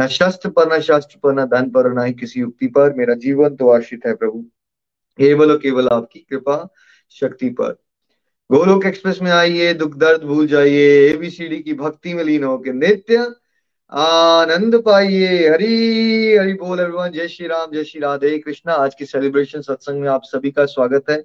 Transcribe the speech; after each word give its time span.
न 0.00 0.06
शस्त्र 0.06 0.48
पर, 0.48 0.72
न 0.72 0.80
शास्त्र 0.80 1.16
पर, 1.22 1.32
न 1.32 1.44
धन 1.44 1.70
पर, 1.70 1.92
न 1.92 2.06
ही 2.06 2.12
किसी 2.12 2.40
युक्ति 2.40 2.66
पर। 2.66 2.92
मेरा 2.92 3.14
जीवन 3.14 3.56
तो 3.56 3.70
आश्रित 3.70 4.06
है 4.06 4.14
प्रभु। 4.14 4.40
केवल 5.18 5.50
और 5.50 5.56
केवल 5.56 5.88
आपकी 5.88 6.18
कृपा 6.18 6.74
शक्ति 7.10 7.48
पर। 7.50 7.82
गोलोक 8.52 8.86
एक्सप्रेस 8.86 9.18
में 9.22 9.30
आइए, 9.30 9.74
दुख 9.74 9.96
दर्द 9.96 10.22
भूल 10.22 10.46
जाइए 10.46 11.10
एबीसीडी 11.10 11.58
की 11.58 11.74
भक्ति 11.74 12.14
में 12.14 12.24
लीन 12.24 12.44
होकर 12.44 12.72
नित्य 12.72 13.30
आनंद 13.90 14.82
पाइए। 14.82 15.48
हरी, 15.48 16.36
हरि 16.36 16.52
बोल 16.52 16.80
एवरीवन 16.80 17.08
जय 17.08 17.28
श्री 17.28 17.46
राम, 17.46 17.70
जय 17.72 17.84
श्री 17.84 18.00
राधे 18.00 18.38
कृष्णा। 18.38 18.72
आज 18.72 18.94
की 18.94 19.04
सेलिब्रेशन 19.04 19.60
सत्संग 19.60 20.00
में 20.00 20.08
आप 20.08 20.20
सभी 20.24 20.50
का 20.50 20.64
स्वागत 20.64 21.04
है। 21.10 21.24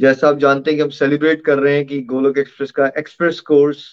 जैसा 0.00 0.28
आप 0.28 0.38
जानते 0.38 0.70
हैं 0.70 0.78
कि 0.78 0.82
हम 0.82 0.90
सेलिब्रेट 0.90 1.44
कर 1.44 1.58
रहे 1.58 1.74
हैं 1.74 1.86
कि 1.86 2.00
गोलोक 2.00 2.38
एक्सप्रेस 2.38 2.70
का 2.70 2.86
एक्सप्रेस 2.98 3.40
कोर्स 3.40 3.84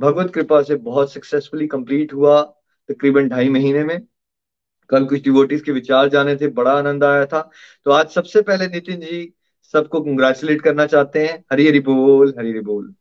भगवत 0.00 0.32
कृपा 0.34 0.62
से 0.62 0.74
बहुत 0.74 1.12
सक्सेसफुली 1.12 1.66
कंप्लीट 1.66 2.14
हुआ। 2.14 2.59
तकरीबन 2.90 3.28
ढाई 3.28 3.48
महीने 3.48 3.84
में। 3.84 4.00
कल 4.88 5.04
कुछ 5.04 5.22
डिवोटीज 5.22 5.60
के 5.60 5.72
विचार 5.72 6.08
जाने 6.08 6.36
थे, 6.36 6.48
बड़ा 6.48 6.72
आनंद 6.72 7.04
आया 7.04 7.26
था। 7.26 7.50
तो 7.84 7.90
आज 7.90 8.08
सबसे 8.08 8.42
पहले 8.42 8.66
नितिन 8.66 9.00
जी 9.00 9.32
सबको 9.72 10.00
कंग्रेचुलेट 10.00 10.62
करना 10.62 10.86
चाहते 10.86 11.26
हैं। 11.26 11.44
हरी 11.52 11.68
हरि 11.68 11.80
बोल, 11.80 12.34
हरी 12.38 12.50
हरि 12.50 12.60
बोल। 12.60 12.94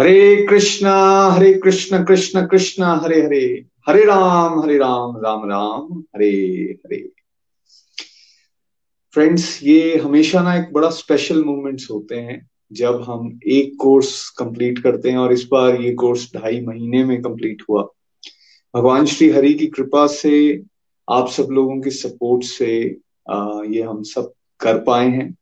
हरे 0.00 0.46
कृष्णा, 0.46 1.26
हरे 1.28 1.54
कृष्ण 1.54 2.04
कृष्ण 2.04 2.46
कृष्ण, 2.46 2.82
हरे 2.82 3.22
हरे। 3.22 3.64
हरे 3.88 4.04
राम 4.04 4.60
हरे 4.60 4.78
राम 4.78 5.16
राम 5.16 5.50
राम, 5.50 6.00
हरे 6.00 6.30
हरे। 6.86 7.12
फ्रेंड्स 9.14 9.60
ये 9.62 9.96
हमेशा 9.96 10.42
ना 10.42 10.56
एक 10.56 10.72
बड़ा 10.72 10.90
स्पेशल 10.90 11.44
मोमेंट्स 11.44 11.90
होते 11.90 12.14
हैं, 12.14 12.50
जब 12.72 13.02
हम 13.02 13.40
एक 13.46 13.76
कोर्स 13.80 14.30
कंप्लीट 14.30 14.78
करते 14.78 15.10
हैं 15.10 15.18
और 15.18 15.32
इस 15.32 15.48
बार 15.52 15.80
ये 15.80 15.94
कोर्स 15.94 16.32
ढाई 16.36 16.60
महीने 16.60 17.04
में 17.04 17.22
कंप्लीट 17.22 17.62
हुआ। 17.70 17.88
भगवान 18.76 19.06
श्री 19.06 19.28
हरि 19.30 19.52
की 19.54 19.66
कृपा 19.66 20.06
से, 20.06 20.62
आप 21.08 21.28
सब 21.28 21.48
लोगों 21.50 21.80
की 21.80 21.90
सपोर्ट 21.90 22.42
से 22.44 22.74
ये 23.72 23.82
हम 23.82 24.02
सब 24.02 24.32
कर 24.60 24.78
पाए 24.78 25.06
हैं। 25.08 25.36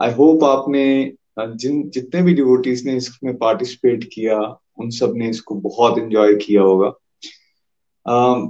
आई 0.00 0.10
होप 0.12 0.44
आपने 0.44 1.12
जिन, 1.38 1.88
जितने 1.90 2.22
भी 2.22 2.34
डिवोटीज 2.34 2.84
ने 2.86 2.96
इसमें 2.96 3.36
पार्टिसिपेट 3.36 4.04
किया, 4.12 4.38
उन 4.78 4.90
सबने 4.90 5.30
इसको 5.30 5.54
बहुत 5.54 5.98
एंजॉय 5.98 6.34
किया 6.36 6.62
होगा। 6.62 6.88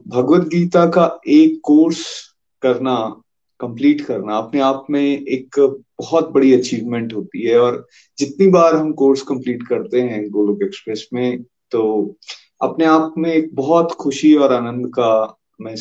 भगवत 0.08 0.48
गीता 0.48 0.86
का 0.90 1.06
एक 1.28 1.60
कोर्स 1.64 2.04
करना 2.62 2.96
कंप्लीट 3.60 4.00
करना, 4.00 4.36
अपने 4.36 4.60
आप 4.60 4.86
में 4.90 5.00
एक 5.00 5.60
बहुत 6.00 6.32
बड़ी 6.32 6.54
अचीवमेंट 6.54 7.14
होती 7.14 7.46
है। 7.46 7.58
और 7.58 7.86
जितनी 8.18 8.46
बार 8.50 8.74
हम 8.74 8.92
कोर्स 8.94 9.22
कंप्लीट 9.22 9.66
करते 9.68 10.00
हैं 10.00 10.28
गोलोक 10.30 10.62
एक्सप्रेस 10.62 11.08
में 11.12 11.42
तो 11.70 11.84
अपने 12.62 12.84
आप 12.84 13.14
में 13.18 13.32
एक 13.32 13.54
बहुत 13.54 13.92
खुशी 13.92 14.34
और 14.34 14.52
आनंद 14.52 14.86
का 14.86 15.40
मैं 15.60 15.74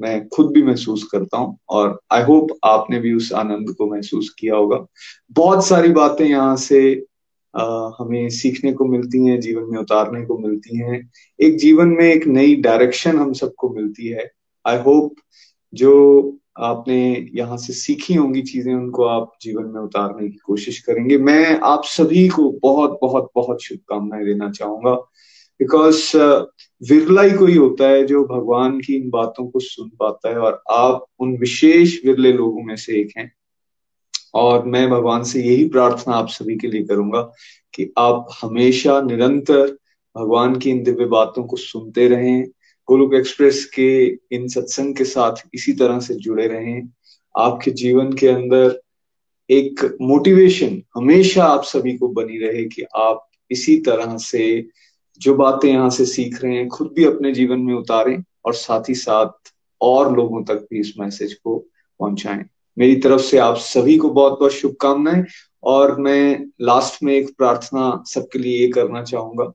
मैं 0.00 0.28
खुद 0.28 0.52
भी 0.52 0.62
महसूस 0.62 1.08
करता 1.12 1.38
हूँ 1.38 1.56
और 1.68 1.98
आई 2.12 2.22
होप 2.22 2.48
आपने 2.64 2.98
भी 2.98 3.12
उस 3.14 3.32
आनंद 3.32 3.74
को 3.78 3.90
महसूस 3.90 4.34
किया 4.38 4.56
होगा। 4.56 4.86
बहुत 5.32 5.66
सारी 5.66 5.88
बातें 5.92 6.24
यहाँ 6.26 6.56
से 6.56 6.80
हमें 8.00 8.28
सीखने 8.30 8.72
को 8.72 8.84
मिलती 8.84 9.24
हैं, 9.26 9.40
जीवन 9.40 9.64
में 9.70 9.78
उतारने 9.78 10.24
को 10.26 10.38
मिलती 10.38 10.76
हैं। 10.78 11.10
एक 11.40 11.58
जीवन 11.58 11.88
में 11.88 12.04
एक 12.04 12.26
नई 12.26 12.54
डायरेक्शन 12.56 13.18
हम 13.18 13.32
सबको 13.32 13.68
मिलती 13.70 14.08
है। 14.08 14.30
आई 14.66 14.78
होप 14.78 15.14
जो 15.74 16.38
आपने 16.58 17.28
यहाँ 17.34 17.56
से 17.56 17.72
सीखी 17.72 18.14
होंगी 18.14 18.42
चीज़ें, 18.42 18.74
उनको 18.74 19.04
आप 19.04 19.32
जीवन 19.42 19.64
में 19.64 19.80
उतारने 19.80 20.28
की 20.28 20.38
कोशिश 20.46 20.78
करेंगे। 20.80 21.18
मैं 21.18 21.60
आप 21.60 21.84
सभी 21.84 22.28
को 22.28 22.50
बहुत 22.62 22.98
बहुत 23.02 23.30
बहुत 23.34 23.62
शुभकामनाएँ 23.62 24.24
देना 24.24 24.50
चाहूँगा। 24.50 24.98
बिकॉज़ 25.60 26.16
uh, 26.16 26.44
विरला 26.88 27.22
ही 27.22 27.30
कोई 27.30 27.56
होता 27.56 27.88
है 27.88 28.06
जो 28.06 28.24
भगवान 28.24 28.80
की 28.80 28.96
इन 28.96 29.10
बातों 29.10 29.48
को 29.48 29.60
सुन 29.60 29.88
पाता 29.88 30.28
है 30.28 30.38
और 30.38 30.62
आप 30.70 31.06
उन 31.18 31.36
विशेष 31.36 32.04
विरले 32.06 32.32
लोगों 32.32 32.62
में 32.62 32.76
से 32.76 33.00
एक 33.00 33.12
हैं। 33.18 33.32
और 34.34 34.64
मैं 34.64 34.90
भगवान 34.90 35.22
से 35.22 35.42
यही 35.42 35.68
प्रार्थना 35.68 36.14
आप 36.14 36.28
सभी 36.28 36.56
के 36.56 36.68
लिए 36.68 36.82
करूँगा 36.82 37.32
कि 37.74 37.92
आप 37.98 38.26
हमेशा 38.42 39.00
निरंतर 39.00 39.78
भगवान 40.16 40.58
की 40.58 40.70
इन 40.70 40.82
दिव्य 40.82 41.04
बातों 41.04 41.44
को 41.44 41.56
सुनते 41.56 42.08
रहें। 42.08 42.46
गोलुक 42.88 43.14
एक्सप्रेस 43.14 43.64
के 43.64 44.06
इन 44.32 44.48
सत्संग 44.48 44.96
के 44.96 45.04
साथ 45.04 45.32
इसी 45.54 45.72
तरह 45.72 46.00
से 46.00 46.14
जुड़े 46.14 46.46
रहें। 46.46 46.88
आपके 47.38 47.70
जीवन 47.70 48.12
के 48.12 48.28
अंदर 48.28 48.80
एक 49.50 49.98
मोटिवेशन 50.00 50.82
हमेशा 50.94 51.44
आप 51.44 51.64
सभी 51.64 51.96
को 51.96 52.08
बनी 52.08 52.38
रहे 52.38 52.64
कि 52.64 52.82
आप 52.96 53.30
इसी 53.50 53.76
तरह 53.76 54.16
से 54.16 54.68
जो 55.20 55.34
बातें 55.34 55.68
यहाँ 55.68 55.90
से 55.90 56.06
सीख 56.06 56.44
रहे 56.44 56.56
हैं, 56.56 56.68
खुद 56.68 56.92
भी 56.96 57.04
अपने 57.04 57.32
जीवन 57.32 57.58
में 57.58 57.74
उतारें 57.74 58.24
और 58.44 58.54
साथ 58.54 58.88
ही 58.88 58.94
साथ 58.94 59.52
और 59.80 60.16
लोगों 60.16 60.44
तक 60.44 60.54
भी 60.54 60.80
इस 60.80 60.94
मैसेज 60.98 61.34
को 61.34 61.58
पहुंचाएँ। 62.00 62.44
मेरी 62.78 62.96
तरफ़ 62.96 63.20
से 63.20 63.38
आप 63.38 63.56
सभी 63.56 63.96
को 63.98 64.10
बहुत 64.10 64.32
बहुत 64.32 64.52
शुभकामनाएँ 64.52 65.24
और 65.62 66.00
मैं 66.00 66.46
लास्ट 66.60 67.02
में 67.02 67.14
एक 67.14 67.36
प्रार्थना 67.38 68.02
सबके 68.06 68.38
लिए 68.38 68.58
ये 68.58 68.68
करना 68.68 69.02
चाहूँगा। 69.02 69.52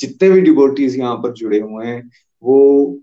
जितने 0.00 0.30
भी 0.30 0.40
डिबोटीज 0.40 0.98
यहाँ 0.98 1.16
पर 1.16 1.32
जुड़े 1.32 1.60
हुए 1.60 1.86
हैं, 1.86 2.10
वो 2.42 2.98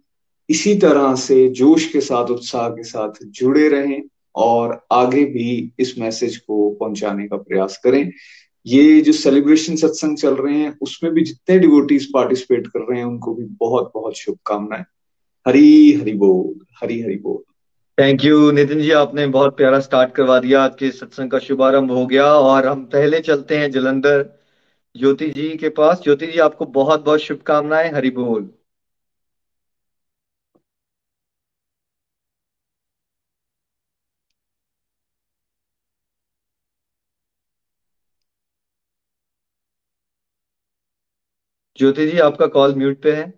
इसी 0.50 0.75
तरह 0.75 1.16
से 1.16 1.50
जोश 1.50 1.91
के 1.91 2.01
साथ, 2.01 2.28
उत्साह 2.28 2.69
के 2.69 2.84
साथ 2.84 3.12
जुड़े 3.23 3.69
रहें 3.69 4.01
और 4.35 4.85
आगे 4.91 5.25
भी 5.25 5.73
इस 5.79 6.00
मैसेज 6.00 6.38
को 6.38 6.69
पहुँचाने 6.69 7.28
का 7.28 7.38
प्रयास 7.38 7.81
करें। 7.84 8.12
ये 8.67 9.01
जो 9.01 9.11
सेलिब्रेशन 9.11 9.75
सत्संग 9.75 10.17
चल 10.17 10.33
रहे 10.35 10.57
हैं, 10.57 10.78
उसमें 10.81 11.13
भी 11.13 11.22
जितने 11.22 11.59
डिवोटीज 11.59 12.05
पार्टिसिपेट 12.05 12.67
कर 12.67 12.79
रहे 12.79 12.97
हैं, 12.97 13.05
उनको 13.05 13.33
भी 13.33 13.44
बहुत 13.44 13.91
बहुत 13.94 14.17
शुभकामनाएँ। 14.17 14.83
हरी, 15.47 15.94
हरि 15.94 16.13
बोल, 16.13 16.66
हरी, 16.81 17.01
हरि 17.01 17.16
बोल। 17.16 17.53
थैंक 18.03 18.25
यू 18.25 18.51
नितिन 18.51 18.79
जी 18.79 18.91
आपने 18.91 19.28
बहुत 19.28 19.57
प्यारा 19.57 19.79
स्टार्ट 19.79 20.11
करवा 20.11 20.39
दिया। 20.39 20.63
आज 20.63 20.75
के 20.79 20.91
सत्संग 20.91 21.31
का 21.31 21.39
शुभारंभ 21.39 21.91
हो 21.91 22.07
गया 22.07 22.25
और 22.25 22.67
हम 22.67 22.85
पहले 22.85 23.19
चलते 23.19 23.55
हैं 23.57 23.72
जलंधर। 23.72 24.39
ज्योति 24.97 25.29
जी 25.29 25.57
के 25.57 25.69
पास। 25.69 26.01
ज्योति 26.03 26.28
जी, 26.28 26.39
आपको 26.39 26.66
बहुत 26.66 27.05
बहुत 27.05 27.19
शुभकामनाएँ, 27.19 27.91
हरि 27.91 28.09
बोल। 28.09 28.49
ज्योति 41.79 42.08
जी 42.08 42.18
आपका 42.20 42.47
कॉल 42.58 42.76
म्यूट 42.76 43.02
पे 43.03 43.16
है। 43.16 43.32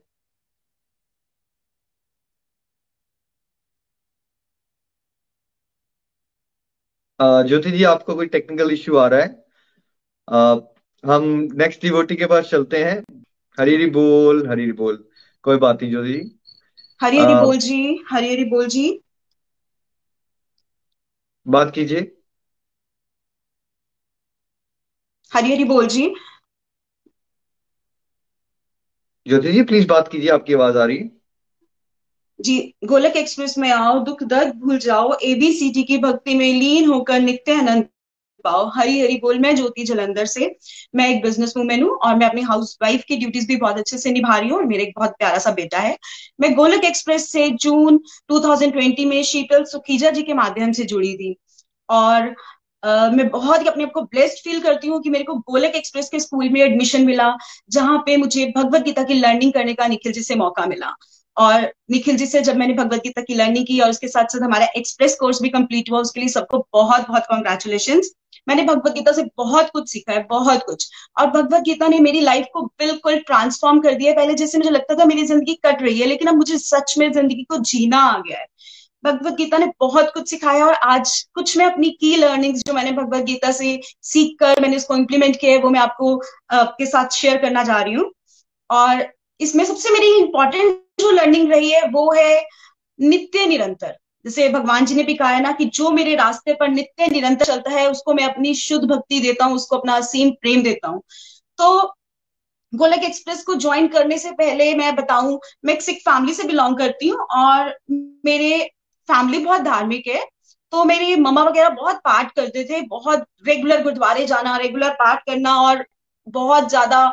ज्योति 7.20 7.72
जी 7.72 7.84
आपको 7.84 8.16
कोई 8.16 8.28
टेक्निकल 8.28 8.72
इश्यू 8.72 8.96
आ 8.98 9.08
रहा 9.08 9.20
है? 9.20 9.46
आ, 10.30 10.56
हम 11.04 11.24
नेक्स्ट 11.54 11.82
डिवोटी 11.82 12.16
के 12.16 12.26
पास 12.26 12.50
चलते 12.50 12.84
हैं। 12.84 12.98
हरी 13.58 13.76
हरी 13.76 13.90
बोल 13.90 14.48
हरी 14.50 14.64
हरी 14.64 14.72
बोल। 14.72 15.04
कोई 15.44 15.58
बात 15.58 15.82
नहीं 15.82 15.92
ज्योति 15.92 16.14
जी। 16.14 16.20
हरी 17.00 17.18
हरी 17.18 17.36
बोल 17.36 17.58
जी 17.58 17.82
हरी 18.12 18.32
हरी 18.34 18.46
बोल 18.50 18.68
जी। 18.68 18.88
बात 21.46 21.72
कीजिए। 21.76 22.12
हरी 25.32 25.52
हरी 25.54 25.64
बोल 25.64 25.88
जी 25.88 26.06
ज्योति 29.30 29.52
जी 29.52 29.62
प्लीज़ 29.62 29.88
बात 29.88 30.08
कीजिए, 30.08 30.30
आपकी 30.30 30.54
आवाज़ 30.54 30.78
आ 30.78 30.86
रही 30.86 30.98
है। 30.98 31.12
जी, 32.42 32.74
गोलक 32.86 33.16
एक्सप्रेस 33.16 33.58
में 33.58 33.70
आओ, 33.70 34.00
दुख 34.00 34.24
दर्द 34.24 34.54
भूल 34.56 34.78
जाओ 34.78 35.18
एबीसीटी 35.24 35.84
की 35.84 35.98
भक्ति 35.98 36.36
में 36.36 36.54
लीन 36.54 36.86
होकर 36.86 37.20
नित्य 37.20 37.54
आनंद 37.54 37.88
पाओ। 38.44 38.72
हरी 38.76 39.00
हरी 39.02 39.18
बोल, 39.18 39.40
मैं 39.40 39.56
ज्योति 39.56 39.84
जलंधर 39.84 40.26
से। 40.26 40.56
मैं 40.96 41.10
एक 41.10 41.22
बिज़नेस 41.22 41.54
वूमेन 41.58 41.84
हूँ 41.84 41.92
और 41.92 42.16
मैं 42.16 42.28
अपनी 42.28 42.42
हाउस 42.42 42.78
वाइफ 42.82 43.04
की 43.08 43.18
ड्यूटीज़ 43.18 43.48
भी 43.48 43.56
बहुत 43.56 43.78
अच्छे 43.78 43.98
से 43.98 44.12
निभा 44.12 44.38
रही 44.38 44.50
हूँ 44.50 44.58
और 44.58 44.66
मेरे 44.66 44.84
एक 44.84 44.94
बहुत 44.96 45.10
प्यारा 45.10 45.38
सा 45.38 45.52
बेटा 45.52 45.80
है। 45.80 45.98
मैं 46.42 46.54
गोलक 46.54 46.84
एक्सप्रेस 46.84 47.32
से 47.32 47.50
जून 47.50 47.98
2020 48.30 49.06
में 49.06 49.24
शीतल 49.24 49.64
सुखीजा 49.64 50.10
जी 50.10 50.24
के 50.24 50.34
माध्यम 50.34 50.72
से 50.72 50.84
जुड़ी 50.84 51.16
थी 51.18 51.36
और 51.90 52.36
Uh, 52.84 53.12
मैं 53.14 53.28
बहुत 53.30 53.62
ही 53.62 53.68
अपने 53.68 53.84
आप 53.84 53.92
को 53.94 54.02
ब्लेस्ड 54.04 54.38
फील 54.44 54.60
करती 54.62 54.88
हूँ 54.88 55.02
कि 55.02 55.10
मेरे 55.10 55.24
को 55.24 55.34
गोलक 55.52 55.76
एक्सप्रेस 55.76 56.10
के 56.10 56.20
स्कूल 56.20 56.50
में 56.50 56.60
एडमिशन 56.62 57.06
मिला 57.06 57.32
जहाँ 57.72 57.98
पे 58.06 58.16
मुझे 58.18 58.46
भगवत 58.56 58.82
गीता 58.82 59.04
की 59.04 59.14
लर्निंग 59.14 59.52
करने 59.54 59.74
का 59.74 59.88
निखिल 59.88 60.12
जी 60.14 60.22
से 60.24 60.36
मौका 60.36 60.66
मिला। 60.66 60.94
और 61.38 61.62
निखिल 61.92 62.18
जी 62.18 62.26
से 62.26 62.42
जब 62.42 62.56
मैंने 62.58 62.74
भगवत 62.74 63.02
गीता 63.04 63.22
की 63.22 63.36
लर्निंग 63.36 63.66
की 63.68 63.80
और 63.80 63.90
उसके 63.90 64.08
साथ 64.08 64.26
साथ 64.26 64.42
हमारा 64.42 64.68
एक्सप्रेस 64.78 65.16
कोर्स 65.20 65.42
भी 65.42 65.50
कंप्लीट 65.50 65.92
हुआ 65.92 66.00
उसके 66.00 66.20
लिए 66.20 66.30
सबको 66.30 66.58
बहुत 66.74 67.08
बहुत 67.08 67.26
कॉन्ग्रेचुलेशन 67.30 68.02
मैंने 68.48 68.64
भगवत 68.64 68.94
गीता 68.94 69.12
से 69.12 69.24
बहुत 69.38 69.70
कुछ 69.70 69.90
सीखा 69.90 70.14
है 70.14 70.26
बहुत 70.30 70.64
कुछ। 70.66 70.90
और 71.20 71.28
भगवत 71.28 71.62
गीता 71.64 71.88
ने 71.88 72.00
मेरी 72.00 72.20
लाइफ 72.22 72.46
को 72.54 72.62
बिल्कुल 72.80 73.20
ट्रांसफॉर्म 73.20 73.80
कर 73.80 73.94
दिया 73.96 74.14
पहले 74.14 74.34
जैसे 74.36 74.58
मुझे 74.58 74.70
लगता 74.70 74.96
था 74.96 75.06
मेरी 75.06 75.26
ज़िंदगी 75.26 75.54
कट 75.66 75.82
रही 75.82 76.00
है 76.00 76.08
लेकिन 76.08 76.28
अब 76.28 76.36
मुझे 76.36 76.58
सच 76.58 76.96
में 76.98 77.12
ज़िंदगी 77.12 77.44
को 77.44 77.58
जीना 77.64 78.00
आ 78.06 78.18
गया 78.20 78.40
है। 78.40 78.46
भगवत 79.04 79.34
गीता 79.34 79.58
ने 79.58 79.66
बहुत 79.80 80.12
कुछ 80.14 80.30
सिखाया 80.30 80.66
और 80.66 80.74
आज 80.74 81.22
कुछ 81.36 81.58
मैं 81.58 81.66
अपनी 81.66 81.90
की 81.92 82.16
लर्निंग्स 82.16 82.62
जो 82.68 82.74
मैंने 82.74 82.92
भगवत 82.92 83.24
गीता 83.24 83.52
से 83.52 83.80
सीख 84.02 84.36
कर 84.40 84.62
मैंने 84.62 84.78
उसको 84.78 84.96
इम्प्लीमेंट 84.96 85.36
किया 85.36 85.52
है, 85.52 85.58
वो 85.58 85.70
मैं 85.70 85.80
आपको 85.80 86.16
आपके 86.52 86.86
साथ 86.86 87.10
शेयर 87.10 87.38
करना 87.38 87.64
जा 87.64 87.82
रही 87.82 87.94
हूँ। 87.94 88.12
और 88.70 89.06
इसमें 89.40 89.64
सबसे 89.66 89.90
मेरी 89.90 90.18
इंपॉर्टेंट 90.18 90.82
जो 91.00 91.12
लर्निंग 91.12 91.52
रही 91.52 91.70
है, 91.72 91.82
वो 91.84 92.12
है 92.12 92.44
नित्य 93.00 93.46
निरंतर। 93.46 93.96
जैसे 94.26 94.48
भगवान 94.50 94.86
जी 94.86 94.96
ने 94.96 95.04
भी 95.04 95.14
कहा 95.14 95.30
है 95.30 95.42
ना 95.42 95.52
कि 95.52 95.66
जो 95.66 95.90
मेरे 95.90 96.16
रास्ते 96.16 96.54
पर 96.54 96.68
नित्य 96.68 97.08
निरंतर 97.08 97.46
चलता 97.46 97.72
है, 97.72 97.90
उसको 97.92 98.14
मैं 98.14 98.24
अपनी 98.24 98.54
शुद्ध 98.56 98.84
भक्ति 98.86 99.20
देता 99.20 99.46
हूँ, 99.46 99.56
उसको 99.56 99.78
अपना 99.78 99.94
असीम 99.94 100.32
प्रेम 100.32 100.64
देता 100.64 100.88
हूँ। 100.88 101.02
तो 101.58 101.96
गोलक 102.74 103.04
एक्सप्रेस 103.04 103.44
को 103.44 103.56
ज्वाइन 103.56 103.88
करने 103.88 104.18
से 104.18 104.32
पहले 104.32 104.74
मैं 104.76 104.96
बताऊँ, 104.96 105.40
मैं 105.66 105.74
एक 105.74 105.82
सिख 105.82 105.98
फैमिली 106.00 106.34
से 106.34 106.44
बिलोंग 106.44 106.78
करती 106.78 107.08
हूँ 107.08 107.20
और 107.20 107.74
मेरे 108.26 108.70
फैमिली 109.12 109.40
बहुत 109.46 109.62
धार्मिक 109.62 110.08
है 110.08 110.24
तो 110.74 110.84
मेरी 110.86 111.16
मम्मा 111.18 111.44
वगैरह 111.44 111.70
बहुत 111.72 111.96
पाठ 112.06 112.32
करते 112.32 112.64
थे, 112.64 112.82
बहुत 112.82 113.26
रेगुलर 113.48 113.82
गुरुद्वारे 113.84 114.26
जाना 114.26 114.56
रेगुलर 114.58 114.90
पाठ 114.96 115.24
करना 115.26 115.56
और 115.62 115.86
बहुत 116.28 116.70
ज़्यादा 116.70 117.06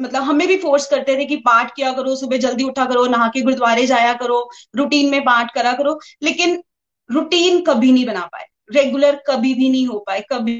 मतलब 0.00 0.22
हमें 0.22 0.46
भी 0.48 0.56
फोर्स 0.58 0.86
करते 0.90 1.16
थे 1.18 1.24
कि 1.24 1.36
पाठ 1.38 1.74
किया 1.76 1.92
करो, 1.92 2.14
सुबह 2.16 2.36
जल्दी 2.38 2.64
उठा 2.64 2.84
करो, 2.84 3.06
नहा 3.06 3.28
के 3.28 3.40
गुरुद्वारे 3.42 3.86
जाया 3.86 4.12
करो 4.14 4.38
रूटीन 4.76 5.10
में 5.10 5.20
पाठ 5.24 5.54
करा 5.54 5.72
करो, 5.72 5.98
लेकिन 6.22 6.62
रूटीन 7.10 7.60
कभी 7.64 7.92
नहीं 7.92 8.06
बना 8.06 8.24
पाए 8.26 8.46
रेगुलर 8.72 9.22
कभी 9.26 9.54
भी 9.54 9.68
नहीं 9.70 9.86
हो 9.86 9.98
पाए, 10.06 10.20
कभी 10.32 10.54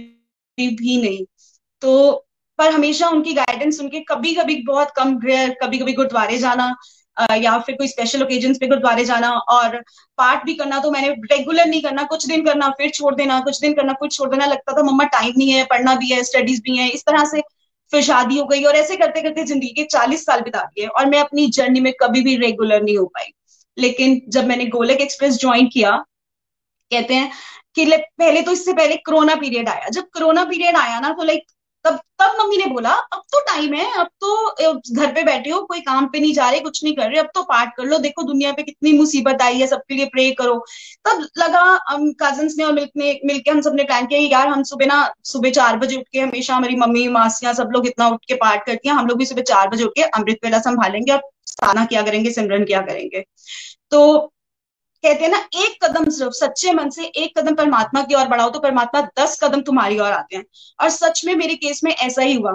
भी 0.59 1.01
नहीं। 1.03 1.25
तो 1.83 2.13
पर 2.59 2.71
हमेशा 2.73 3.09
उनकी 3.09 3.33
गाइडेंस 3.35 3.81
उनके 3.81 4.01
कभी 4.09 4.35
कभी 4.35 4.63
बहुत 4.67 4.91
कम 4.97 5.19
रेयर 5.25 5.57
कभी 5.63 5.79
कभी 5.79 5.93
गुरुद्वारे 5.93 6.39
जाना 6.39 6.75
या 7.17 7.59
फिर 7.59 7.75
कोई 7.77 7.89
स्पेशल 7.89 8.23
ओकेजन 8.23 8.55
पे 8.55 8.67
गुरुद्वारे 8.67 9.05
जाना 9.05 9.31
और 9.31 9.77
पाठ 10.19 10.45
भी 10.47 10.55
करना 10.55 10.79
तो 10.79 10.91
मैंने 10.91 11.09
रेगुलर 11.33 11.67
नहीं 11.67 11.83
करना, 11.83 12.03
कुछ 12.05 12.27
दिन 12.27 12.45
करना, 12.45 12.69
फिर 12.71 12.91
छोड़ 12.91 13.15
देना, 13.15 13.41
कुछ 13.41 13.61
दिन 13.61 13.75
करना 13.75 13.93
फिर 13.93 14.11
छोड़ 14.11 14.29
देना, 14.31 14.47
लगता 14.47 14.73
था 14.73 14.83
मम्मा 14.83 15.05
टाइम 15.13 15.33
नहीं 15.39 15.51
है, 15.51 15.65
पढ़ना 15.65 15.95
भी 15.95 16.11
है 16.11 16.23
स्टडीज़ 16.25 16.61
भी 16.63 16.77
है, 16.77 16.89
इस 16.89 17.05
तरह 17.07 17.25
से 17.25 17.43
फिर 17.93 18.03
शादी 18.03 18.39
हो 18.39 18.45
गई 18.47 18.63
और 18.65 18.77
ऐसे 18.77 18.97
करते 18.97 19.23
करते 19.23 19.45
ज़िंदगी 19.45 19.69
के 19.73 19.85
चालीस 19.87 20.25
साल 20.27 20.41
बिता 20.41 20.63
दिए 20.65 20.87
और 20.89 21.07
मैं 21.07 21.19
अपनी 21.21 21.47
जर्नी 21.51 21.81
में 21.81 21.93
कभी 22.03 22.21
भी 22.23 22.37
रेगुलर 22.37 22.83
नहीं 22.83 22.97
हो 22.99 23.05
पाई। 23.07 23.33
लेकिन 23.77 24.21
जब 24.29 24.47
मैंने 24.47 24.67
गोलक 24.69 25.01
एक्सप्रेस 25.01 25.39
ज्वाइन 25.41 25.69
किया, 25.69 25.91
कहते 26.91 27.15
हैं 27.15 27.31
कि 27.77 27.85
पहले 28.19 28.43
तो 28.43 28.53
इससे 28.53 28.73
पहले 28.73 28.97
कोरोना 28.97 29.35
पीरियड 29.35 29.69
आया। 29.69 29.89
जब 29.89 30.09
कोरोना 30.15 30.45
पीरियड 30.45 30.77
आया 30.77 31.01
ना 31.01 31.13
तो 31.13 31.25
लाइक 31.25 31.45
तब 31.85 31.99
तब 32.21 32.37
मम्मी 32.41 32.57
ने 32.57 32.67
बोला, 32.67 32.91
अब 32.91 33.23
तो 33.33 33.41
टाइम 33.41 33.75
है, 33.75 33.85
अब 34.01 34.07
तो 34.21 34.51
घर 34.95 35.13
पे 35.15 35.23
बैठे 35.23 35.51
हो, 35.51 35.61
कोई 35.63 35.81
काम 35.81 36.07
पे 36.07 36.21
नहीं 36.21 36.33
जा 36.35 36.49
रहे, 36.51 36.61
कुछ 36.61 36.83
नहीं 36.85 36.95
कर 36.97 37.09
रहे, 37.11 37.19
अब 37.21 37.29
तो 37.35 37.43
पाठ 37.43 37.77
कर 37.77 37.85
लो, 37.85 37.99
देखो 37.99 38.23
दुनिया 38.23 38.53
पे 38.53 38.63
कितनी 38.63 38.93
मुसीबत 38.99 39.43
आई 39.43 39.59
है, 39.59 39.67
सबके 39.67 39.95
लिए 39.95 40.07
प्रे 40.07 40.31
करो। 40.33 40.55
तब 41.05 41.27
लगा 41.39 41.63
कज़न 42.23 42.49
ने 42.59 42.65
और 42.65 42.73
मिलने 42.73 43.19
मिलके 43.25 43.51
हम 43.51 43.61
सबने 43.61 43.85
प्लान 43.85 44.07
किया 44.07 44.21
यार, 44.21 44.49
हम 44.49 44.63
सुबह 44.63 44.87
ना, 44.87 45.13
सुबह 45.25 45.51
चार 45.51 45.77
बजे 45.79 45.97
उठ 45.97 46.09
के 46.13 46.21
हमेशा 46.21 46.55
हमारी 46.55 46.77
मम्मी, 46.77 47.07
मासियाँ 47.11 47.55
सब 47.55 47.71
लोग 47.75 47.87
इतना 47.87 48.09
उठ 48.09 48.25
के 48.29 48.35
पाठ 48.37 48.67
करती 48.67 48.89
हैं, 48.89 48.95
हम 48.97 49.07
लोग 49.07 49.19
भी 49.19 49.27
सुबह 49.27 49.43
चार 49.45 49.69
बजे 49.69 49.85
उठ 49.85 49.93
के 49.97 50.03
अमृत 50.03 50.39
वेला 50.45 50.59
संभालेंगे 50.61 51.13
और 51.13 51.21
साना 51.47 51.85
क्या 51.85 52.03
करेंगे, 52.03 52.31
सिमरन 52.31 52.65
क्या 52.65 52.81
करेंगे। 52.83 53.25
तो 53.91 54.33
कहते 55.05 55.25
हैं 55.25 55.31
ना, 55.31 55.39
एक 55.57 55.85
कदम 55.85 56.09
सिर्फ़ 56.11 56.33
सच्चे 56.35 56.73
मन 56.73 56.91
से 56.91 57.05
एक 57.07 57.39
कदम 57.39 57.55
परमात्मा 57.55 58.03
की 58.03 58.15
ओर 58.15 58.29
बढ़ाओ 58.29 58.51
तो 58.51 58.61
परमात्मा 58.61 59.01
दस 59.19 59.39
कदम 59.43 59.61
तुम्हारी 59.63 59.99
ओर 59.99 60.13
आते 60.13 60.37
हैं। 60.37 60.45
और 60.79 60.91
सच 60.91 61.25
में 61.25 61.35
मेरे 61.37 61.55
केस 61.57 61.81
में 61.85 61.91
ऐसा 61.93 62.23
ही 62.23 62.35
हुआ। 62.35 62.53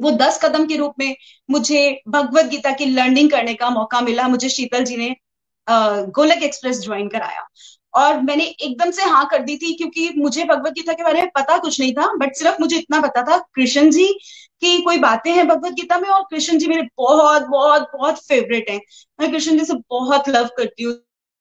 वो 0.00 0.10
दस 0.12 0.40
कदम 0.44 0.66
के 0.66 0.76
रूप 0.76 0.94
में 0.98 1.14
मुझे 1.48 1.80
भगवत 2.08 2.44
गीता 2.46 2.70
की 2.72 2.86
लर्निंग 2.86 3.30
करने 3.30 3.54
का 3.54 3.70
मौका 3.70 4.00
मिला। 4.00 4.28
मुझे 4.28 4.48
शीतल 4.48 4.84
जी 4.84 4.96
ने 4.96 5.14
गोलक 6.10 6.42
एक्सप्रेस 6.42 6.80
ज्वाइन 6.80 7.08
कराया। 7.08 7.46
और 7.94 8.20
मैंने 8.22 8.44
एकदम 8.44 8.90
से 8.90 9.02
हाँ 9.04 9.26
कर 9.30 9.42
दी 9.42 9.56
थी, 9.56 9.72
क्योंकि 9.74 10.10
मुझे 10.18 10.44
भगवत 10.44 10.72
गीता 10.72 10.92
के 10.92 11.02
बारे 11.02 11.20
में 11.20 11.30
पता 11.34 11.56
कुछ 11.58 11.80
नहीं 11.80 11.92
था, 11.94 12.12
बट 12.16 12.34
सिर्फ़ 12.36 12.60
मुझे 12.60 12.76
इतना 12.76 13.00
पता 13.00 13.22
था 13.22 13.36
कृष्ण 13.54 13.90
जी 13.90 14.06
की 14.62 14.80
कोई 14.82 14.98
बातें 14.98 15.30
हैं 15.32 15.46
भगवत 15.48 15.72
गीता 15.72 15.98
में, 15.98 16.08
और 16.08 16.22
कृष्ण 16.30 16.58
जी 16.58 16.66
मेरे 16.66 16.82
बहुत 16.98 17.46
बहुत 17.48 17.90
बहुत 17.94 18.18
फेवरेट 18.26 18.70
हैं। 18.70 18.80
मैं 19.18 19.30
कृष्ण 19.32 19.58
जी 19.58 19.64
से 19.64 19.74
बहुत 19.90 20.28
लव 20.28 20.48
करती 20.56 20.82
हूँ। 20.84 20.94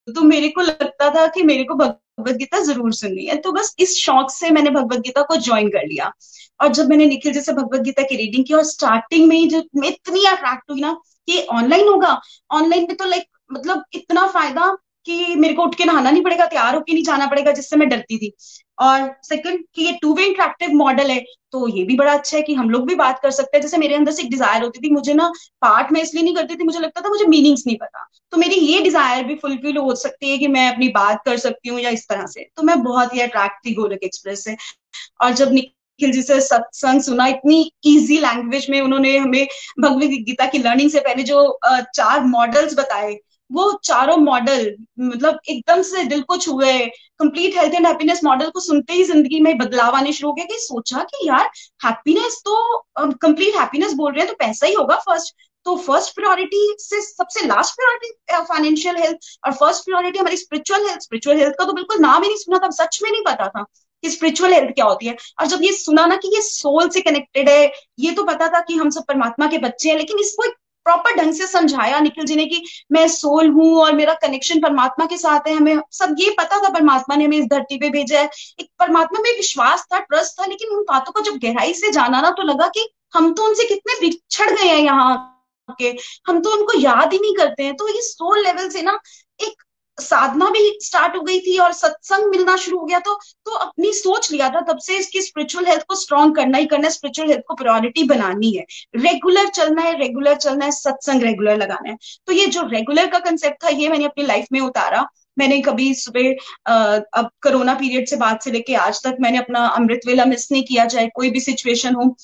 तो 0.10 0.22
मेरे 0.22 0.50
को 0.50 0.62
लगता 0.62 1.10
था 1.10 1.26
कि 1.28 1.44
मेरे 1.44 1.64
को 1.64 1.76
भगवत 1.76 2.36
गीता 2.36 2.60
ज़रूर 2.60 2.94
सुननी 2.94 3.26
है। 3.26 3.36
तो 3.36 3.52
बस 3.52 3.76
इस 3.80 3.96
शौक 3.98 4.32
से 4.32 4.50
मैंने 4.50 4.70
भगवत 4.70 5.00
गीता 5.00 5.22
को 5.22 5.36
ज्वाइन 5.38 5.70
कर 5.70 5.86
लिया। 5.88 6.12
और 6.60 6.68
जब 6.68 6.90
मैंने 6.90 7.06
निखिल 7.06 7.34
जैसे 7.34 7.54
भगवत 7.54 7.82
गीता 7.82 8.04
की 8.04 8.16
रीडिंग 8.16 8.46
की 8.46 8.54
और 8.54 8.64
स्टार्टिंग 8.64 9.28
में 9.28 9.36
ही 9.36 9.48
जो 9.48 9.64
मैं 9.76 9.90
इतनी 9.90 10.26
अट्रैक्ट 10.26 10.72
हुई 10.72 10.82
ना 10.82 10.94
कि 11.28 11.42
ऑनलाइन 11.52 11.88
होगा। 11.88 12.20
ऑनलाइन 12.52 12.88
में 12.88 12.96
तो 12.98 13.06
लाइक 13.06 13.26
मतलब 13.54 13.84
इतना 13.94 14.28
फ़ायदा 14.28 14.76
कि 15.06 15.36
मेरे 15.36 15.54
को 15.54 15.64
उठ 15.64 15.76
के 15.76 15.86
नहाना 15.86 16.12
नहीं 16.12 16.24
पड़ेगा, 16.24 16.46
तैयार 16.46 16.76
होके 16.76 16.94
नहीं 16.94 17.04
जाना 17.04 17.28
पड़ेगा, 17.28 17.52
जिससे 17.52 17.76
मैं 17.76 17.90
डरती 17.90 18.18
थी। 18.18 18.34
और 18.80 19.10
सेकंड 19.24 19.64
कि 19.76 19.84
ये 19.84 19.92
टू 20.02 20.14
वे 20.16 20.26
इंटरेक्टिव 20.26 20.74
मॉडल 20.76 21.10
है 21.12 21.24
तो 21.52 21.68
ये 21.68 21.84
भी 21.84 21.96
बड़ा 21.98 22.14
अच्छा 22.14 22.36
है 22.38 22.42
कि 22.44 22.54
हम 22.54 22.70
लोग 22.70 22.86
भी 22.88 22.96
बात 22.96 23.20
कर 23.20 23.32
सकते 23.32 23.58
हैं। 23.58 23.62
जैसे 23.62 23.78
मेरे 23.78 23.96
अंदर 23.96 24.12
से 24.12 24.22
एक 24.24 24.30
डिज़ायर 24.30 24.64
होती 24.64 24.80
थी, 24.80 24.92
मुझे 24.92 25.14
ना 25.14 25.32
पार्ट 25.62 25.92
में 25.92 26.02
इसलिए 26.02 26.24
नहीं 26.24 26.36
करती 26.36 26.56
थी, 26.56 26.64
मुझे 26.64 26.80
लगता 26.80 27.02
था 27.02 27.10
मुझे 27.10 27.26
मीनिंग्स 27.26 27.64
नहीं 27.68 27.78
पता। 27.78 28.06
तो 28.34 28.38
मेरी 28.38 28.56
ये 28.56 28.82
डिज़ायर 28.82 29.24
भी 29.26 29.36
फुलफिल 29.36 29.78
हो 29.78 29.96
सकती 29.96 30.30
है 30.32 30.38
कि 30.38 30.48
मैं 30.48 30.72
अपनी 30.74 30.88
बात 30.90 31.22
कर 31.26 31.38
सकती 31.38 31.70
हूँ 31.70 31.80
या 31.80 31.90
इस 31.90 32.08
तरह 32.10 32.26
से। 32.26 32.48
तो 32.58 32.64
मैं 32.64 32.82
बहुत 32.84 33.16
ही 33.16 33.22
अट्रैक्ट 33.22 33.66
थी 33.66 33.74
गोलक 33.76 34.04
एक्सप्रेस 34.04 34.44
से। 34.44 34.56
और 35.22 35.34
जब 35.34 35.52
निखिल 35.54 36.12
जी 36.12 36.22
से 36.22 36.40
सत्संग 36.42 37.02
सुना, 37.02 37.28
इतनी 37.28 37.72
इजी 37.86 38.20
लैंग्वेज 38.20 38.70
में 38.70 38.80
उन्होंने 38.82 39.18
हमें 39.18 39.48
भगवत 39.80 40.10
गीता 40.26 40.46
की 40.46 40.58
लर्निंग 40.60 40.90
से 40.92 41.00
पहले 41.00 41.24
जो 41.24 41.60
चार 41.66 42.24
मॉडल्स 42.26 42.78
बताए 42.80 43.18
वो 43.50 43.72
चारों 43.84 44.16
मॉडल 44.18 44.76
मतलब 45.00 45.40
एकदम 45.50 45.82
से 45.82 46.04
दिल 46.06 46.22
को 46.22 46.38
छू 46.38 46.54
गए। 46.54 46.86
Complete 47.20 47.58
health 47.58 47.74
and 47.74 47.88
happiness 47.88 48.24
model 48.24 48.50
को 48.50 48.60
सुनते 48.60 48.94
ही 48.94 49.04
ज़िंदगी 49.04 49.40
में 49.42 49.58
बदलाव 49.58 49.96
आने 49.96 50.14
शुरू 50.14 50.30
हो 50.30 50.34
गया 50.34 50.46
कि 50.46 50.58
सोचा 50.60 51.04
कि 51.04 51.28
यार 51.28 51.50
हैप्पीनेस 51.86 52.42
तो 52.46 52.56
कंप्लीट 53.00 53.56
हैप्पीनेस 53.56 53.94
बोल 53.94 54.12
रहे 54.12 54.26
हैं 54.26 54.30
तो 54.30 54.36
पैसा 54.40 54.68
ही 54.68 54.74
होगा 54.74 54.96
फ़र्स्ट 55.08 55.36
तो 55.66 55.76
फ़र्स्ट 55.78 56.14
प्रायोरिटी 56.16 56.76
से 56.80 57.02
सबसे 57.02 57.46
लास्ट 57.48 57.76
प्रायोरिटी 57.76 58.46
फाइनेंशियल 58.46 58.98
हेल्थ 58.98 59.28
और 59.46 59.54
फ़र्स्ट 59.54 59.86
प्रायोरिटी 59.86 60.20
हमारी 60.20 60.38
स्पिरिचुअल 60.38 60.88
हेल्थ 60.88 61.02
स्पिरिचुअल 61.02 61.38
हेल्थ 61.38 61.56
का 61.60 61.66
तो 61.66 61.74
बिल्कुल 61.74 62.00
नाम 62.02 62.24
ही 62.24 62.30
नहीं 62.30 62.38
सुना 62.38 62.58
था 62.58 62.70
सच 62.74 63.00
में 63.04 63.10
नहीं 63.12 63.24
पता 63.24 63.48
था 63.48 63.64
कि 64.04 64.10
स्पिरिचुअल 64.10 64.54
हेल्थ 64.54 64.74
क्या 64.76 64.86
होती 64.86 65.08
है। 65.08 65.16
और 65.40 65.46
जब 65.48 65.64
ये 65.64 65.72
सुना 65.74 66.06
ना 66.06 66.16
कि 66.16 66.28
ये 66.36 66.42
सोल 66.42 66.90
से 66.90 67.02
कनेक्टेड 67.02 67.50
है, 67.50 67.72
ये 68.00 68.12
तो 68.12 68.24
पता 68.24 68.48
था 68.50 68.60
कि 68.62 68.76
हम 68.76 68.90
सब 68.90 69.04
परमात्मा 69.08 69.48
के 69.48 69.58
बच्चे 69.58 69.90
हैं, 69.90 69.98
लेकिन 69.98 70.20
इसको 70.20 70.44
एक 70.44 70.54
प्रॉपर 70.86 71.16
ढंग 71.16 71.34
से 71.34 71.48
समझाया 71.48 72.00
निखिल 72.00 72.26
जी 72.26 72.36
ने 72.36 72.46
कि 72.46 72.62
मैं 72.92 73.08
सोल 73.10 73.50
हूँ 73.52 73.76
और 73.82 73.94
मेरा 73.96 74.14
कनेक्शन 74.22 74.60
परमात्मा 74.60 75.06
के 75.06 75.18
साथ 75.18 75.48
है, 75.48 75.54
हमें 75.54 75.82
सब 75.92 76.16
ये 76.20 76.36
पता 76.40 76.60
था 76.60 76.70
परमात्मा 76.70 77.16
ने 77.16 77.26
हमें 77.26 77.38
इस 77.38 77.46
धरती 77.48 77.78
पे 77.78 77.90
भेजा 77.90 78.20
है। 78.20 78.30
एक 78.60 78.70
परमात्मा 78.80 79.20
में 79.20 79.32
विश्वास 79.38 79.86
था 79.94 80.00
ट्रस्ट 80.02 80.40
था, 80.40 80.46
लेकिन 80.46 80.70
उन 80.70 80.84
बातों 80.84 81.12
को 81.12 81.22
जब 81.22 81.38
गहराई 81.40 81.74
से 81.74 81.92
जाना 81.92 82.22
ना 82.22 82.30
तो 82.32 82.44
लगा 82.44 82.68
कि 82.68 82.90
हम 83.16 83.34
तो 83.34 83.46
उनसे 83.46 83.68
कितने 83.68 84.00
बिछड़ 84.02 84.50
गए 84.52 84.68
हैं 84.68 84.80
यहाँ 84.80 85.36
के, 85.80 85.96
हम 86.28 86.40
तो 86.42 86.52
उनको 86.52 86.80
याद 86.80 87.14
ही 87.14 87.20
नहीं 87.20 87.36
करते 87.36 87.64
हैं। 87.64 87.76
तो 87.76 87.88
ये 87.88 88.02
सोल 88.04 88.44
लेवल 88.44 88.70
से 88.70 88.82
ना, 88.82 89.00
एक 89.40 89.64
साधना 90.00 90.50
भी 90.50 90.78
स्टार्ट 90.84 91.16
हो 91.16 91.22
गई 91.22 91.40
थी 91.40 91.58
और 91.58 91.74
सत्संग 91.74 92.30
मिलना 92.30 92.56
शुरू 92.58 92.80
हो 92.80 92.86
गया 92.86 93.00
तो 93.00 93.14
तो 93.46 93.52
अपनी 93.52 93.92
सोच 93.94 94.32
लिया 94.32 94.50
था 94.50 94.62
तब 94.64 94.78
से 94.80 94.98
इसकी 94.98 95.22
स्पिरिचुअल 95.22 95.66
हेल्थ 95.66 95.84
को 95.90 95.96
स्ट्रॉन्ग 95.96 96.36
करना 96.36 96.58
ही 96.58 96.66
करना 96.66 96.88
है 96.88 96.94
स्पिरिचुअल 96.94 97.30
हेल्थ 97.30 97.44
को 97.48 97.56
प्रायोरिटी 97.56 98.04
बनानी 98.04 98.52
है। 98.52 98.66
रेगुलर 98.98 99.48
चलना 99.50 99.82
है 99.82 99.98
रेगुलर 100.00 100.36
चलना 100.38 100.66
है, 100.66 100.72
सत्संग 100.72 101.24
रेगुलर 101.24 101.58
लगाना 101.58 101.90
है। 101.90 101.98
तो 102.28 102.34
ये 102.34 102.46
जो 102.48 102.62
रेगुलर 102.68 103.08
का 103.08 103.20
कंसेप्ट 103.20 103.64
था, 103.64 103.70
ये 103.70 103.90
मैंने 103.90 104.06
अपनी 104.06 104.24
लाइफ 104.26 104.46
में 104.52 104.60
उतारा। 104.62 105.06
मैंने 105.38 105.60
कभी 105.62 105.94
सुबह 105.94 106.32
अब 107.14 107.30
कोरोना 107.44 107.74
पीरियड 107.74 108.08
से 108.08 108.16
बाद 108.16 108.40
से 108.44 108.52
लेके 108.52 108.74
आज 108.78 109.02
तक 109.04 109.18
मैंने 109.22 109.38
अपना 109.38 109.66
अमृत 109.68 110.02
वेला 110.08 110.26
मिस 110.26 110.52
नहीं 110.52 110.64
किया, 110.64 110.86
चाहे 110.86 111.08
कोई 111.16 111.30
भी 111.30 111.40
सिचुएशन 111.40 111.96
हो। 111.96 112.16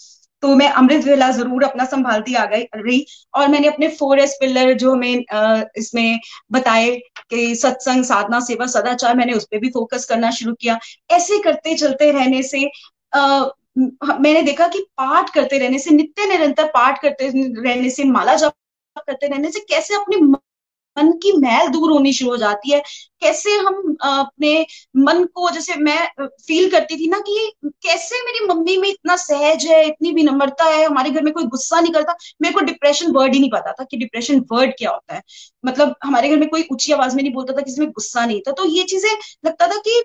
तो 0.43 0.55
मैं 0.55 0.69
अमृत 0.71 1.05
वेला 1.05 1.29
ज़रूर 1.31 1.63
अपना 1.63 1.85
संभालती 1.85 2.35
आ 2.35 2.45
गई 2.45 2.63
रही। 2.75 3.05
और 3.33 3.47
मैंने 3.47 3.67
अपने 3.67 3.87
फोर 3.89 4.19
एस 4.19 4.37
पिलर 4.39 4.73
जो 4.73 4.91
हमें 4.91 5.23
इसमें 5.77 6.19
बताए 6.51 6.89
कि 7.29 7.55
सत्संग 7.55 8.03
साधना 8.03 8.39
सेवा 8.39 8.65
सदाचार 8.67 9.15
मैंने 9.17 9.33
उस 9.33 9.45
पर 9.45 9.59
भी 9.59 9.69
फोकस 9.69 10.05
करना 10.05 10.31
शुरू 10.31 10.53
किया। 10.53 10.79
ऐसे 11.11 11.39
करते 11.43 11.75
चलते 11.75 12.11
रहने 12.11 12.41
से 12.43 12.69
आ, 13.13 13.45
मैंने 14.19 14.41
देखा 14.41 14.67
कि 14.67 14.79
पाठ 14.97 15.33
करते 15.33 15.57
रहने 15.57 15.79
से 15.79 15.91
नित्य 15.91 16.25
निरंतर 16.27 16.67
पाठ 16.67 17.01
करते 17.01 17.27
रहने 17.61 17.89
से 17.89 18.03
माला 18.03 18.35
जप 18.35 18.53
करते 18.97 19.27
रहने 19.27 19.51
से 19.51 19.59
कैसे 19.69 19.95
अपने 19.95 20.17
मन 20.97 21.11
की 21.23 21.31
मैल 21.37 21.67
दूर 21.69 21.91
होनी 21.91 22.13
शुरू 22.13 22.31
हो 22.31 22.37
जाती 22.37 22.71
है। 22.71 22.81
कैसे 23.21 23.51
हम 23.57 23.95
अपने 24.03 24.65
मन 24.97 25.23
को 25.35 25.49
जैसे 25.51 25.75
मैं 25.75 25.97
फील 26.21 26.69
करती 26.71 26.97
थी 26.97 27.07
ना 27.09 27.19
कि 27.19 27.51
कैसे 27.83 28.21
मेरी 28.25 28.45
मम्मी 28.47 28.77
में 28.77 28.87
इतना 28.89 29.15
सहज 29.15 29.65
है, 29.65 29.83
इतनी 29.87 30.11
विनम्रता 30.11 30.65
है, 30.65 30.85
हमारे 30.85 31.09
घर 31.09 31.21
में 31.21 31.33
कोई 31.33 31.43
गुस्सा 31.45 31.79
नहीं 31.79 31.93
करता, 31.93 32.15
मेरे 32.41 32.53
को 32.53 32.61
डिप्रेशन 32.61 33.11
वर्ड 33.11 33.33
ही 33.33 33.39
नहीं 33.39 33.51
पता 33.51 33.71
था 33.71 33.83
कि 33.83 33.97
डिप्रेशन 33.97 34.45
वर्ड 34.51 34.73
क्या 34.77 34.91
होता 34.91 35.15
है। 35.15 35.21
मतलब 35.65 35.95
हमारे 36.03 36.29
घर 36.29 36.37
में 36.37 36.49
कोई 36.49 36.67
ऊँची 36.71 36.91
आवाज़ 36.93 37.15
में 37.15 37.23
नहीं 37.23 37.33
बोलता 37.33 37.53
था, 37.53 37.61
किसी 37.61 37.81
में 37.81 37.89
गुस्सा 37.91 38.25
नहीं 38.25 38.41
था। 38.41 38.51
तो 38.51 38.65
ये 38.67 38.83
चीज़ें 38.83 39.09
लगता 39.45 39.67
था 39.67 39.77
कि 39.79 40.03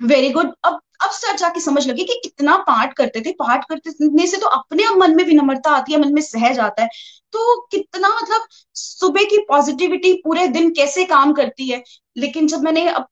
वेरी 0.00 0.30
गुड 0.30 0.52
अब 0.64 0.80
अब 1.00 1.10
सर 1.10 1.36
जाके 1.36 1.60
समझ 1.60 1.86
लगे 1.88 2.04
कि 2.04 2.20
कितना 2.22 2.56
पाठ 2.58 2.92
करते 2.94 3.20
थे, 3.20 3.32
पाठ 3.32 3.64
करते 3.68 4.26
से 4.26 4.36
तो 4.36 4.46
अपने 4.48 4.84
आप 4.84 4.96
मन 4.98 5.16
में 5.16 5.24
विनम्रता 5.24 5.70
आती 5.70 5.92
है, 5.92 6.00
मन 6.00 6.12
में 6.14 6.22
सहज 6.22 6.58
आता 6.60 6.82
है। 6.82 6.88
तो 7.32 7.60
कितना 7.72 8.08
मतलब 8.10 8.46
सुबह 8.74 9.22
की 9.24 9.38
पॉजिटिविटी 9.48 10.12
पूरे 10.24 10.46
दिन 10.48 10.70
कैसे 10.74 11.04
काम 11.04 11.32
करती 11.32 11.68
है? 11.68 11.82
लेकिन 12.16 12.46
जब 12.46 12.62
मैंने 12.62 12.86
अब 12.88 13.06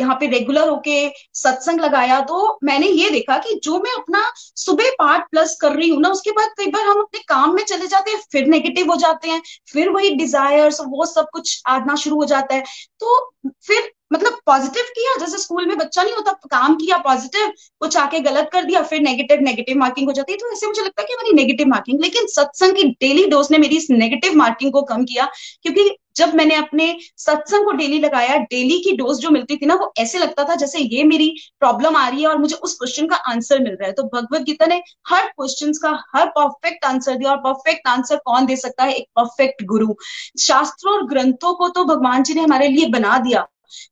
यहाँ 0.00 0.16
पे 0.20 0.26
रेगुलर 0.26 0.68
होके 0.68 0.94
सत्संग 1.34 1.80
लगाया 1.80 2.20
तो 2.22 2.58
मैंने 2.64 2.86
ये 2.86 3.10
देखा 3.10 3.36
कि 3.38 3.58
जो 3.64 3.78
मैं 3.80 3.92
अपना 3.92 4.22
सुबह 4.36 4.90
पार्ट 4.98 5.24
प्लस 5.30 5.56
कर 5.60 5.72
रही 5.72 5.88
हूँ 5.88 6.00
ना, 6.02 6.08
उसके 6.08 6.30
बाद 6.30 6.48
कई 6.58 6.66
बार 6.66 6.86
हम 6.86 7.00
अपने 7.00 7.20
काम 7.28 7.54
में 7.54 7.62
चले 7.64 7.86
जाते 7.86 8.10
हैं, 8.10 8.20
फिर 8.32 8.46
नेगेटिव 8.46 8.90
हो 8.90 8.96
जाते 8.96 9.28
हैं, 9.28 9.40
फिर 9.72 9.90
वही 9.90 10.10
डिजायर्स 10.16 10.80
वो 10.82 11.06
सब 11.06 11.28
कुछ 11.32 11.62
आना 11.68 11.96
शुरू 11.96 12.16
हो 12.16 12.24
जाता 12.26 12.54
है। 12.54 12.64
तो 13.00 13.30
फिर 13.64 13.90
मतलब 14.12 14.38
पॉजिटिव 14.46 14.84
किया, 14.88 15.14
जैसे 15.18 15.38
स्कूल 15.38 15.66
में 15.66 15.76
बच्चा 15.78 16.02
नहीं 16.02 16.14
होता, 16.14 16.32
काम 16.50 16.74
किया 16.76 16.89
पॉजिटिव 16.98 17.52
कुछ 17.80 17.96
आके 17.96 18.20
गलत 18.20 18.50
कर 18.52 18.64
दिया, 18.64 18.82
फिर 18.82 19.00
नेगेटिव 19.00 19.40
नेगेटिव 19.42 19.78
मार्किंग 19.78 20.08
हो 20.08 20.12
जाती 20.12 20.32
है 20.32 20.38
तो 20.38 20.52
ऐसे 20.52 20.66
मुझे 20.66 20.82
लगता 20.82 21.02
है 21.02 21.06
कि 21.06 21.14
हमारी 21.14 21.32
नेगेटिव 21.34 21.68
मार्किंग 21.68 22.00
लेकिन 22.00 22.26
सत्संग 22.28 22.76
की 22.76 22.84
डेली 23.00 23.26
डोज 23.26 23.48
ने 23.50 23.58
मेरी 23.58 23.76
इस 23.76 23.90
नेगेटिव 23.90 24.36
मार्किंग 24.36 24.72
को 24.72 24.82
कम 24.84 25.04
किया, 25.04 25.28
क्योंकि 25.62 25.90
जब 26.16 26.34
मैंने 26.34 26.54
अपने 26.54 26.96
सत्संग 27.18 27.64
को 27.64 27.72
डेली 27.72 27.98
लगाया 27.98 28.36
डेली 28.36 28.78
की 28.80 28.96
डोज 28.96 29.18
जो 29.18 29.30
मिलती 29.30 29.56
थी 29.56 29.66
ना, 29.66 29.74
वो 29.74 29.92
ऐसे 29.98 30.18
लगता 30.18 30.44
था 30.44 30.54
जैसे 30.56 30.78
ये 30.78 31.04
मेरी 31.04 31.28
प्रॉब्लम 31.60 31.96
आ 31.96 32.08
रही 32.08 32.22
है 32.22 32.28
और 32.28 32.38
मुझे 32.38 32.54
उस 32.56 32.74
क्वेश्चन 32.78 33.06
का 33.06 33.16
आंसर 33.28 33.58
मिल 33.58 33.72
रहा 33.72 33.86
है। 33.86 33.92
तो 33.92 34.02
भगवत 34.04 34.42
गीता 34.42 34.66
ने 34.66 34.80
हर 35.08 35.26
क्वेश्चन 35.26 35.72
का 35.82 35.90
हर 36.14 36.26
परफेक्ट 36.28 36.84
आंसर 36.84 37.14
दिया, 37.14 37.30
और 37.30 37.36
परफेक्ट 37.38 37.88
आंसर 37.88 38.16
कौन 38.16 38.46
दे 38.46 38.56
सकता 38.56 38.84
है? 38.84 38.94
एक 38.94 39.06
परफेक्ट 39.16 39.64
गुरु। 39.64 39.94
शास्त्रों 40.40 40.94
और 40.94 41.06
ग्रंथों 41.06 41.54
को 41.54 41.68
तो 41.68 41.84
भगवान 41.86 42.22
जी 42.22 42.34
ने 42.34 42.42
हमारे 42.42 42.68
लिए 42.68 42.86
बना 42.88 43.18
दिया। 43.20 43.46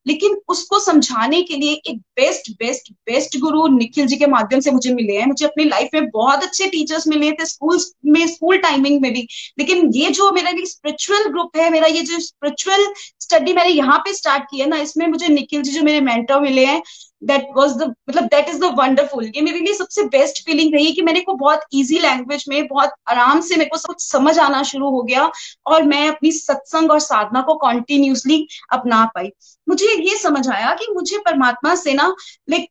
लेकिन 0.06 0.37
उसको 0.49 0.78
समझाने 0.80 1.42
के 1.42 1.56
लिए 1.56 1.73
एक 1.73 1.99
बेस्ट 2.16 2.50
बेस्ट 2.58 2.92
बेस्ट 3.06 3.38
गुरु 3.38 3.66
निखिल 3.68 4.06
जी 4.06 4.16
के 4.16 4.26
माध्यम 4.26 4.61
से 4.61 4.70
मुझे 4.70 4.94
मिले 4.94 5.16
हैं। 5.16 5.26
मुझे 5.26 5.47
अपनी 5.47 5.64
लाइफ 5.64 5.88
में 5.94 6.08
बहुत 6.11 6.42
अच्छे 6.42 6.66
टीचर्स 6.66 7.06
मिले 7.08 7.32
थे 7.32 7.47
स्कूल 7.47 7.78
में 8.06 8.26
स्कूल 8.26 8.58
टाइमिंग 8.58 9.00
में 9.02 9.12
भी। 9.12 9.26
लेकिन 9.58 9.90
ये 9.94 10.11
जो 10.11 10.30
मेरा 10.32 10.52
स्पिरिचुअल 10.64 11.28
ग्रुप 11.28 11.56
है, 11.56 11.70
मेरा 11.70 11.87
ये 11.87 12.02
जो 12.02 12.18
स्पिरिचुअल 12.20 12.87
स्टडी 13.20 13.52
मैंने 13.52 13.70
यहाँ 13.70 13.99
पे 13.99 14.14
स्टार्ट 14.14 14.44
किया 14.50 14.66
ना, 14.66 14.76
इसमें 14.78 15.06
मुझे 15.06 15.28
निखिल 15.28 15.62
जी 15.62 15.70
जो 15.70 15.82
मेरे 15.82 16.00
मेंटर 16.00 16.40
मिले 16.40 16.64
हैं 16.66 16.82
दैट 17.22 17.46
वॉज़ 17.56 17.72
द 17.75 17.82
मतलब 18.08 18.25
दैट 18.25 18.48
इज़ 18.48 18.60
द 18.60 18.64
वंडरफुल 18.78 19.25
ये 19.26 19.40
मेरे 19.40 19.60
लिए 19.60 19.75
सबसे 19.75 20.02
बेस्ट 20.08 20.44
फीलिंग 20.46 20.75
रही 20.75 20.92
कि 20.92 21.02
मैंने 21.02 21.20
को 21.20 21.34
बहुत 21.34 21.60
ईजी 21.75 21.98
लैंग्वेज 21.98 22.44
में, 22.48 22.66
बहुत 22.68 22.92
आराम 23.08 23.40
से 23.40 23.56
मेरे 23.56 23.70
को 23.70 23.78
सब 23.78 23.96
समझ 23.98 24.38
आना 24.38 24.62
शुरू 24.62 24.90
हो 24.90 25.02
गया 25.02 25.30
और 25.66 25.82
मैं 25.82 26.06
अपनी 26.08 26.32
सत्संग 26.32 26.90
और 26.90 27.00
साधना 27.00 27.40
को 27.42 27.54
कॉन्टिन्यूसली 27.58 28.46
अपना 28.72 29.04
पाई। 29.14 29.30
मुझे 29.68 29.87
ये 29.87 30.16
समझ 30.18 30.48
आया 30.48 30.75
कि 30.75 30.92
मुझे 30.94 31.18
परमात्मा 31.18 31.75
से 31.75 31.94
ना 31.94 32.14
लाइक 32.50 32.70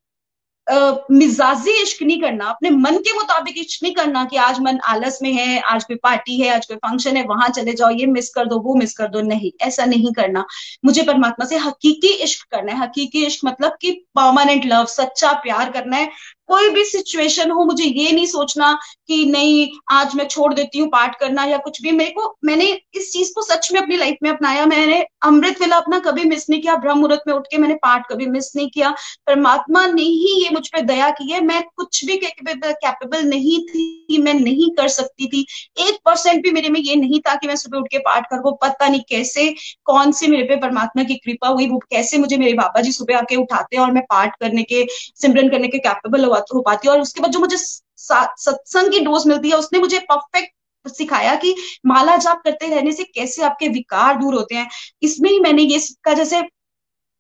मिजाजी 1.12 1.72
इश्क 1.82 2.04
नहीं 2.04 2.22
करना, 2.22 2.46
अपने 2.46 2.70
मन 2.70 2.98
के 2.98 3.14
मुताबिक 3.14 3.58
इश्क 3.58 3.84
नहीं 3.84 3.94
करना 3.94 4.26
कि 4.26 4.38
आज 4.38 4.60
मन 4.60 4.80
आलस 4.80 5.20
में 5.22 5.34
है, 5.34 5.60
आज 5.60 5.84
कोई 5.84 5.96
पार्टी 5.96 6.40
है, 6.42 6.50
आज 6.50 6.66
कोई 6.66 6.78
फ़ंक्शन 6.78 7.18
है, 7.18 7.24
वहाँ 7.24 7.50
चले 7.50 7.74
जाओ, 7.74 7.90
ये 7.90 8.06
मिस 8.06 8.30
कर 8.30 8.46
दो, 8.46 8.60
वो 8.60 8.76
मिस 8.76 8.94
कर 8.94 9.08
दो, 9.08 9.22
नहीं, 9.22 9.52
ऐसा 9.62 9.86
नहीं 9.86 10.14
करना। 10.14 10.46
मुझे 10.86 11.04
परमात्मा 11.04 11.46
से 11.46 11.58
हकीकी 11.58 12.08
इश्क 12.08 12.48
करना 12.52 12.72
है। 12.72 12.80
हकीकी 12.80 13.26
इश्क 13.26 13.46
मतलब 13.46 13.78
कि 13.82 13.92
परमानेंट 13.92 14.66
लव 14.66 14.86
सच्चा 14.86 15.32
प्यार 15.34 15.72
करना 15.72 15.98
है 15.98 16.10
कोई 16.50 16.70
भी 16.70 16.84
सिचुएशन 16.86 17.52
हो, 17.52 17.64
मुझे 17.66 17.84
ये 17.84 18.12
नहीं 18.12 18.26
सोचना 18.26 18.72
कि 19.08 19.26
नहीं, 19.26 19.68
आज 19.92 20.16
मैं 20.16 20.26
छोड़ 20.28 20.54
देती 20.54 20.80
हूँ 20.80 20.88
पाठ 20.90 21.20
करना 21.20 21.46
या 21.46 21.58
कुछ 21.58 21.82
भी। 21.82 21.92
मेरे 21.92 22.12
को, 22.12 22.36
मैंने 22.46 22.66
इस 22.96 23.12
चीज़ 23.14 23.32
को 23.36 23.42
सच 23.42 23.70
में 23.74 23.80
अपनी 23.82 23.98
लाइफ 23.98 24.18
में 24.24 24.30
अपनाया। 24.30 24.66
मैंने 24.66 25.06
अमृत 25.24 25.62
वेला 25.62 25.78
अपना 25.78 26.00
कभी 26.00 26.24
मिस 26.24 26.50
नहीं 26.50 26.62
किया। 26.62 26.76
ब्रह्म 26.76 26.98
मुहूर्त 26.98 27.22
में 27.28 27.34
उठ 27.34 27.48
के 27.52 27.58
मैंने 27.58 27.76
पाठ 27.76 28.08
कभी 28.10 28.26
मिस 28.26 28.52
नहीं 28.56 28.70
किया। 28.70 28.90
परमात्मा 29.28 29.86
ने 29.88 30.02
ही 30.02 30.44
ये 30.44 30.50
मुझ 30.50 30.68
पर 30.68 30.82
दया 30.82 31.10
की 31.10 31.32
है। 31.32 31.42
मैं 31.42 31.62
कुछ 31.78 32.04
भी 32.06 32.18
कैपेबल 32.18 33.24
नहीं 33.24 33.60
थी, 33.66 34.18
मैं 34.18 34.34
नहीं 34.34 34.70
कर 34.72 34.88
सकती 34.88 35.28
थी। 35.28 35.46
एक 35.80 36.00
परसेंट 36.06 36.42
भी 36.44 36.52
मेरे 36.52 36.70
में 36.70 36.80
ये 36.80 36.96
नहीं 36.96 37.20
था 37.20 37.36
कि 37.36 37.48
मैं 37.48 37.56
सुबह 37.56 37.78
उठ 37.78 37.88
के 37.88 37.98
पाठ 38.00 38.26
कर। 38.26 38.40
वो 38.40 38.52
पता 38.62 38.88
नहीं 38.88 39.02
कैसे, 39.10 39.54
कौन 39.86 40.12
से 40.12 40.28
मेरे 40.28 40.44
पे 40.44 40.56
परमात्मा 40.56 41.04
की 41.04 41.16
कृपा 41.16 41.48
हुई, 41.48 41.68
वो 41.68 41.78
कैसे 41.92 42.18
मुझे 42.18 42.38
मेरे 42.38 42.54
बाबा 42.54 42.82
जी 42.82 42.92
सुबह 42.92 43.18
आके 43.18 43.36
उठाते 43.36 43.78
हैं 43.78 43.84
और 43.84 43.92
मैं 43.92 44.04
पाठ 44.10 44.36
करने 44.40 44.64
के, 44.64 44.86
सिमरन 45.16 45.50
करने 45.50 45.68
के 45.68 45.78
कैपेबल 45.80 46.26
हुआ 46.26 46.37
हो 46.56 46.62
पाती 46.62 46.88
है 46.88 46.94
और 46.94 47.02
उसके 47.02 47.22
बाद 47.22 47.32
जो 47.32 47.40
मुझे 47.40 47.58
सत्संग 47.58 48.92
की 48.92 49.00
डोज 49.00 49.28
मिलती 49.28 49.50
है, 49.50 49.56
उसने 49.56 49.80
मुझे 49.80 50.00
परफेक्ट 50.12 50.54
सिखाया 50.86 51.36
कि 51.36 51.56
माला 51.86 52.16
जाप 52.18 52.42
करते 52.44 52.68
रहने 52.68 52.92
से 52.92 53.04
कैसे 53.06 53.44
आपके 53.44 53.68
विकार 53.70 54.18
दूर 54.20 54.36
होते 54.36 54.56
हैं। 54.56 54.70
इसमें 55.04 55.30
ही 55.30 55.40
मैंने 55.40 55.62
ये 55.64 55.80
सीखा, 55.80 56.14
जैसे 56.14 56.42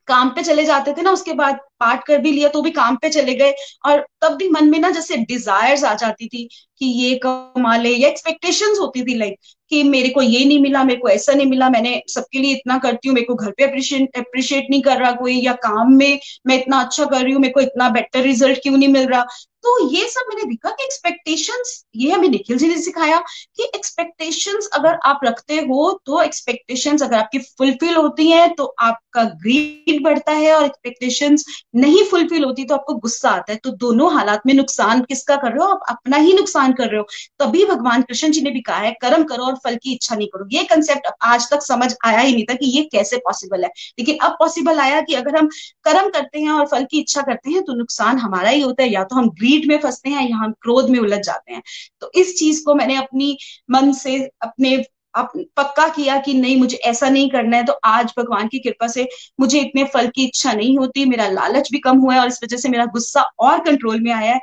काम 0.08 0.30
पे 0.30 0.44
चले 0.44 0.64
जाते 0.66 0.94
थे 0.94 1.02
ना, 1.02 1.12
उसके 1.12 1.34
बाद 1.34 1.60
पाठ 1.80 2.06
कर 2.08 2.18
भी 2.18 2.32
लिया 2.32 2.50
तो 2.50 2.62
भी 2.62 2.72
काम 2.72 2.96
पे 2.96 3.10
चले 3.10 3.34
गए 3.36 3.54
और 3.86 4.06
तब 4.22 4.36
भी 4.38 4.50
मन 4.50 4.70
में 4.70 4.80
ना 4.80 4.90
जैसे 4.90 5.18
डिजायर्स 5.18 5.84
आ 5.84 5.94
जाती 5.96 6.28
थी 6.28 6.48
कि 6.80 6.86
ये 7.02 7.20
कमा 7.26 7.76
ले 7.78 7.90
या 7.90 8.10
एक्सपेक्टेशंस 8.10 8.80
होती 8.80 9.04
थी 9.04 9.18
लाइक 9.18 9.40
कि 9.72 9.84
मेरे 9.84 10.10
को 10.10 10.22
ये 10.22 10.44
नहीं 10.46 10.60
मिला, 10.60 10.84
मेरे 10.84 11.00
को 11.00 11.10
ऐसा 11.10 11.34
नहीं 11.34 11.48
मिला, 11.48 11.70
मैंने 11.70 12.02
सबके 12.10 12.40
लिए 12.40 12.54
इतना 12.56 12.78
करती 12.78 13.08
हूँ, 13.08 13.16
मेरे 13.16 13.26
को 13.26 13.36
घर 13.36 13.52
पे 13.52 13.64
अप्रिशिएट 13.64 14.18
अप्रिशिएट 14.18 14.68
नहीं 14.70 14.82
कर 14.82 14.98
रहा 14.98 15.12
कोई 15.12 15.40
या 15.42 15.54
काम 15.64 15.94
में 15.94 16.20
मैं 16.48 16.60
इतना 16.60 16.80
अच्छा 16.82 17.06
कर 17.06 17.22
रही 17.24 17.34
हूँ, 17.34 17.42
मेरे 17.42 17.54
को 17.54 17.62
इतना 17.62 17.90
बेटर 17.90 18.22
रिज़ल्ट 18.22 18.60
क्यों 18.64 18.78
नहीं 18.78 18.90
मिल 18.90 19.08
रहा? 19.08 19.26
तो 19.64 19.90
ये 19.90 20.08
सब 20.08 20.26
मैंने 20.30 20.44
देखा 20.44 20.70
कि 20.70 20.84
एक्सपेक्टेशंस 20.84 21.84
ये 21.96 22.12
हमें 22.12 22.28
निखिल 22.30 22.58
जी 22.58 22.68
ने 22.68 22.78
सिखाया 22.82 23.18
कि 23.56 23.64
एक्सपेक्टेशंस 23.66 24.70
अगर 24.74 24.98
आप 25.06 25.20
रखते 25.24 25.56
हो 25.62 25.92
तो 26.06 26.22
एक्सपेक्टेशंस 26.22 27.04
अगर 27.04 27.18
आपकी 27.18 27.40
फुलफिल 27.40 27.96
होती 27.96 28.30
हैं 28.30 28.54
तो 28.56 28.66
आपका 28.80 29.24
ग्रीड 29.24 30.04
बढ़ता 30.04 30.32
है 30.32 30.54
और 30.54 30.66
एक्सपेक्टेशंस 30.66 31.46
नहीं 31.76 32.04
फुलफिल 32.04 32.44
होती 32.44 32.64
तो 32.64 32.76
आपको 32.76 32.94
गुस्सा 32.96 33.30
आता 33.30 33.54
है। 33.54 33.60
तो 33.64 33.70
दोनों 33.78 34.14
हालात 34.14 34.42
में 34.46 34.54
नुकसान 34.54 35.02
किसका 35.02 35.36
कर 35.36 35.52
रहे 35.52 35.60
हो? 35.60 35.66
आप 35.66 35.84
अपना 35.90 36.18
ही 36.18 36.34
नुकसान 36.34 36.74
कर 36.74 36.90
रहे 36.90 37.00
हो। 37.00 37.08
तभी 37.40 37.66
भगवान 37.66 38.02
कृष्ण 38.02 38.32
जी 38.32 38.42
ने 38.42 38.52
भी 38.52 38.62
कहा 38.62 38.78
है, 38.78 38.92
कर्म 39.02 39.24
करो 39.24 39.44
और 39.44 39.56
फल 39.64 39.76
की 39.76 39.92
इच्छा 39.94 40.16
नहीं 40.16 40.28
करो 40.28 40.48
ये 40.52 40.64
कंसेप्ट 40.64 41.08
आज 41.24 41.50
तक 41.52 41.62
समझ 41.64 41.94
आया 42.06 42.20
ही 42.20 42.34
नहीं 42.34 42.44
था 42.44 42.54
कि 42.54 42.66
ये 42.68 42.84
कैसे 42.92 43.18
पॉसिबल 43.18 43.64
है। 43.64 43.70
लेकिन 44.00 44.18
अब 44.18 44.36
पॉसिबल 44.40 44.80
आया 44.80 45.02
कि 45.02 45.14
अगर 45.14 45.36
हम 45.38 45.48
कर्म 45.84 46.10
करते 46.10 46.40
हैं 46.40 46.52
और 46.52 46.66
फल 46.68 46.86
की 46.92 47.00
इच्छा 47.00 47.22
करते 47.22 47.52
हैं 47.52 47.64
तो 47.64 47.74
नुकसान 47.74 48.18
हमारा 48.18 48.50
ही 48.50 48.62
होता 48.62 48.84
है। 48.84 48.90
या 48.90 49.04
तो 49.04 49.16
हम 49.16 49.30
ग्रीड 49.32 49.68
में 49.68 49.78
फंसते 49.80 50.10
हैं 50.10 50.30
या 50.30 50.38
हम 50.38 50.52
क्रोध 50.62 50.90
में 50.90 51.00
उलझ 51.00 51.20
जाते 51.20 51.54
हैं। 51.54 51.62
तो 52.02 52.12
इस 52.16 52.38
चीज़ 52.40 52.64
को 52.66 52.76
मैंने 52.76 52.96
अपनी 52.96 53.38
मन 53.72 53.92
से, 53.94 54.18
अपने 54.42 54.76
आप 55.16 55.32
पक्का 55.58 55.88
किया 55.90 56.18
कि 56.18 56.34
नहीं, 56.34 56.56
मुझे 56.58 56.78
ऐसा 56.78 57.10
नहीं 57.10 57.30
करना 57.30 57.58
है। 57.58 57.64
तो 57.66 57.74
आज 57.86 58.14
भगवान 58.18 58.48
की 58.48 58.60
कृपा 58.60 58.88
से 58.88 59.08
मुझे 59.40 59.60
इतने 59.60 59.84
फल 59.84 60.08
की 60.08 60.26
इच्छा 60.26 60.54
नहीं 60.54 60.78
होती। 60.78 61.06
मेरा 61.06 61.28
लालच 61.30 61.72
भी 61.72 61.80
कम 61.80 61.98
हुआ 61.98 62.14
है 62.14 62.20
और 62.20 62.28
इस 62.28 62.40
वजह 62.44 62.58
से 62.58 62.70
मेरा 62.70 62.86
गुस्सा 62.88 63.22
और 63.40 63.60
कंट्रोल 63.60 64.00
में 64.02 64.12
आया 64.12 64.34
है। 64.34 64.40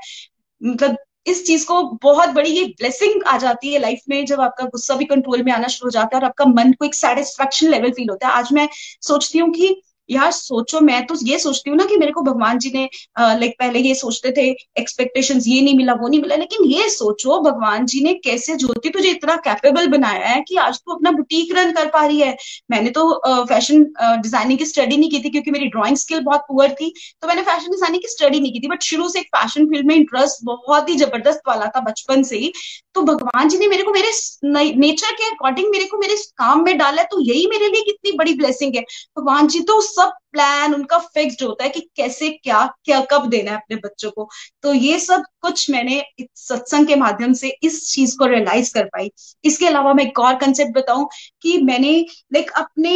मतलब 0.62 0.96
इस 1.26 1.46
चीज़ 1.46 1.66
को 1.66 1.82
बहुत 2.02 2.28
बड़ी 2.28 2.50
ये 2.50 2.64
ब्लेसिंग 2.78 3.22
आ 3.26 3.36
जाती 3.38 3.72
है 3.72 3.78
लाइफ 3.78 4.00
में 4.08 4.24
जब 4.26 4.40
आपका 4.40 4.64
गुस्सा 4.64 4.94
भी 4.94 5.04
कंट्रोल 5.04 5.42
में 5.42 5.52
आना 5.52 5.68
शुरू 5.68 5.86
हो 5.86 5.90
जाता 5.90 6.16
है 6.16 6.20
और 6.20 6.24
आपका 6.24 6.44
मन 6.44 6.72
को 6.72 6.84
एक 6.84 6.94
सेटिस्फेक्शन 6.94 7.68
लेवल 7.68 7.90
फील 7.90 8.10
होता 8.10 8.28
है। 8.28 8.34
आज 8.34 8.52
मैं 8.52 8.68
सोचती 9.02 9.38
हूँ 9.38 9.50
कि 9.52 9.74
यार 10.08 10.30
सोचो, 10.32 10.80
मैं 10.80 11.04
तो 11.06 11.14
ये 11.24 11.38
सोचती 11.38 11.70
हूँ 11.70 11.76
ना 11.78 11.84
कि 11.86 11.96
मेरे 11.96 12.12
को 12.12 12.22
भगवान 12.22 12.58
जी 12.58 12.70
ने 12.74 12.88
लाइक 13.18 13.54
पहले 13.58 13.78
ये 13.80 13.94
सोचते 13.94 14.30
थे 14.36 14.48
एक्सपेक्टेशन 14.80 15.40
ये 15.46 15.60
नहीं 15.60 15.76
मिला, 15.76 15.92
वो 15.94 16.08
नहीं 16.08 16.20
मिला, 16.20 16.36
लेकिन 16.36 16.64
ये 16.70 16.88
सोचो, 16.90 17.40
भगवान 17.42 17.86
जी 17.86 18.02
ने 18.04 18.12
कैसे 18.24 18.56
ज्योति 18.56 18.90
तुझे 18.90 19.10
इतना 19.10 19.36
कैपेबल 19.44 19.86
बनाया 19.88 20.26
है 20.28 20.40
कि 20.48 20.56
आज 20.58 20.76
तू 20.76 20.90
तो 20.90 20.96
अपना 20.96 21.10
बुटीक 21.12 21.54
रन 21.56 21.72
कर 21.72 21.86
पा 21.90 22.04
रही 22.06 22.20
है? 22.20 22.36
मैंने 22.70 22.90
तो 22.90 23.44
फ़ैशन 23.46 23.82
डिज़ाइनिंग 24.22 24.58
की 24.58 24.66
स्टडी 24.66 24.96
नहीं 24.96 25.10
की 25.10 25.20
थी 25.20 25.30
क्योंकि 25.30 25.50
मेरी 25.50 25.66
ड्रॉइंग 25.68 25.96
स्किल 25.96 26.20
बहुत 26.22 26.44
पुअर 26.48 26.72
थी 26.80 26.92
तो 27.22 27.28
मैंने 27.28 27.42
फ़ैशन 27.42 27.70
डिज़ाइनिंग 27.70 28.02
की 28.02 28.08
स्टडी 28.08 28.40
नहीं 28.40 28.52
की 28.52 28.60
थी 28.60 28.68
बट 28.68 28.82
शुरू 28.82 29.08
से 29.08 29.20
एक 29.20 29.26
फ़ैशन 29.36 29.66
फ़ील्ड 29.70 29.86
में 29.86 29.94
इंटरेस्ट 29.94 30.44
बहुत 30.44 30.88
ही 30.88 30.96
ज़बरदस्त 30.96 31.40
वाला 31.48 31.66
था 31.76 31.80
बचपन 31.82 32.22
से 32.22 32.38
ही 32.38 32.52
तो 32.94 33.02
भगवान 33.02 33.48
जी 33.48 33.58
ने 33.58 33.66
मेरे 33.68 33.82
को 33.82 33.92
मेरे 33.92 34.10
नेचर 34.76 35.12
के 35.12 35.28
अकॉर्डिंग 35.30 35.70
मेरे 35.70 35.84
को 35.84 35.98
मेरे 35.98 36.16
काम 36.38 36.64
में 36.64 36.76
डाला 36.78 37.02
तो 37.04 37.20
यही 37.22 37.46
मेरे 37.50 37.68
लिए 37.68 37.82
कितनी 37.84 38.12
बड़ी 38.18 38.34
ब्लेसिंग 38.34 38.74
है। 38.76 38.82
भगवान 39.18 39.48
जी 39.48 39.60
तो 39.62 39.80
सब 39.96 40.12
प्लान 40.32 40.74
उनका 40.74 40.98
फिक्स्ड 40.98 41.42
होता 41.42 41.64
है 41.64 41.70
कि 41.70 41.80
कैसे, 41.96 42.30
क्या 42.30 42.64
क्या, 42.84 43.00
कब 43.00 43.28
देना 43.28 43.50
है 43.50 43.56
अपने 43.56 43.76
बच्चों 43.76 44.10
को। 44.10 44.28
तो 44.62 44.72
ये 44.74 44.98
सब 45.00 45.22
कुछ 45.40 45.70
मैंने 45.70 46.02
सत्संग 46.34 46.86
के 46.86 46.96
माध्यम 46.96 47.32
से 47.32 47.56
इस 47.62 47.90
चीज़ 47.92 48.16
को 48.18 48.26
रियलाइज़ 48.26 48.72
कर 48.74 48.84
पाई। 48.84 49.10
इसके 49.44 49.66
अलावा 49.66 49.94
मैं 49.94 50.04
एक 50.04 50.18
और 50.18 50.34
कंसेप्ट 50.36 50.76
बताऊँ 50.78 51.08
कि 51.42 51.56
मैंने 51.62 51.92
लाइक 52.34 52.50
अपने 52.50 52.94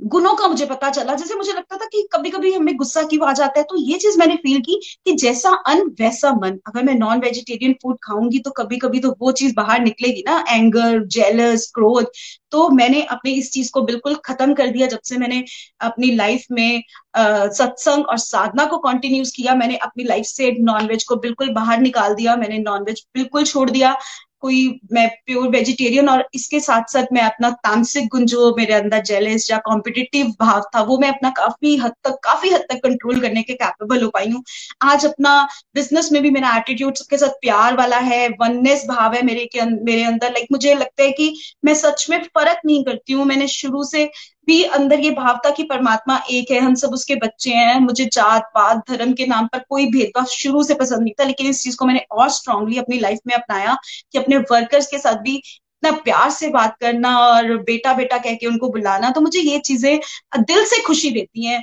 गुणों 0.00 0.34
का 0.34 0.46
मुझे 0.48 0.66
पता 0.66 0.88
चला। 0.90 1.14
जैसे 1.14 1.34
मुझे 1.34 1.52
लगता 1.52 1.76
था 1.76 1.86
कि 1.86 2.06
कभी 2.12 2.30
कभी 2.30 2.52
हमें 2.52 2.76
गुस्सा 2.76 3.02
क्यों 3.02 3.26
आ 3.28 3.32
जाता 3.32 3.58
है 3.60 3.64
तो 3.70 3.76
ये 3.80 3.98
चीज़ 3.98 4.18
मैंने 4.18 4.34
फील 4.36 4.60
की 4.60 4.78
कि 5.06 5.12
जैसा 5.14 5.50
अन 5.68 5.82
वैसा 6.00 6.30
मन। 6.34 6.58
अगर 6.68 6.82
मैं 6.84 6.94
नॉन 6.94 7.20
वेजिटेरियन 7.20 7.72
फ़ूड 7.82 7.96
खाऊँगी 8.02 8.38
तो 8.38 8.50
कभी 8.50 8.78
कभी 8.78 9.00
तो 9.00 9.14
वो 9.20 9.32
चीज़ 9.32 9.54
बाहर 9.56 9.80
निकलेगी 9.80 10.22
ना 10.26 10.44
एंगर 10.50 11.04
जेलस 11.08 11.70
क्रोध 11.74 12.10
तो 12.52 12.68
मैंने 12.70 13.02
अपने 13.10 13.30
इस 13.32 13.50
चीज़ 13.52 13.70
को 13.72 13.82
बिल्कुल 13.82 14.14
खत्म 14.24 14.54
कर 14.54 14.68
दिया 14.68 14.86
जब 14.86 15.00
से 15.04 15.16
मैंने 15.18 15.44
अपनी 15.82 16.10
लाइफ 16.16 16.44
में 16.52 16.82
सत्संग 17.18 18.06
और 18.06 18.18
साधना 18.18 18.64
को 18.64 18.78
कंटिन्यूस 18.78 19.30
किया। 19.36 19.54
मैंने 19.54 19.76
अपनी 19.78 20.04
लाइफ 20.04 20.24
से 20.26 20.50
नॉनवेज 20.60 21.04
को 21.04 21.16
बिल्कुल 21.18 21.52
बाहर 21.54 21.80
निकाल 21.80 22.14
दिया। 22.14 22.36
मैंने 22.36 22.58
नॉनवेज 22.60 23.04
बिल्कुल 23.14 23.44
छोड़ 23.44 23.70
दिया। 23.70 23.96
कोई, 24.42 24.80
मैं 24.92 25.08
प्योर 25.26 25.48
वेजिटेरियन 25.48 26.08
और 26.08 26.24
इसके 26.34 26.60
साथ 26.60 26.92
साथ 26.92 27.12
मैं 27.12 27.22
अपना 27.22 27.50
तामसिक 27.64 28.08
गुण 28.08 28.24
जो 28.26 28.54
मेरे 28.58 28.74
अंदर 28.74 29.02
जेलेस 29.02 29.50
या 29.50 29.58
कॉम्पिटिटिव 29.64 30.26
भाव 30.40 30.60
था, 30.74 30.82
वो 30.82 30.98
मैं 30.98 31.08
अपना 31.08 31.30
काफ़ी 31.30 31.76
हद 31.76 31.92
तक, 32.04 32.18
काफ़ी 32.24 32.50
हद 32.50 32.66
तक 32.70 32.80
कंट्रोल 32.84 33.20
करने 33.20 33.42
के 33.42 33.54
कैपेबल 33.54 34.02
हो 34.02 34.08
पाई 34.10 34.30
हूँ। 34.30 34.42
आज 34.82 35.06
अपना 35.06 35.42
बिज़नेस 35.74 36.10
में 36.12 36.22
भी 36.22 36.30
मेरा 36.30 36.56
एटीट्यूड 36.56 36.94
सबके 36.94 37.18
साथ 37.18 37.40
प्यार 37.40 37.76
वाला 37.76 37.98
है 38.00 38.28
वननेस 38.40 38.84
भाव 38.88 39.14
है 39.14 39.22
मेरे 39.22 39.44
के 39.46 39.64
मेरे 39.84 40.02
अंदर। 40.04 40.30
लाइक 40.30 40.46
मुझे 40.52 40.74
लगता 40.74 41.02
है 41.02 41.10
कि 41.12 41.34
मैं 41.64 41.74
सच 41.74 42.06
में 42.10 42.22
फ़र्क 42.24 42.60
नहीं 42.66 42.84
करती 42.84 43.12
हूँ। 43.12 43.24
मैंने 43.26 43.48
शुरू 43.48 43.84
से 43.84 44.10
भी 44.48 44.62
अंदर 44.64 45.00
ये 45.00 45.10
भाव 45.10 45.38
था 45.46 45.50
कि 45.50 45.62
परमात्मा 45.62 46.18
एक 46.30 46.50
है, 46.50 46.58
हम 46.60 46.74
सब 46.74 46.90
उसके 46.92 47.14
बच्चे 47.16 47.50
हैं, 47.50 47.78
मुझे 47.80 48.04
जात, 48.04 48.50
पात, 48.54 48.82
धर्म 48.90 49.12
के 49.12 49.26
नाम 49.26 49.46
पर 49.46 49.58
कोई 49.68 49.86
भेदभाव 49.86 50.24
शुरू 50.32 50.62
से 50.62 50.74
पसंद 50.74 51.02
नहीं 51.02 51.12
था, 51.20 51.24
लेकिन 51.24 51.46
इस 51.46 51.62
चीज़ 51.64 51.76
को 51.76 51.86
मैंने 51.86 52.04
और 52.12 52.28
स्ट्रांगली 52.30 52.78
अपनी 52.78 52.98
लाइफ 52.98 53.18
में 53.26 53.34
अपनाया 53.34 53.76
कि 54.12 54.18
अपने 54.18 54.36
वर्कर्स 54.52 54.86
के 54.86 54.98
साथ 54.98 55.22
भी 55.22 55.36
इतना 55.36 55.90
प्यार 56.04 56.30
से 56.30 56.48
बात 56.48 56.76
करना 56.80 57.16
और 57.18 57.56
बेटा 57.64 57.92
बेटा 57.94 58.18
कह 58.18 58.34
के 58.34 58.46
उनको 58.46 58.68
बुलाना 58.70 59.10
तो 59.10 59.20
मुझे 59.20 59.40
ये 59.40 59.58
चीज़ें 59.58 59.98
दिल 60.38 60.64
से 60.64 60.82
खुशी 60.82 61.10
देती 61.10 61.46
हैं। 61.46 61.62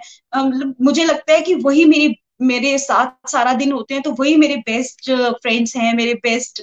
मुझे 0.81 1.03
लगता 1.03 1.33
है 1.33 1.41
कि 1.41 1.53
वही 1.55 1.85
मेरी 1.85 2.15
मेरे 2.39 2.77
साथ 2.77 3.29
सारा 3.29 3.53
दिन 3.55 3.71
होते 3.71 3.93
हैं 3.93 4.03
तो 4.03 4.11
वही 4.19 4.35
मेरे 4.37 4.55
बेस्ट 4.65 5.09
फ्रेंड्स 5.11 5.75
हैं, 5.75 5.93
मेरे 5.95 6.13
बेस्ट 6.23 6.61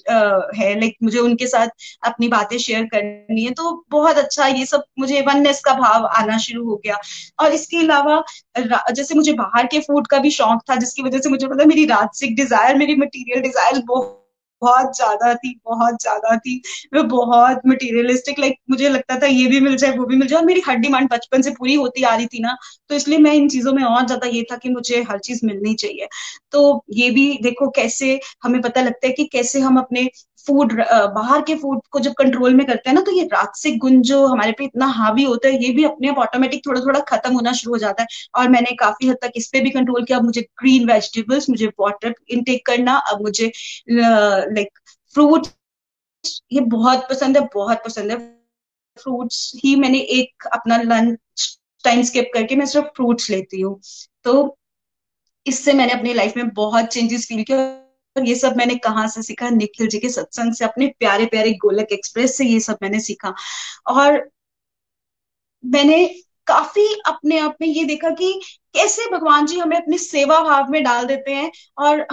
है 0.57 0.73
लाइक 0.81 0.97
मुझे 1.03 1.19
उनके 1.19 1.47
साथ 1.47 1.69
अपनी 2.07 2.29
बातें 2.29 2.57
शेयर 2.59 2.85
करनी 2.87 3.45
है 3.45 3.51
तो 3.53 3.73
बहुत 3.91 4.19
अच्छा 4.19 4.47
ये 4.49 4.67
सब 4.67 4.85
मुझे 4.99 5.21
वननेस 5.29 5.61
का 5.65 5.75
भाव 5.75 6.07
आना 6.09 6.39
शुरू 6.39 6.65
हो 6.65 6.77
गया। 6.85 6.99
और 7.41 7.53
इसके 7.55 7.79
अलावा 7.79 8.23
जैसे 8.59 9.15
मुझे 9.15 9.33
बाहर 9.35 9.67
के 9.67 9.81
फ़ूड 9.81 10.07
का 10.07 10.19
भी 10.19 10.31
शौक 10.33 10.63
था, 10.71 10.77
जिसकी 10.77 11.03
वजह 11.03 11.19
से 11.19 11.29
मुझे 11.29 11.47
पता 11.47 11.65
मेरी 11.67 11.85
राजसिक 11.87 12.37
डिज़ायर 12.37 12.77
मेरी 12.77 12.95
मटेरियल 12.97 13.43
डिज़ायर 13.43 13.83
बहुत 13.87 14.21
बहुत 14.63 14.97
ज़्यादा 14.97 15.33
थी, 15.35 15.55
बहुत 15.67 16.01
ज़्यादा 16.03 16.37
थी। 16.39 16.61
मैं 16.95 17.07
बहुत 17.09 17.61
मटेरियलिस्टिक 17.67 18.39
लाइक 18.41 18.55
मुझे 18.71 18.89
लगता 18.89 19.19
था 19.21 19.27
ये 19.29 19.47
भी 19.49 19.61
मिल 19.61 19.77
जाए, 19.77 19.91
वो 19.93 20.07
भी 20.07 20.17
मिल 20.17 20.29
जाए। 20.29 20.39
और 20.41 20.47
मेरी 20.47 20.61
हर 20.67 20.77
डिमांड 20.79 21.09
बचपन 21.11 21.43
से 21.43 21.51
पूरी 21.53 21.75
होती 21.77 22.03
आ 22.05 22.15
रही 22.17 22.27
थी 22.27 22.41
ना 22.41 22.57
तो 22.91 22.95
इसलिए 22.95 23.19
मैं 23.21 23.33
इन 23.35 23.49
चीज़ों 23.49 23.73
में 23.73 23.83
और 23.85 24.07
ज़्यादा 24.07 24.27
ये 24.29 24.43
था 24.53 24.57
कि 24.57 24.69
मुझे 24.71 25.03
हर 25.05 25.19
चीज़ 25.21 25.41
मिलनी 25.47 25.75
चाहिए। 25.77 26.09
तो 26.53 26.85
ये 26.95 27.11
भी 27.11 27.27
देखो 27.43 27.69
कैसे 27.73 28.19
हमें 28.45 28.61
पता 28.63 28.81
लगता 28.83 29.07
है 29.07 29.13
कि 29.13 29.25
कैसे 29.33 29.61
हम 29.61 29.79
अपने 29.79 30.09
फ़ूड 30.47 30.73
बाहर 31.15 31.43
के 31.43 31.55
फ़ूड 31.57 31.81
को 31.91 32.01
जब 32.01 32.13
कंट्रोल 32.15 32.55
में 32.55 32.65
करते 32.67 32.89
हैं 32.91 32.95
ना 32.95 33.01
तो 33.03 33.13
ये 33.13 33.25
राजसिक 33.33 33.79
गुण 33.79 34.01
जो 34.03 34.25
हमारे 34.27 34.53
पे 34.59 34.65
इतना 34.65 34.87
हावी 34.89 35.25
होता 35.25 35.49
है, 35.49 35.63
ये 35.65 35.71
भी 35.73 35.85
अपने 35.85 36.09
आप 36.09 36.19
ऑटोमेटिक 36.19 36.67
थोड़ा 36.67 36.81
थोड़ा 36.81 37.01
खत्म 37.09 37.33
होना 37.35 37.53
शुरू 37.53 37.73
हो 37.75 37.79
जाता 37.79 38.03
है। 38.03 38.09
और 38.37 38.49
मैंने 38.49 38.73
काफ़ी 38.81 39.09
हद 39.09 39.17
तक 39.23 39.33
इस 39.37 39.49
पे 39.53 39.61
भी 39.61 39.71
कंट्रोल 39.71 40.05
किया। 40.05 40.19
अब 40.19 40.25
मुझे 40.25 40.41
ग्रीन 40.61 40.91
वेजिटेबल्स 40.91 41.49
मुझे 41.51 41.67
वाटर 41.81 42.15
इनटेक 42.31 42.67
करना, 42.67 42.95
अब 42.95 43.23
मुझे 43.23 43.51
लाइक 43.91 44.79
फ्रूट 45.15 45.47
ये 46.53 46.61
बहुत 46.61 47.07
पसंद 47.11 47.37
है, 47.39 47.49
बहुत 47.55 47.83
पसंद 47.87 48.11
है। 48.11 48.17
फ्रूट्स 48.99 49.53
ही 49.57 49.75
मैंने 49.77 49.99
एक 50.13 50.47
अपना 50.53 50.77
लंच 50.79 51.59
टाइम 51.85 52.03
स्किप 52.03 52.31
करके 52.35 52.57
मैं 52.57 52.67
सिर्फ़ 52.67 52.87
फ्रूट्स 52.97 53.31
लेती 53.31 53.61
हूँ। 53.61 53.79
तो 54.25 54.57
इससे 55.47 55.73
मैंने 55.73 55.93
अपनी 55.93 56.15
लाइफ 56.15 56.37
में 56.37 56.49
बहुत 56.51 56.87
चेंजेस 56.87 57.27
फील 57.29 57.43
किया। 57.43 57.59
ये 58.17 58.35
सब 58.35 58.57
मैंने 58.57 58.75
कहाँ 58.77 59.07
से 59.09 59.23
सीखा? 59.23 59.49
निखिल 59.51 59.89
जी 59.89 59.99
के 59.99 60.09
सत्संग 60.09 60.55
से, 60.55 60.65
अपने 60.65 60.87
प्यारे 60.99 61.27
प्यारे 61.27 61.53
गोलक 61.63 61.93
एक्सप्रेस 61.93 62.37
से 62.39 62.45
ये 62.45 62.61
सब 62.61 62.79
मैंने 62.83 63.01
सीखा। 63.01 63.35
और 63.89 64.23
मैंने 65.65 66.05
काफ़ी 66.47 66.87
अपने 67.07 67.39
आप 67.39 67.57
में 67.61 67.69
ये 67.69 67.85
देखा 67.85 68.11
कि 68.13 68.33
कैसे 68.75 69.11
भगवान 69.11 69.47
जी 69.47 69.59
हमें 69.59 69.77
अपने 69.77 69.99
सेवा 69.99 70.41
भाव 70.41 70.71
में 70.71 70.83
डाल 70.85 71.07
देते 71.07 71.33
हैं 71.33 71.51
और 71.79 72.07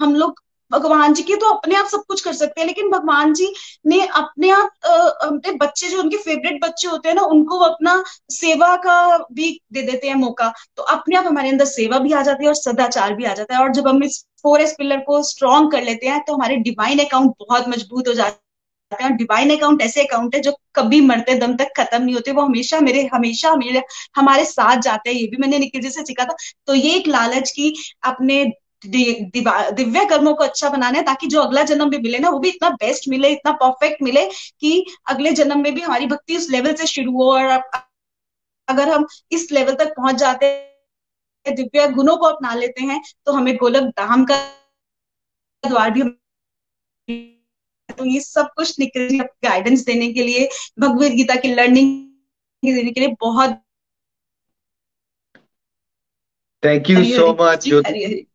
हम 0.00 0.14
लोग 0.14 0.42
भगवान 0.70 1.14
जी 1.14 1.22
के 1.22 1.36
तो 1.36 1.46
अपने 1.46 1.74
आप 1.76 1.86
सब 1.86 2.02
कुछ 2.08 2.20
कर 2.20 2.32
सकते 2.32 2.60
हैं, 2.60 2.66
लेकिन 2.66 2.88
भगवान 2.90 3.32
जी 3.34 3.46
ने 3.86 4.00
अपने 4.06 4.50
आप 4.50 4.70
अपने 4.84 5.52
बच्चे 5.56 5.88
जो 5.90 6.00
उनके 6.00 6.16
फेवरेट 6.18 6.60
बच्चे 6.64 6.88
होते 6.88 7.08
हैं 7.08 7.14
ना, 7.16 7.22
उनको 7.22 7.58
अपना 7.60 8.02
सेवा 8.30 8.74
का 8.76 9.16
भी 9.32 9.50
दे 9.72 9.82
देते 9.82 10.08
हैं 10.08 10.14
मौका। 10.16 10.52
तो 10.76 10.82
अपने 10.84 11.16
आप 11.16 11.26
हमारे 11.26 11.48
अंदर 11.48 11.64
सेवा 11.64 11.98
भी 11.98 12.12
आ 12.12 12.22
जाती 12.22 12.44
है 12.44 12.48
और 12.48 12.54
सदाचार 12.56 13.14
भी 13.14 13.24
आ 13.24 13.34
जाता 13.34 13.56
है। 13.56 13.62
और 13.62 13.72
जब 13.72 13.88
हम 13.88 14.02
इस 14.04 14.24
फोर 14.44 14.60
एस 14.60 14.74
पिलर 14.78 15.00
को 15.02 15.22
स्ट्रॉन्ग 15.24 15.70
कर 15.72 15.82
लेते 15.82 16.08
हैं 16.08 16.22
तो 16.24 16.34
हमारे 16.34 16.56
डिवाइन 16.64 17.04
अकाउंट 17.04 17.34
बहुत 17.40 17.68
मज़बूत 17.68 18.08
हो 18.08 18.14
जाते 18.14 19.02
हैं। 19.02 19.16
डिवाइन 19.16 19.56
अकाउंट 19.56 19.82
ऐसे 19.82 20.04
अकाउंट 20.04 20.34
है 20.34 20.40
जो 20.40 20.52
कभी 20.74 21.00
मरते 21.02 21.34
दम 21.36 21.54
तक 21.56 21.72
खत्म 21.76 22.02
नहीं 22.02 22.14
होते, 22.14 22.32
वो 22.32 22.42
हमेशा 22.42 22.80
मेरे 22.80 23.04
हमेशा 23.14 23.54
मेरे, 23.56 23.82
हमारे 24.16 24.44
साथ 24.46 24.80
जाते 24.82 25.10
हैं। 25.10 25.16
ये 25.16 25.26
भी 25.26 25.36
मैंने 25.38 25.58
निखिल 25.58 25.82
जी 25.82 25.90
से 25.90 26.02
सीखा 26.04 26.24
था। 26.24 26.36
तो 26.66 26.74
ये 26.74 26.94
एक 26.96 27.08
लालच 27.08 27.50
की 27.50 27.74
अपने 28.04 28.44
दिव्य 28.86 30.04
कर्मों 30.06 30.34
को 30.34 30.44
अच्छा 30.44 30.68
बनाना 30.68 30.98
है, 30.98 31.04
ताकि 31.04 31.26
जो 31.26 31.40
अगला 31.40 31.62
जन्म 31.64 31.90
भी 31.90 31.98
मिले 31.98 32.18
ना, 32.18 32.28
वो 32.30 32.38
भी 32.38 32.48
इतना 32.48 32.70
बेस्ट 32.72 33.08
मिले, 33.08 33.28
इतना 33.28 33.52
परफेक्ट 33.54 34.02
मिले 34.02 34.24
कि 34.60 34.84
अगले 35.08 35.32
जन्म 35.32 35.62
में 35.62 35.74
भी 35.74 35.80
हमारी 35.80 36.06
भक्ति 36.06 36.36
उस 36.36 36.50
लेवल 36.50 36.74
से 36.74 36.86
शुरू 36.86 37.12
हो। 37.14 37.32
और 37.32 37.44
अगर 38.68 38.88
हम 38.88 39.06
इस 39.32 39.48
लेवल 39.52 39.74
तक 39.74 39.94
पहुँच 39.96 40.16
जाते 40.16 40.46
हैं 40.46 40.73
दिव्य 41.50 41.88
गुणों 41.88 42.16
को 42.16 42.26
अपना 42.26 42.54
लेते 42.54 42.82
हैं 42.82 43.02
तो 43.26 43.32
हमें 43.32 43.56
गोलक 43.56 43.82
धाम 43.82 44.24
का 44.24 44.36
द्वार 45.68 45.90
भी 45.90 46.02
तो 47.94 48.04
ये 48.04 48.20
सब 48.20 48.48
कुछ 48.56 48.78
निकल 48.80 49.18
गाइडेंस 49.20 49.84
देने 49.84 50.12
के 50.12 50.22
लिए 50.22 50.48
भगवत 50.78 51.12
गीता 51.12 51.34
की 51.34 51.54
लर्निंग 51.54 52.74
देने 52.74 52.90
के 52.90 53.00
लिए 53.00 53.16
बहुत 53.20 53.60
thank 56.64 56.90
you 56.90 57.04
so 57.04 57.36
much 57.40 57.64
Jyoti 57.64 58.28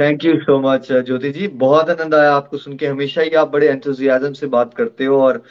thank 0.00 0.24
you 0.24 0.36
so 0.36 0.60
much 0.60 0.88
Jyoti 0.92 1.30
ji. 1.30 1.48
बहुत 1.48 1.90
आनंद 1.90 2.14
आया 2.14 2.34
आपको 2.34 2.58
सुन 2.58 2.76
के। 2.76 2.86
हमेशा 2.86 3.22
ही 3.22 3.30
आप 3.30 3.48
बड़े 3.48 3.68
एंथुजियाज्म 3.68 4.32
से 4.32 4.46
बात 4.46 4.74
करते 4.74 5.04
हो 5.04 5.22
और 5.22 5.42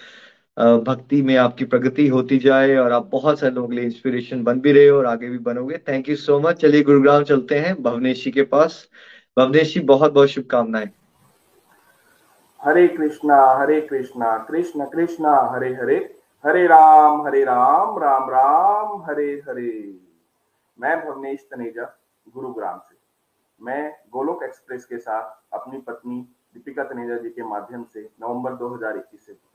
भक्ति 0.59 1.21
में 1.21 1.35
आपकी 1.37 1.65
प्रगति 1.65 2.07
होती 2.07 2.37
जाए 2.37 2.75
और 2.75 2.91
आप 2.91 3.09
बहुत 3.11 3.39
सारे 3.39 3.53
लोगों 3.53 3.67
के 3.69 3.75
लिए 3.75 3.85
इंस्पिरेशन 3.85 4.43
बन 4.43 4.59
भी 4.59 4.71
रहे 4.71 4.87
हो 4.87 4.97
और 4.97 5.05
आगे 5.05 5.29
भी 5.29 5.37
बनोगे। 5.37 5.77
थैंक 5.77 6.09
यू 6.09 6.15
सो 6.15 6.39
मच 6.39 6.61
चलिए 6.61 6.83
गुरुग्राम 6.83 7.23
चलते 7.23 7.55
हैं, 7.55 7.83
भवनेश 7.83 8.23
जी 8.23 8.31
के 8.31 8.43
पास। 8.43 8.87
भवनेश 9.37 9.73
जी 9.73 9.79
बहुत 9.79 10.13
बहुत 10.13 10.27
शुभकामनाएँ। 10.27 10.89
हरे 12.61 12.87
कृष्णा 12.87 13.53
हरे 13.53 13.81
कृष्णा, 13.81 14.37
कृष्ण 14.37 14.85
कृष्णा, 14.85 15.51
हरे 15.55 15.73
हरे 15.73 16.15
हरे 16.45 16.67
राम 16.67 17.27
हरे 17.27 17.43
राम 17.43 17.97
राम 17.99 18.29
राम, 18.29 19.01
हरे 19.01 19.43
हरे। 19.49 19.99
मैं 20.79 21.05
भवनेश 21.05 21.47
तनेजा, 21.51 21.99
गुरुग्राम 22.35 22.79
से। 22.79 22.95
मैं 23.61 23.91
गोलोक 24.13 24.43
एक्सप्रेस 24.43 24.85
के 24.85 24.97
साथ 24.97 25.55
अपनी 25.55 25.77
पत्नी 25.77 26.21
दीपिका 26.53 26.83
तनेजा 26.83 27.17
जी 27.17 27.29
के 27.29 27.43
माध्यम 27.43 27.85
से 27.93 28.09
नवंबर 28.21 28.53
2021 28.53 29.25
से। 29.25 29.48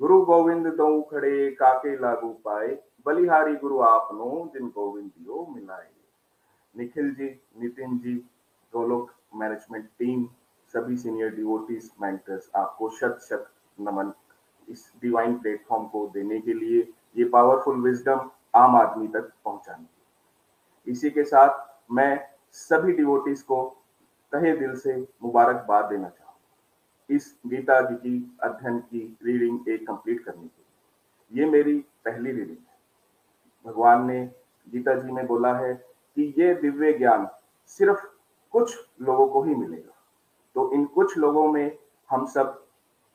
गुरु 0.00 0.20
गोविंद 0.24 0.66
दो 0.76 1.00
खड़े 1.02 1.50
काके 1.56 1.96
लागू 1.96 2.28
पाए, 2.44 2.68
बलिहारी 3.06 3.54
गुरु 3.56 3.80
आपनो 3.82 4.30
जिन 4.54 4.68
गोविंद 4.68 5.08
दियो 5.08 5.46
मिलाए। 5.54 5.88
निखिल 6.74 7.14
जी, 7.14 7.28
नितिन 7.60 7.98
जी, 7.98 8.14
गोलोक 8.72 9.10
मैनेजमेंट 9.34 9.84
टीम, 9.98 10.24
सभी 10.74 10.96
सीनियर 10.96 11.34
डिवोटीज 11.34 11.90
मेंटर्स 12.02 12.50
आपको 12.56 12.88
शत 12.90 13.18
शत 13.22 13.46
नमन 13.78 14.12
इस 14.68 14.90
डिवाइन 15.02 15.34
प्लेटफॉर्म 15.38 15.84
को 15.86 16.06
देने 16.14 16.38
के 16.40 16.54
लिए 16.54 16.80
ये 17.16 17.24
पावरफुल 17.28 17.80
विजडम 17.82 18.30
आम 18.54 18.76
आदमी 18.76 19.08
तक 19.08 19.30
पहुँचाने 19.44 20.90
इसी 20.92 21.10
के 21.10 21.24
साथ 21.24 21.60
मैं 21.92 22.10
सभी 22.56 22.92
डिवोटीज 22.92 23.42
को 23.42 23.64
तहे 24.32 24.56
दिल 24.56 24.74
से 24.76 24.96
मुबारकबाद 25.22 25.84
देना 25.84 26.08
चाहूँ 26.08 26.21
इस 27.10 27.38
गीता 27.46 27.80
जी 27.80 27.94
की 27.94 28.38
अध्ययन 28.42 28.78
की 28.78 29.18
रीडिंग 29.24 29.68
एक 29.68 29.86
कंप्लीट 29.86 30.24
करने 30.24 30.46
की 30.46 31.40
ये 31.40 31.50
मेरी 31.50 31.78
पहली 32.04 32.32
रीडिंग 32.32 32.56
है। 32.56 32.78
भगवान 33.66 34.06
ने 34.06 34.30
गीता 34.70 34.94
जी 34.94 35.12
में 35.12 35.26
बोला 35.26 35.54
है 35.54 35.74
कि 36.16 36.34
ये 36.38 36.54
दिव्य 36.54 36.92
ज्ञान 36.92 37.28
सिर्फ़ 37.66 38.06
कुछ 38.50 38.88
लोगों 39.00 39.26
को 39.26 39.42
ही 39.42 39.54
मिलेगा। 39.54 39.92
तो 40.54 40.72
इन 40.72 40.84
कुछ 40.84 41.18
लोगों 41.18 41.52
में 41.52 41.78
हम 42.10 42.26
सब 42.26 42.66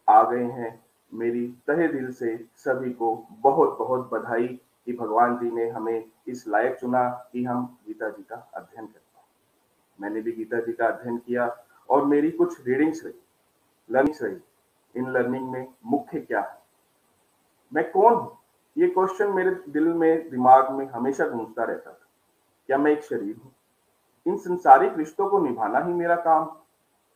आ 0.10 0.32
गए 0.32 0.44
हैं। 0.44 0.86
मेरी 1.14 1.48
तहे 1.48 1.88
दिल 1.88 2.12
से 2.14 2.46
सभी 2.56 2.92
को 2.92 3.28
बहुत 3.32 3.78
बहुत 3.78 4.10
बधाई 4.14 4.48
कि 4.86 4.94
भगवान 4.94 5.38
जी 5.38 5.52
ने 5.52 5.70
हमें 5.70 6.06
इस 6.28 6.48
लायक 6.48 6.78
चुना 6.80 7.10
कि 7.10 7.44
हम 7.44 7.78
गीता 7.88 8.10
जी 8.10 8.24
का 8.24 8.36
अध्ययन 8.36 8.86
कर 8.86 9.00
पाए। 9.00 9.24
मैंने 10.02 10.22
भी 10.22 10.32
गीता 10.32 10.60
जी 10.60 10.74
का 10.74 10.88
अध्ययन 10.88 11.18
किया 11.18 11.58
और 11.90 12.06
मेरी 12.06 12.32
कुछ 12.32 12.68
रीडिंग्स 12.68 13.06
रही। 13.06 13.14
लर्निंग्स 13.92 14.22
रही 14.22 14.38
इन 14.96 15.10
लर्निंग 15.12 15.50
में 15.52 15.68
मुख्य 15.86 16.20
क्या 16.20 16.40
है? 16.40 16.58
मैं 17.74 17.92
कौन 17.92 18.14
हूँ? 18.14 18.38
ये 18.78 18.88
क्वेश्चन 18.88 19.28
मेरे 19.28 19.52
दिल 19.70 19.84
में, 19.84 20.30
दिमाग 20.30 20.72
में 20.72 20.86
हमेशा 20.86 21.28
घूमता 21.28 21.64
रहता 21.64 21.92
था। 21.92 22.08
क्या 22.68 22.78
मैं 22.78 22.92
एक 22.92 23.04
शरीर 23.04 23.36
हूँ? 23.36 23.52
इन 24.26 24.38
संसारिक 24.38 24.98
रिश्तों 24.98 25.30
को 25.30 25.40
निभाना 25.40 25.80
ही 25.80 25.94
मेरा 25.94 26.16
काम। 26.16 26.50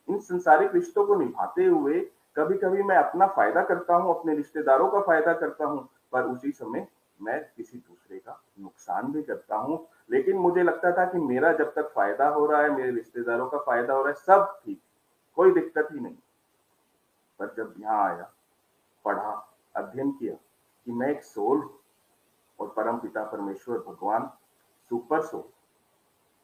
इन 0.10 0.20
संसारिक 0.20 0.72
रिश्तों 0.74 1.06
को 1.06 1.16
निभाते 1.16 1.66
हुए 1.66 2.00
कभी 2.38 2.58
कभी 2.58 2.84
मैं 2.84 2.96
अपना 2.96 3.28
फ़ायदा 3.28 3.64
करता 3.64 3.96
हूँ, 3.96 4.20
अपने 4.20 4.36
रिश्तेदारों 4.36 4.90
का 4.90 5.02
फ़ायदा 5.02 5.34
करता 5.34 5.66
हूँ, 5.66 5.90
पर 6.12 6.24
उसी 6.24 6.52
समय 6.52 6.88
मैं 7.22 7.44
किसी 7.58 7.78
दूसरे 7.78 8.18
का 8.18 8.44
नुकसान 8.60 9.12
भी 9.12 9.24
करता 9.24 9.56
हूँ। 9.56 9.88
लेकिन 10.12 10.38
मुझे 10.38 10.64
लगता 10.64 10.92
था 10.92 11.06
कि 11.06 11.18
मेरा 11.18 11.54
जब 11.54 11.74
तक 11.74 11.92
फ़ायदा 11.96 12.28
हो 12.28 12.46
रहा 12.46 12.62
है, 12.62 12.70
मेरे 12.70 12.92
रिश्तेदारों 12.92 13.50
का 13.50 13.58
फ़ायदा 13.58 13.94
हो 13.94 14.02
रहा 14.02 14.10
है, 14.10 14.16
सब 14.16 14.60
ठीक 14.66 14.82
कोई 15.36 15.52
दिक्कत 15.52 15.88
ही 15.92 16.00
नहीं। 16.00 16.16
पर 17.42 17.54
जब 17.58 17.74
यहाँ 17.82 18.04
आया, 18.06 18.32
पढ़ा, 19.06 19.32
अध्ययन 19.76 20.12
किया 20.12 20.34
कि 20.88 20.92
मैं 20.92 21.10
एक 21.10 21.24
सोल 21.24 21.70
और 22.60 22.68
परम 22.78 22.98
पिता 22.98 23.24
परमेश्वर 23.24 23.78
भगवान 23.88 24.30
सुपर 24.92 25.22
सोल 25.22 25.44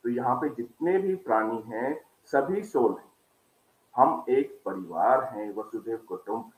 तो 0.04 0.10
यहाँ 0.10 0.36
पे 0.36 0.50
जितने 0.56 0.98
भी 0.98 1.16
प्राणी 1.16 1.62
हैं, 1.68 2.00
सभी 2.26 2.64
सोल 2.64 2.92
हैं। 2.92 3.12
हम 3.96 4.26
एक 4.30 4.62
परिवार 4.66 5.24
हैं, 5.24 5.54
वसुदेव 5.56 5.98
कुटुंब 6.08 6.52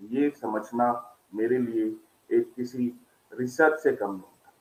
ये 0.00 0.30
समझना 0.30 1.16
मेरे 1.34 1.58
लिए 1.58 1.84
एक 2.30 2.52
किसी 2.54 2.92
रिसर्च 3.32 3.78
से 3.80 3.92
कम 3.92 4.10
नहीं 4.10 4.22
था। 4.22 4.52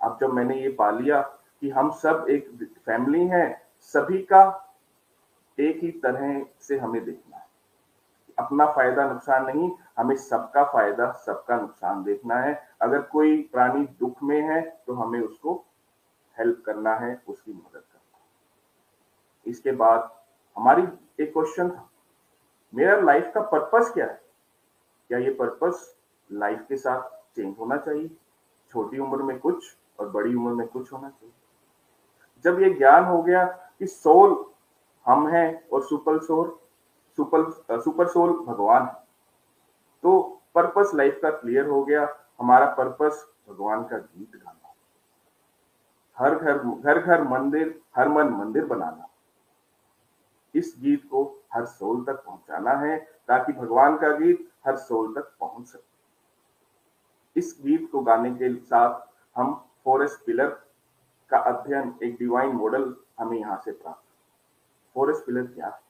अब 0.00 0.18
जब 0.20 0.32
मैंने 0.32 0.60
ये 0.62 0.68
पा 0.72 0.90
लिया 0.90 1.20
कि 1.62 1.70
हम 1.70 1.90
सब 1.92 2.26
एक 2.30 2.48
फैमिली 2.86 3.26
हैं, 3.26 3.62
सभी 3.80 4.22
का 4.22 4.44
एक 5.58 5.82
ही 5.82 5.90
तरह 6.04 6.46
से 6.60 6.78
हमें 6.78 7.04
देखना 7.04 7.36
है। 7.36 7.45
अपना 8.46 8.66
फ़ायदा 8.72 9.06
नुकसान 9.08 9.46
नहीं, 9.46 9.70
हमें 9.98 10.16
सबका 10.16 10.64
फ़ायदा, 10.64 11.10
सबका 11.12 11.56
नुकसान 11.56 12.02
देखना 12.04 12.34
है। 12.36 12.54
अगर 12.82 13.02
कोई 13.02 13.40
प्राणी 13.52 13.84
दुख 14.00 14.22
में 14.22 14.40
है 14.42 14.60
तो 14.86 14.94
हमें 14.94 15.20
उसको 15.20 15.54
हेल्प 16.36 16.62
करना 16.66 16.94
है, 16.94 17.22
उसकी 17.28 17.52
मदद 17.52 17.72
करना 17.72 18.18
है। 18.18 19.50
इसके 19.50 19.72
बाद 19.72 20.10
हमारी 20.56 20.82
एक 21.20 21.32
क्वेश्चन 21.32 21.70
था। 21.70 21.88
मेरा 22.72 22.96
लाइफ 23.00 23.30
का 23.34 23.40
पर्पस 23.42 23.90
क्या 23.94 24.06
है? 24.06 24.20
क्या 25.10 25.18
ये 25.18 25.30
पर्पस 25.30 25.94
लाइफ 26.30 26.64
के 26.68 26.76
साथ 26.76 27.02
चेंज 27.36 27.54
होना 27.58 27.76
चाहिए? 27.76 28.10
छोटी 28.70 28.98
उम्र 28.98 29.22
में 29.22 29.38
कुछ 29.38 29.76
और 30.00 30.08
बड़ी 30.08 30.34
उम्र 30.34 30.52
में 30.54 30.66
कुछ 30.68 30.92
होना 30.92 31.08
चाहिए। 31.08 31.34
जब 32.44 32.60
ये 32.62 32.70
ज्ञान 32.70 33.04
हो 33.04 33.22
गया 33.22 33.44
कि 33.78 33.86
सोल 33.86 34.44
हम 35.06 35.26
हैं 35.28 35.68
और 35.68 35.82
super 35.82 36.18
soul 36.18 36.58
super 37.18 37.80
super 37.80 38.06
soul 38.08 38.32
भगवान 38.46 38.82
है। 38.82 39.06
तो 40.02 40.40
पर्पस 40.54 40.90
लाइफ 40.94 41.18
का 41.22 41.30
क्लियर 41.30 41.66
हो 41.66 41.82
गया। 41.84 42.08
हमारा 42.40 42.66
पर्पस 42.66 43.26
भगवान 43.48 43.84
का 43.84 43.98
गीत 43.98 44.36
गाना। 44.36 44.74
हर 46.16 46.34
घर 46.34 46.58
घर 46.58 46.98
घर 46.98 47.22
मंदिर, 47.22 47.80
हर 47.96 48.08
मन 48.08 48.28
मंदिर 48.28 48.64
बनाना। 48.64 49.08
इस 50.54 50.74
गीत 50.78 51.04
को 51.10 51.24
हर 51.54 51.64
सोल 51.66 52.04
तक 52.04 52.24
पहुंचाना 52.24 52.70
है, 52.70 52.98
ताकि 53.28 53.52
भगवान 53.52 53.96
का 53.96 54.08
गीत 54.08 54.48
हर 54.66 54.76
सोल 54.76 55.14
तक 55.14 55.32
पहुँच 55.40 55.66
सके। 55.66 57.40
इस 57.40 57.58
गीत 57.62 57.88
को 57.92 58.00
गाने 58.00 58.30
के 58.30 58.54
साथ 58.56 59.00
हम 59.36 59.64
फॉरेस्ट 59.84 60.26
पिलर 60.26 60.48
का 61.30 61.38
अध्ययन, 61.38 61.98
एक 62.02 62.16
डिवाइन 62.18 62.52
मॉडल 62.52 62.94
हमें 63.18 63.38
यहाँ 63.38 63.60
से 63.64 63.72
प्राप्त 63.72 64.04
फॉरेस्ट 64.94 65.26
पिलर 65.26 65.42
क्या 65.42 65.66
है? 65.66 65.85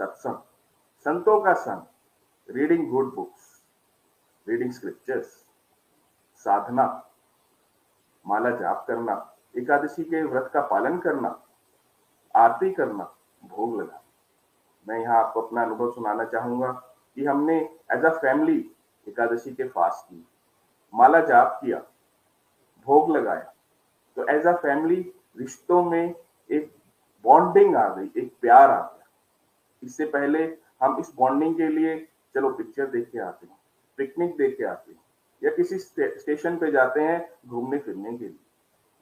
सत्संग, 0.00 0.36
संतों 1.06 1.40
का 1.40 1.52
संग 1.54 2.54
reading 2.56 2.88
good 2.90 3.14
books 3.14 3.54
reading 4.46 4.72
scriptures 4.72 5.26
साधना, 6.46 6.84
माला 8.24 8.50
जाप 8.52 8.84
करना, 8.88 9.14
एकादशी 9.54 10.04
के 10.04 10.22
व्रत 10.22 10.50
का 10.54 10.60
पालन 10.66 10.98
करना, 10.98 11.28
आरती 12.34 12.72
करना, 12.74 13.12
भोग 13.42 13.80
लगा 13.80 14.02
मैं 14.86 14.98
यहाँ 14.98 15.18
आपको 15.18 15.40
अपना 15.40 15.62
अनुभव 15.62 15.90
सुनाना 15.92 16.24
चाहूँगा 16.26 16.70
कि 17.16 17.24
हमने 17.24 17.56
एज 17.92 18.04
अ 18.04 18.10
फैमिली 18.16 18.58
एकादशी 19.06 19.52
के 19.54 19.68
फास्ट 19.68 20.04
की 20.04 20.26
माला 20.94 21.20
जाप 21.20 21.58
किया, 21.62 21.78
भोग 22.86 23.10
लगाया। 23.10 23.52
तो 24.16 24.26
एज 24.30 24.46
अ 24.46 24.52
फैमिली 24.56 25.00
रिश्तों 25.38 25.82
में 25.84 26.14
एक 26.50 26.70
बॉन्डिंग 27.24 27.76
आ 27.76 27.88
गई, 27.88 28.10
एक 28.16 28.32
प्यार 28.40 28.70
आ 28.70 28.80
गया। 28.80 28.95
इससे 29.82 30.06
पहले 30.06 30.44
हम 30.82 30.98
इस 31.00 31.12
बॉन्डिंग 31.16 31.56
के 31.56 31.68
लिए, 31.68 31.96
चलो 32.34 32.50
पिक्चर 32.52 32.86
देख 32.86 33.10
के 33.10 33.18
आते 33.20 33.46
हैं 33.46 33.58
पिकनिक 33.98 34.36
देख 34.36 34.56
के 34.56 34.64
आते 34.64 34.92
हैं, 34.92 35.00
या 35.42 35.50
किसी 35.56 35.78
स्टेशन 35.78 36.56
पे 36.58 36.70
जाते 36.72 37.00
हैं 37.00 37.18
घूमने 37.46 37.78
फिरने 37.78 38.16
के 38.18 38.24
लिए। 38.24 38.38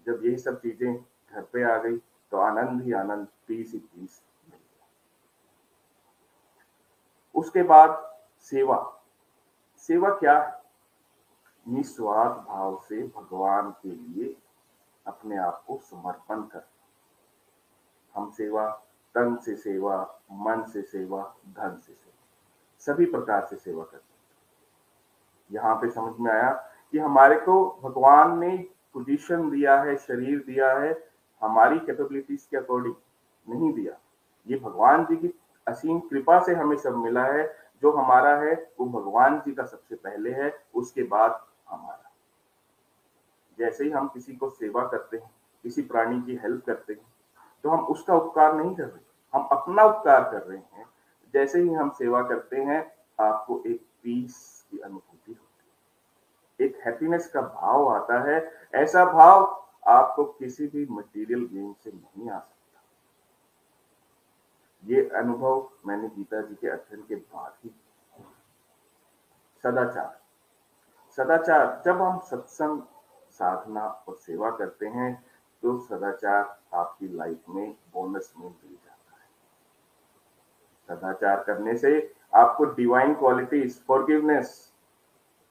जब 0.06 0.24
यही 0.24 0.37
सब 0.38 0.60
चीज़ें 0.60 0.94
घर 0.94 1.42
पे 1.52 1.62
आ 1.64 1.76
गई 1.78 1.96
तो 2.32 2.38
आनंद 2.38 2.82
ही 2.82 2.92
आनंद 2.94 3.26
पीस 3.46 3.72
ही 3.72 3.78
पीस 3.78 4.22
उसके 7.34 7.62
बाद 7.64 7.90
सेवा। 8.46 8.76
सेवा 9.88 10.10
क्या 10.10 10.38
है? 10.38 10.62
निस्वार्थ 11.66 12.37
भाव 12.46 12.76
से 12.88 13.02
भगवान 13.08 13.70
के 13.82 13.88
लिए 13.88 14.37
अपने 15.06 15.37
आप 15.38 15.62
को 15.66 15.78
समर्पण 15.82 16.42
कर 16.44 16.66
हम 18.14 18.30
सेवा 18.30 18.68
तन 19.14 19.37
से 19.37 19.55
सेवा, 19.57 19.96
मन 20.33 20.64
से 20.72 20.83
सेवा, 20.83 21.22
धन 21.48 21.77
से 21.77 21.92
सेवा। 21.92 22.12
सभी 22.83 23.07
प्रकार 23.07 23.46
से 23.50 23.57
सेवा 23.57 23.85
करते 23.85 24.12
यहाँ 25.50 25.74
पे 25.77 25.90
समझ 25.90 26.14
में 26.20 26.31
आया 26.33 26.50
कि 26.92 26.98
हमारे 26.98 27.37
को 27.37 27.55
भगवान 27.83 28.38
ने 28.38 28.57
पोजीशन 28.94 29.48
दिया 29.50 29.81
है, 29.83 29.96
शरीर 29.96 30.38
दिया 30.38 30.72
है, 30.72 30.92
हमारी 31.42 31.79
कैपेबिलिटीज 31.79 32.46
के 32.50 32.57
अकॉर्डिंग 32.57 32.94
नहीं 33.46 33.72
दिया। 33.72 33.96
ये 34.46 34.59
भगवान 34.59 35.05
जी 35.05 35.16
की 35.16 35.33
असीम 35.66 35.98
कृपा 36.00 36.38
से 36.40 36.55
हमें 36.55 36.77
सब 36.77 36.96
मिला 36.96 37.24
है। 37.24 37.46
जो 37.83 37.90
हमारा 37.92 38.37
है, 38.37 38.55
वो 38.81 38.87
भगवान 38.90 39.38
जी 39.38 39.53
का 39.55 39.64
सबसे 39.64 39.94
पहले 39.96 40.31
है, 40.33 40.53
उसके 40.74 41.03
बाद 41.05 41.40
हमारा। 41.70 42.12
जैसे 43.59 43.85
ही 43.85 43.90
हम 43.90 44.09
किसी 44.09 44.37
को 44.37 44.48
सेवा 44.50 44.87
करते 44.87 45.16
हैं, 45.16 45.31
किसी 45.64 45.83
प्राणी 45.83 46.20
की 46.22 46.37
हेल्प 46.37 46.64
करते 46.66 46.92
हैं 46.92 47.12
तो 47.64 47.70
हम 47.70 47.85
उसका 47.87 48.14
उपकार 48.14 48.55
नहीं 48.55 48.74
कर 48.77 48.85
रहे। 48.85 49.03
हम 49.35 49.49
अपना 49.53 49.85
उपकार 49.85 50.23
कर 50.31 50.42
रहे 50.42 50.59
हैं, 50.59 50.87
जैसे 51.35 51.61
ही 51.61 51.73
हम 51.75 51.90
सेवा 51.90 52.23
करते 52.23 52.57
हैं, 52.57 52.81
आपको 53.20 53.62
एक 53.66 53.87
पीस 54.03 54.66
की 54.70 54.79
अनुभूति 54.79 55.33
होती 55.33 55.70
है। 56.61 56.66
एक 56.66 56.79
हैप्पीनेस 56.87 57.31
का 57.33 57.40
भाव 57.40 57.88
आता 57.88 58.20
है। 58.23 58.53
ऐसा 58.75 59.05
भाव 59.05 59.44
आपको 59.87 60.25
किसी 60.25 60.66
भी 60.66 60.87
मटेरियल 60.90 61.47
गेम 61.47 61.73
से 61.85 61.90
नहीं 61.90 62.31
आ 62.31 62.38
सकता। 62.38 62.83
ये 64.85 65.09
अनुभव 65.09 65.70
मैंने 65.87 66.09
गीता 66.09 66.40
जी 66.40 66.55
के 66.55 66.68
अध्ययन 66.68 67.03
के 67.03 67.14
बाद 67.14 67.55
ही 67.64 67.70
सदाचार। 69.64 70.20
सदाचार, 71.18 71.83
जब 71.85 72.03
हम 72.03 72.18
सत्संग, 72.20 72.83
साधना 73.31 73.87
और 74.09 74.16
सेवा 74.16 74.51
करते 74.51 74.87
हैं 74.87 75.14
तो 75.62 75.79
सदाचार 75.79 76.61
आपकी 76.75 77.09
लाइफ 77.09 77.49
में 77.49 77.77
बोनस 77.92 78.33
में 78.38 78.49
मिल 78.49 78.77
सदाचार 80.88 81.42
करने 81.42 81.77
से 81.77 81.92
आपको 82.35 82.64
divine 82.64 83.14
qualities 83.14 83.81
forgiveness 83.85 84.73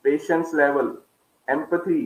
patience 0.05 0.51
level 0.55 0.97
empathy 1.47 2.01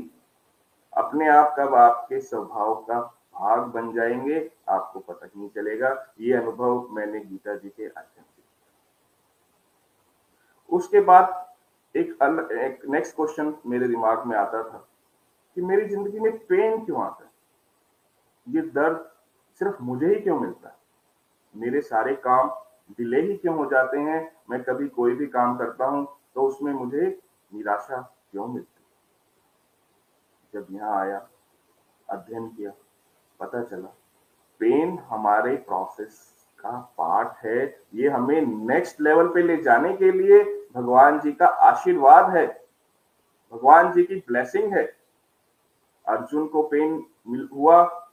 अपने 0.94 1.28
आप 1.30 1.56
कब 1.60 1.76
आपके 1.76 2.20
स्वभाव 2.22 2.76
का 2.76 3.00
भाग 3.40 3.60
बन 3.64 3.92
जाएँगे, 3.94 4.52
आपको 4.70 5.00
पता 5.00 5.26
ही 5.26 5.40
नहीं 5.40 5.50
चलेगा। 5.50 5.90
ये 6.20 6.34
अनुभव 6.34 6.88
मैंने 6.92 7.20
गीता 7.20 7.56
जी 7.56 7.70
के 7.70 7.86
अध्ययन 7.86 8.24
से 8.24 8.44
उसके 10.70 11.00
बाद 11.00 11.46
एक 11.96 12.10
एक 12.54 12.86
नेक्स्ट 12.90 13.16
क्वेश्चन 13.16 13.54
मेरे 13.66 13.88
दिमाग 13.88 14.26
में 14.28 14.38
आता 14.38 14.64
था 14.64 14.88
कि 15.58 15.62
मेरी 15.62 15.86
ज़िंदगी 15.90 16.20
में 16.20 16.38
पेन 16.38 16.86
क्यों 16.86 17.04
आता 17.04 17.24
है? 17.24 17.32
ये 18.48 18.62
दर्द 18.62 19.10
सिर्फ़ 19.60 19.82
मुझे 19.84 20.08
ही 20.08 20.16
क्यों 20.16 20.40
मिलता 20.40 20.70
है? 20.70 20.76
मेरे 21.56 21.82
सारे 21.82 22.16
काम 22.16 22.50
डिले 22.90 23.22
ही 23.22 23.38
क्यों 23.38 23.56
हो 23.56 23.66
जाते 23.66 23.98
हैं? 23.98 24.32
मैं 24.50 24.64
कभी 24.64 24.88
कोई 24.88 25.16
भी 25.16 25.28
काम 25.28 25.58
करता 25.58 25.86
हूँ 25.86 26.08
तो 26.36 26.42
उसमें 26.42 26.74
मुझे 26.74 27.20
निराशा 27.54 28.02
क्यों 28.32 28.48
मिलती 28.48 28.84
जब 30.54 30.68
यहाँ 30.72 31.00
आया, 31.00 31.28
अध्ययन 32.10 32.48
किया, 32.48 32.72
पता 33.40 33.64
चला 33.64 33.94
पेन 34.60 34.98
हमारे 35.00 35.56
प्रोसेस 35.56 36.34
का 36.60 36.72
पार्ट 36.98 37.46
है। 37.46 37.82
ये 37.94 38.10
हमें 38.10 38.42
नेक्स्ट 38.42 39.02
लेवल 39.02 39.28
पे 39.28 39.42
ले 39.42 39.58
जाने 39.58 39.94
के 39.98 40.12
लिए 40.12 40.44
भगवान 40.76 41.20
जी 41.20 41.32
का 41.32 41.46
आशीर्वाद 41.46 42.36
है। 42.38 42.48
भगवान 43.54 43.92
जी 43.92 44.04
की 44.04 44.16
ब्लेसिंग 44.16 44.74
है। 44.74 44.84
अर्जुन 46.08 46.48
को 46.48 46.64
पेन 46.64 47.06
मिल, 47.28 47.50
हुआ, 47.54 48.10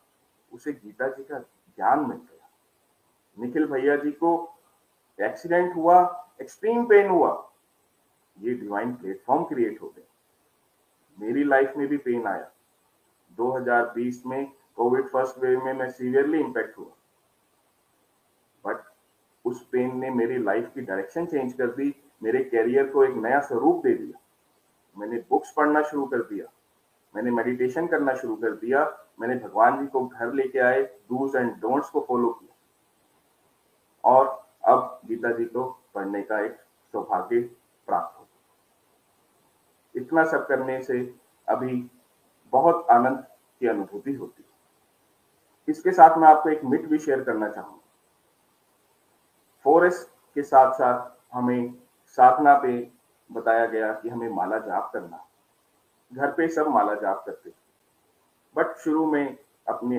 उसे 0.53 0.73
गीता 0.73 1.09
जी 1.09 1.23
का 1.23 1.39
ज्ञान 1.39 1.99
मिल 1.99 2.17
गया। 2.17 2.49
निखिल 3.39 3.67
भैया 3.67 3.97
जी 3.97 4.11
को 4.11 4.54
एक्सीडेंट 5.21 5.77
हुआ, 5.77 6.27
एक्सट्रीम 6.41 6.85
पेन 6.85 7.09
हुआ, 7.09 7.53
ये 8.41 8.55
डिवाइन 8.55 8.95
प्लेटफॉर्म 8.95 9.45
क्रिएट 9.45 9.83
हो 9.83 9.89
गए 9.89 10.03
मेरी 11.21 11.45
लाइफ 11.45 11.73
में 11.77 11.89
भी 11.89 11.97
पेन 11.97 12.27
आया। 12.27 12.51
2020 13.39 14.27
में 14.27 14.53
कोविड 14.77 15.09
फ़र्स्ट 15.09 15.39
वेव 15.39 15.65
में 15.65 15.73
मैं 15.73 15.91
सीवियरली 15.91 16.41
इंपैक्ट 16.41 16.79
हुआ। 16.79 16.91
बट 18.67 18.77
उस 19.45 19.69
पेन 19.69 19.99
ने 19.99 20.11
मेरी 20.11 20.39
लाइफ 20.39 20.71
की 20.75 20.81
डायरेक्शन 20.81 21.27
चेंज 21.27 21.53
कर 21.53 21.67
दी, 21.67 21.95
मेरे 22.23 22.45
कैरियर 22.45 22.89
को 22.89 23.05
एक 23.05 23.15
नया 23.15 23.41
स्वरूप 23.41 23.83
दे 23.83 23.95
दिया। 23.95 24.21
मैंने 24.99 25.25
बुक्स 25.31 25.53
पढ़ना 25.53 25.83
शुरू 25.83 26.07
कर 26.07 26.19
दिया। 26.19 26.47
मैंने 27.17 27.31
मेडिटेशन 27.31 27.87
करना 27.87 28.15
शुरू 28.15 28.37
कर 28.37 28.51
दिया। 28.51 29.09
मैंने 29.21 29.35
भगवान 29.35 29.81
जी 29.81 29.87
को 29.87 30.07
घर 30.07 30.33
लेके 30.33 30.59
आए 30.59 30.83
डूज 30.83 31.37
एंड 31.37 31.53
डोंट्स 31.61 31.91
को 31.91 32.05
फॉलो 32.09 32.31
किया। 32.31 32.55
और 34.05 34.44
अब 34.65 35.01
गीता 35.07 35.33
जी 35.33 35.45
को 35.45 35.65
पढ़ने 35.95 36.23
का 36.23 36.41
एक 36.45 36.57
सौभाग्य 36.95 37.41
प्राप्त 37.89 38.19
हो 38.19 38.27
इतना 39.95 40.25
सब 40.25 40.47
करने 40.47 40.83
से 40.83 41.01
अभी 41.49 41.91
बहुत 42.53 42.87
आनंद 42.91 43.19
की 43.61 43.67
अनुभूति 43.67 44.13
होती 44.13 44.43
है। 44.43 44.49
इसके 45.69 45.93
साथ 45.93 46.17
मैं 46.19 46.29
आपको 46.29 46.51
एक 46.51 46.65
मिट 46.65 46.87
भी 46.89 46.99
शेयर 46.99 47.23
करना 47.25 47.49
चाहूँगा। 47.49 47.81
फॉरेस्ट 49.65 50.09
के 50.35 50.43
साथ 50.43 50.73
साथ 50.73 51.11
हमें 51.35 51.75
साधना 52.19 52.55
पे 52.59 52.73
बताया 53.31 53.67
गया 53.67 53.93
कि 53.93 54.09
हमें 54.09 54.29
माला 54.31 54.59
जाप 54.59 54.91
करना 54.93 55.25
घर 56.13 56.33
पे 56.33 56.49
सब 56.49 56.69
माला 56.69 56.95
जाप 56.95 57.23
करते 57.27 57.53
बट 58.57 58.77
शुरू 58.77 59.07
में 59.13 59.37
अपने 59.69 59.99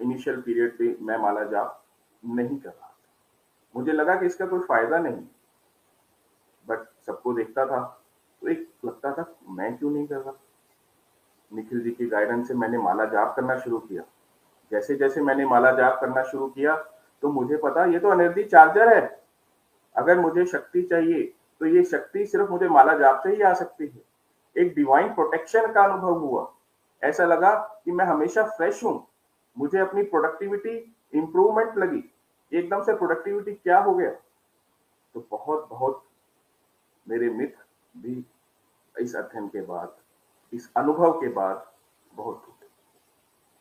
इनिशियल 0.00 0.40
पीरियड 0.40 0.78
पे 0.78 0.96
मैं 1.00 1.16
माला 1.18 1.44
जाप 1.44 1.84
नहीं 2.22 2.58
कर 2.58 2.68
रहा। 2.68 2.91
मुझे 3.74 3.92
लगा 3.92 4.14
कि 4.14 4.26
इसका 4.26 4.46
कोई 4.46 4.60
फ़ायदा 4.60 4.98
नहीं 4.98 5.22
बट 6.66 6.86
सबको 7.06 7.32
देखता 7.32 7.66
था। 7.66 7.80
तो 8.42 8.48
एक 8.48 8.68
लगता 8.84 9.12
था, 9.12 9.24
मैं 9.48 9.76
क्यों 9.78 9.90
नहीं 9.90 10.06
कर 10.06 10.16
रहा? 10.16 10.32
निखिल 11.50 11.80
जी 11.80 11.90
की 11.90 12.06
गाइडेंस 12.06 12.48
से 12.48 12.54
मैंने 12.54 12.78
माला 12.78 13.04
जाप 13.04 13.34
करना 13.36 13.58
शुरू 13.58 13.78
किया। 13.78 14.02
जैसे 14.70 14.94
जैसे 14.96 15.20
मैंने 15.20 15.46
माला 15.46 15.72
जाप 15.72 16.00
करना 16.00 16.22
शुरू 16.22 16.46
किया 16.46 16.76
तो 17.22 17.30
मुझे 17.30 17.56
पता, 17.56 17.84
ये 17.84 17.98
तो 17.98 18.08
अनर्जी 18.08 18.44
चार्जर 18.44 18.92
है। 18.94 19.22
अगर 19.94 20.20
मुझे 20.20 20.44
शक्ति 20.46 20.82
चाहिए 20.82 21.22
तो 21.60 21.66
ये 21.66 21.82
शक्ति 21.84 22.24
सिर्फ़ 22.26 22.50
मुझे 22.50 22.68
माला 22.68 22.96
जाप 22.98 23.20
से 23.22 23.34
ही 23.34 23.42
आ 23.42 23.52
सकती 23.54 23.86
है। 23.86 24.02
एक 24.56 24.74
डिवाइन 24.74 25.12
प्रोटेक्शन 25.14 25.72
का 25.72 25.82
अनुभव 25.84 26.18
हुआ। 26.18 26.50
ऐसा 27.02 27.24
लगा 27.24 27.52
कि 27.84 27.92
मैं 27.92 28.04
हमेशा 28.04 28.42
फ्रेश 28.46 28.82
हूँ। 28.84 29.06
मुझे 29.56 29.78
अपनी 29.78 30.02
प्रोडक्टिविटी 30.02 30.74
इंप्रूवमेंट 31.12 31.76
लगी। 31.78 32.02
एकदम 32.52 32.82
से 32.82 32.94
प्रोडक्टिविटी 32.94 33.52
क्या 33.52 33.78
हो 33.78 33.94
गया? 33.94 34.10
तो 35.14 35.26
बहुत 35.30 35.68
बहुत 35.70 36.02
मेरे 37.06 37.30
मित्र 37.30 37.64
भी 38.00 38.24
इस 38.94 39.14
अध्ययन 39.16 39.48
के 39.48 39.60
बाद, 39.60 39.96
इस 40.52 40.70
अनुभव 40.76 41.20
के 41.20 41.28
बाद 41.28 41.66
बहुत 42.12 42.42
टूटे। 42.46 42.66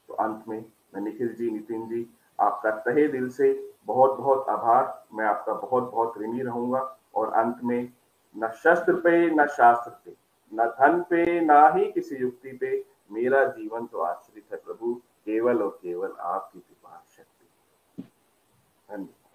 तो 0.10 0.14
अंत 0.14 0.44
में 0.48 0.66
मैं 0.94 1.02
निखिल 1.02 1.34
जी, 1.36 1.52
नितिन 1.52 1.88
जी, 1.90 2.08
आपका 2.40 2.72
तहे 2.72 3.08
दिल 3.08 3.30
से 3.30 3.74
बहुत 3.86 4.18
बहुत 4.18 4.50
आभार। 4.50 5.08
मैं 5.14 5.26
आपका 5.26 5.54
बहुत 5.54 5.92
बहुत 5.92 6.18
ऋणी 6.18 6.42
रहूँगा 6.42 6.98
और 7.16 7.34
अंत 7.34 7.64
में 7.64 7.92
न 8.36 8.50
शस्त्र 8.54 8.94
पे, 8.96 9.30
न 9.30 9.46
शास्त्र 9.48 9.92
पे, 10.06 10.16
न 10.54 10.66
धन 10.70 11.02
पे, 11.10 11.40
ना 11.42 11.68
ही 11.68 11.92
किसी 11.92 12.16
युक्ति 12.16 12.52
पे 12.58 12.86
मेरा 13.12 13.44
जीवन 13.46 13.86
तो 13.86 14.00
आश्रित 14.00 14.52
है 14.52 14.58
प्रभु। 14.58 14.94
केवल 15.26 15.62
और 15.64 15.80
केवल 15.82 16.12
आपकी 16.12 16.60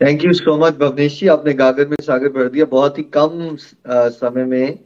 thank 0.01 0.25
you 0.25 0.33
so 0.35 0.57
much 0.59 0.75
Bhavnesh 0.77 1.19
ji 1.21 1.27
आपने 1.29 1.53
गागर 1.55 1.89
में 1.89 1.97
सागर 2.03 2.29
भर 2.33 2.49
दिया। 2.49 2.65
बहुत 2.67 2.99
ही 2.99 3.03
कम 3.17 3.57
समय 3.87 4.45
में। 4.45 4.79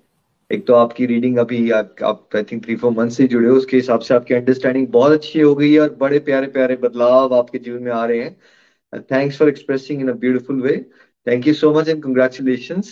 एक 0.51 0.67
तो 0.67 0.75
आपकी 0.75 1.07
रीडिंग 1.07 1.37
अभी 1.39 1.71
आप 1.71 2.37
I 2.37 2.43
think 2.43 2.65
three 2.65 2.77
four 2.77 2.93
month 2.93 3.11
से 3.11 3.27
जुड़े 3.29 3.49
हो। 3.49 3.57
उसके 3.57 3.77
हिसाब 3.77 4.01
से 4.01 4.15
आपकी 4.15 4.35
अंडरस्टैंडिंग 4.35 4.87
बहुत 4.89 5.13
अच्छी 5.13 5.41
हो 5.41 5.55
गई 5.55 5.73
है 5.73 5.81
और 5.81 5.95
बड़े 6.01 6.19
प्यारे 6.29 6.47
प्यारे 6.57 6.77
बदलाव 6.77 7.35
आपके 7.35 7.59
जीवन 7.59 7.83
में 7.83 7.93
आ 7.93 8.05
रहे 8.05 8.19
हैं। 8.19 9.03
Thanks 9.03 9.39
for 9.39 9.49
expressing 9.49 10.01
in 10.01 10.09
a 10.09 10.15
beautiful 10.15 10.61
way 10.63 10.77
thank 11.27 11.47
you 11.47 11.55
so 11.55 11.73
much 11.75 11.89
and 11.89 12.03
congratulation 12.03 12.83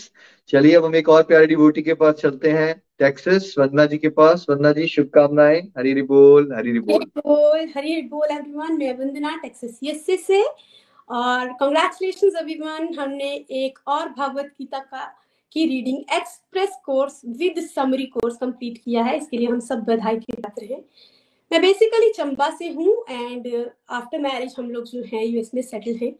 चलिए, 0.50 0.74
अब 0.74 0.84
हम 0.84 0.94
एक 0.96 1.08
और 1.08 1.22
प्यारे 1.22 1.46
डिवोटी 1.46 1.82
के 1.82 1.94
पास 1.94 2.14
चलते 2.14 2.50
हैं। 2.50 2.74
टेक्सास 2.98 3.54
वंदना 3.58 3.84
जी 3.86 3.98
के 3.98 4.08
पास। 4.10 4.46
वंदना 4.50 4.72
जी, 4.72 4.86
शुभकामनाएँ। 4.88 5.60
हरी 5.78 6.02
बोल 6.02 6.52
हरी 6.54 6.78
बोल। 6.80 7.04
बोल, 7.18 7.66
हरी 7.76 8.00
बोल 8.02 8.28
एवरीवन 8.30 8.78
मैं 8.78 8.92
वंदना 8.98 9.36
टेक्सास 9.42 9.78
यूएसए 9.82 10.16
से 10.18 10.42
और 11.10 11.52
कंग्रेचुलेशंस 11.60 12.34
एवरीवन 12.36 12.94
हमने 12.98 13.32
एक 13.56 13.78
और 13.88 14.08
भगवत 14.08 14.52
गीता 14.58 14.78
का, 14.78 15.06
की 15.52 15.64
reading 15.66 15.98
express 16.14 16.78
course 16.84 17.20
with 17.38 17.60
summary 17.66 18.06
course 18.06 18.36
complete 18.36 18.78
किया 18.78 19.04
है। 19.04 19.16
इसके 19.16 19.36
लिए 19.36 19.48
हम 19.48 19.60
सब 19.60 19.84
बधाई 19.84 20.16
के 20.16 20.40
पात्र 20.40 20.64
हैं। 20.64 20.82
मैं 21.50 21.60
बेसिकली 21.62 22.12
चंबा 22.12 22.50
से 22.50 22.68
हूँ 22.68 23.04
एंड 23.10 23.46
आफ्टर 23.90 24.18
मैरिज 24.18 24.54
हम 24.58 24.70
लोग 24.70 24.84
जो 24.84 25.02
हैं 25.12 25.24
यूएस 25.24 25.50
में 25.54 25.62
सेटल 25.62 25.94
हैं। 26.02 26.12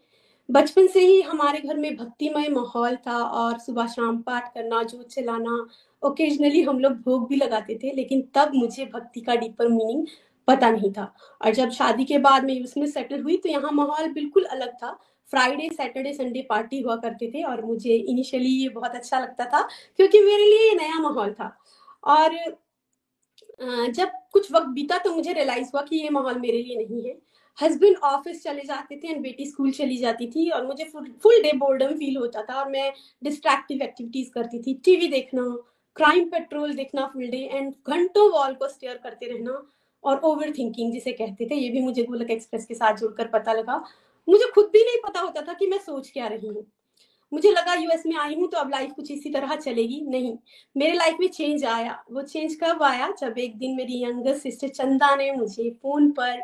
बचपन 0.48 0.87
से 0.87 1.01
ही 1.01 1.20
हमारे 1.22 1.59
घर 1.61 1.77
में 1.77 1.96
भक्तिमय 1.96 2.48
माहौल 2.48 2.96
था 3.07 3.16
और 3.22 3.59
सुबह 3.59 3.87
शाम 3.87 4.18
पाठ 4.22 4.53
करना 4.55 4.83
जो 4.83 5.03
चलाना 5.03 5.57
ओकेजनली 6.03 6.62
हम 6.62 6.79
लोग 6.79 6.92
भोग 7.03 7.29
भी 7.29 7.37
लगाते 7.37 7.79
थे, 7.83 7.92
लेकिन 7.92 8.22
तब 8.35 8.55
मुझे 8.55 8.85
भक्ति 8.94 9.20
का 9.20 9.35
डीपर 9.35 9.68
मीनिंग 9.68 10.07
पता 10.48 10.70
नहीं 10.70 10.92
था। 10.92 11.12
और 11.40 11.54
जब 11.54 11.70
शादी 11.72 12.04
के 12.04 12.18
बाद 12.20 12.44
मैं 12.44 12.54
यूएस 12.54 12.76
में 12.76 12.87
सेटल 12.88 13.22
हुई 13.22 13.37
तो 13.37 13.48
यहाँ 13.48 13.72
माहौल 13.72 14.12
बिल्कुल 14.12 14.44
अलग 14.46 14.72
था। 14.74 14.98
फ्राइडे 15.30 15.68
सैटरडे 15.70 16.12
संडे 16.14 16.46
पार्टी 16.50 16.80
हुआ 16.80 16.96
करते 16.98 17.30
थे 17.30 17.42
और 17.44 17.64
मुझे 17.64 17.94
इनिशियली 17.94 18.50
ये 18.52 18.68
बहुत 18.70 18.94
अच्छा 18.94 19.18
लगता 19.20 19.44
था, 19.46 19.61
क्योंकि 19.98 20.20
मेरे 20.20 20.44
लिए 20.44 20.74
नया 20.76 21.00
माहौल 21.00 21.32
था। 21.32 21.56
और 22.04 22.37
जब 23.90 24.11
कुछ 24.32 24.50
वक्त 24.52 24.66
बीता 24.68 24.98
तो 24.98 25.14
मुझे 25.14 25.32
रियलाइज़ 25.32 25.70
हुआ 25.74 25.82
कि 25.82 25.96
ये 25.96 26.11
माहौल 26.11 26.38
मेरे 26.40 26.62
लिए 26.62 26.76
नहीं 26.76 27.06
है। 27.06 27.16
हस्बैंड 27.58 27.96
ऑफ़िस 28.04 28.42
चले 28.42 28.62
जाते 28.64 28.96
थे 28.96 29.08
एंड 29.08 29.22
बेटी 29.22 29.46
स्कूल 29.46 29.70
चली 29.72 29.96
जाती 29.98 30.26
थी 30.30 30.48
और 30.50 30.66
मुझे 30.66 30.84
फुल 30.87 31.42
डे 31.42 31.52
बोर्डम 31.58 31.94
फील 31.94 32.16
होता 32.16 32.42
था 32.42 32.54
और 32.54 32.68
मैं 32.70 32.92
डिस्ट्रैक्टिव 33.22 33.82
एक्टिविटीज़ 33.82 34.30
करती 34.32 34.62
थी। 34.62 34.74
टीवी 34.84 35.08
देखना 35.08 35.42
क्राइम 35.96 36.28
पेट्रोल 36.30 36.74
देखना 36.74 37.06
फुल 37.12 37.28
डे 37.28 37.38
एंड 37.44 37.72
घंटों 37.88 38.30
वॉल 38.32 38.54
को 38.54 38.68
स्टेयर 38.68 38.96
करते 38.96 39.26
रहना। 39.28 39.62
और 40.04 40.20
ओवर 40.20 40.52
थिंकिंग 40.58 40.92
जिसे 40.92 41.12
कहते 41.12 41.46
थे, 41.46 41.54
ये 41.54 41.68
भी 41.70 41.80
मुझे 41.80 42.02
गोलक 42.02 42.30
एक्सप्रेस 42.30 42.66
के 42.66 42.74
साथ 42.74 42.96
जुड़कर 42.96 43.28
पता 43.28 43.52
लगा। 43.52 43.82
मुझे 44.28 44.50
खुद 44.54 44.70
भी 44.72 44.84
नहीं 44.84 44.98
पता 45.06 45.20
होता 45.20 45.42
था 45.42 45.52
कि 45.52 45.66
मैं 45.66 45.78
सोच 45.78 46.11
क्या 46.11 46.26
रही 46.26 46.48
हूँ। 46.48 46.66
मुझे 47.32 47.50
लगा 47.50 47.74
यूएस 47.74 48.02
में 48.06 48.16
आई 48.16 48.34
हूँ 48.34 48.48
तो 48.48 48.58
अब 48.58 48.70
लाइफ 48.70 48.92
कुछ 48.92 49.11
इसी 49.11 49.30
तरह 49.30 49.54
चलेगी। 49.56 50.00
नहीं, 50.02 50.37
मेरे 50.76 50.92
लाइफ 50.92 51.16
में 51.20 51.28
चेंज 51.28 51.64
आया। 51.66 52.02
वो 52.12 52.22
चेंज 52.22 52.54
कब 52.62 52.82
आया? 52.82 53.11
जब 53.20 53.38
एक 53.38 53.58
दिन 53.58 53.76
मेरी 53.76 54.02
यंगर 54.04 54.38
सिस्टर 54.38 54.68
चंदा 54.68 55.14
ने 55.16 55.30
मुझे 55.32 55.70
फ़ोन 55.82 56.11
पर 56.11 56.40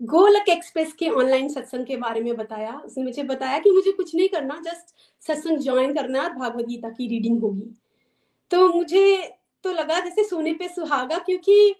गोलक 0.00 0.48
एक्सप्रेस 0.48 0.92
के 0.92 1.08
ऑनलाइन 1.10 1.48
सत्संग 1.48 1.86
के 1.86 1.96
बारे 1.96 2.20
में 2.20 2.34
बताया। 2.36 2.72
उसने 2.76 3.04
मुझे 3.04 3.22
बताया 3.22 3.58
कि 3.58 3.70
मुझे 3.70 3.92
कुछ 3.92 4.14
नहीं 4.14 4.28
करना 4.28 4.60
जस्ट 4.64 4.94
सत्संग 5.22 5.58
ज्वाइन 5.58 5.94
करना 5.94 6.22
और 6.22 6.32
भागवत 6.32 6.66
गीता 6.66 6.88
की 6.88 7.08
रीडिंग 7.08 7.40
होगी। 7.42 7.70
तो 8.50 8.68
मुझे 8.68 9.16
तो 9.64 9.72
लगा 9.72 10.00
जैसे 10.00 10.24
सोने 10.24 10.52
पे 10.52 10.68
सुहागा, 10.68 11.18
क्योंकि 11.18 11.74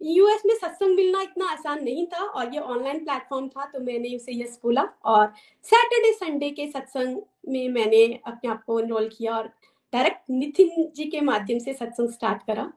यूएस 0.00 0.42
में 0.46 0.54
सत्संग 0.54 0.96
मिलना 0.96 1.20
इतना 1.22 1.46
आसान 1.50 1.82
नहीं 1.84 2.06
था 2.06 2.24
और 2.24 2.54
ये 2.54 2.60
ऑनलाइन 2.60 2.98
प्लेटफॉर्म 2.98 3.48
था 3.48 3.64
तो 3.64 3.80
मैंने 3.82 4.14
उसे 4.16 4.32
यस 4.34 4.58
बोला 4.62 4.82
और 5.04 5.32
सैटरडे 5.66 6.12
संडे 6.14 6.50
के 6.50 6.66
सत्संग 6.70 7.20
में 7.48 7.68
मैंने 7.70 8.04
अपने 8.26 8.50
आप 8.50 8.62
को 8.66 8.80
एनरोल 8.80 9.08
किया 9.08 9.36
और 9.36 9.46
डायरेक्ट 9.92 10.30
नितिन 10.30 10.90
जी 10.96 11.04
के 11.06 11.20
माध्यम 11.22 11.58
से 11.58 11.72
सत्संग 11.74 12.10
स्टार्ट 12.10 12.42
करा। 12.46 12.70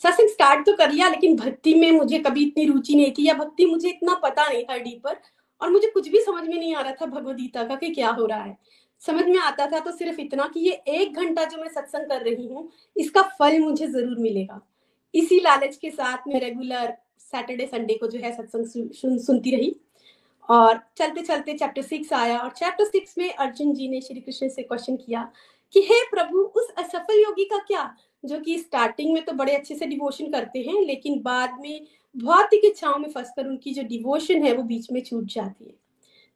सत्संग 0.00 0.28
स्टार्ट 0.28 0.64
तो 0.66 0.72
कर 0.76 0.90
लिया, 0.90 1.08
लेकिन 1.08 1.36
भक्ति 1.36 1.74
में 1.74 1.90
मुझे 1.92 2.18
कभी 2.18 2.42
इतनी 2.46 2.64
रुचि 2.66 2.94
नहीं 2.96 3.12
थी 3.12 3.26
या 3.26 3.34
भक्ति 3.34 3.66
मुझे 3.66 3.88
इतना 3.88 4.14
पता 4.22 4.48
नहीं 4.48 4.62
था 4.64 4.76
डीपर 4.78 5.16
और 5.60 5.70
मुझे 5.70 5.88
कुछ 5.88 6.08
भी 6.08 6.20
समझ 6.20 6.42
में 6.44 6.56
नहीं 6.56 6.74
आ 6.74 6.80
रहा 6.80 6.92
था 6.92 7.06
भगवदगीता 7.06 7.64
का 7.64 7.74
कि 7.76 7.88
क्या 7.90 8.10
हो 8.10 8.26
रहा 8.26 8.42
है। 8.42 8.56
समझ 9.02 9.24
में 9.24 9.38
आता 9.38 9.66
था 9.66 9.80
तो 9.80 9.92
सिर्फ़ 9.92 10.20
इतना 10.20 10.46
कि 10.54 10.60
ये 10.60 10.72
एक 10.94 11.16
घंटा 11.16 11.44
जो 11.44 11.58
मैं 11.58 11.68
सत्संग 11.68 12.08
कर 12.08 12.22
रही 12.22 12.46
हूँ, 12.46 12.68
इसका 12.96 13.22
फल 13.38 13.58
मुझे 13.60 13.86
ज़रूर 13.86 14.18
मिलेगा। 14.18 14.60
इसी 15.18 15.40
लालच 15.40 15.76
के 15.76 15.90
साथ 15.90 16.28
मैं 16.28 16.40
रेगुलर 16.40 16.96
सैटरडे 17.20 17.66
संडे 17.66 17.94
को 17.94 18.06
जो 18.06 18.18
है 18.18 18.32
सत्संग 18.36 18.90
सुन, 18.92 19.18
सुनती 19.18 19.56
रही। 19.56 19.74
और 20.48 20.80
चलते 20.96 21.22
चलते 21.22 21.54
चैप्टर 21.54 21.82
सिक्स 21.82 22.12
आया 22.12 22.38
और 22.38 22.50
चैप्टर 22.50 22.84
सिक्स 22.84 23.18
में 23.18 23.32
अर्जुन 23.32 23.74
जी 23.74 23.88
ने 23.88 24.00
श्री 24.00 24.20
कृष्ण 24.20 24.48
से 24.48 24.62
क्वेश्चन 24.62 24.96
किया 24.96 25.30
कि 25.74 25.80
हे 25.80 26.02
प्रभु 26.10 26.38
उस 26.38 26.70
असफल 26.78 27.20
योगी 27.20 27.44
का 27.44 27.58
क्या? 27.58 27.94
जो 28.24 28.38
कि 28.38 28.58
स्टार्टिंग 28.58 29.12
में 29.14 29.24
तो 29.24 29.32
बड़े 29.32 29.54
अच्छे 29.56 29.74
से 29.74 29.86
डिवोशन 29.86 30.30
करते 30.30 30.58
हैं 30.58 30.80
लेकिन 30.82 31.20
बाद 31.22 31.58
में 31.60 31.86
भौतिक 32.14 32.64
इच्छाओं 32.64 32.98
में 32.98 33.10
फंसकर 33.10 33.46
उनकी 33.46 33.74
जो 33.74 33.82
डिवोशन 33.82 34.42
है 34.42 34.52
वो 34.54 34.62
बीच 34.62 34.90
में 34.92 35.02
छूट 35.02 35.24
जाती 35.24 35.64
है। 35.64 35.74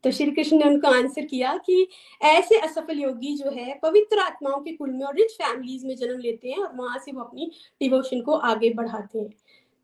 तो 0.05 0.11
श्री 0.11 0.31
कृष्ण 0.31 0.57
ने 0.59 0.65
उनको 0.65 0.88
आंसर 0.88 1.25
किया 1.27 1.57
कि 1.67 1.87
ऐसे 2.23 2.59
असफल 2.59 2.99
योगी 2.99 3.35
जो 3.37 3.51
है, 3.51 3.79
पवित्र 3.83 4.19
आत्माओं 4.19 4.61
के 4.61 4.73
कुल 4.73 4.91
में 4.91 5.05
और 5.07 5.15
रिच 5.17 5.33
फैमिलीज़ 5.33 5.87
में 5.87 5.97
जन्म 5.97 6.19
लेते 6.19 6.49
हैं 6.49 6.59
और 6.59 6.73
वहाँ 6.77 6.99
से 6.99 7.12
वो 7.12 7.21
अपनी 7.21 7.51
डिवोशन 7.81 8.21
को 8.21 8.33
आगे 8.33 8.71
बढ़ाते 8.71 9.19
हैं। 9.19 9.31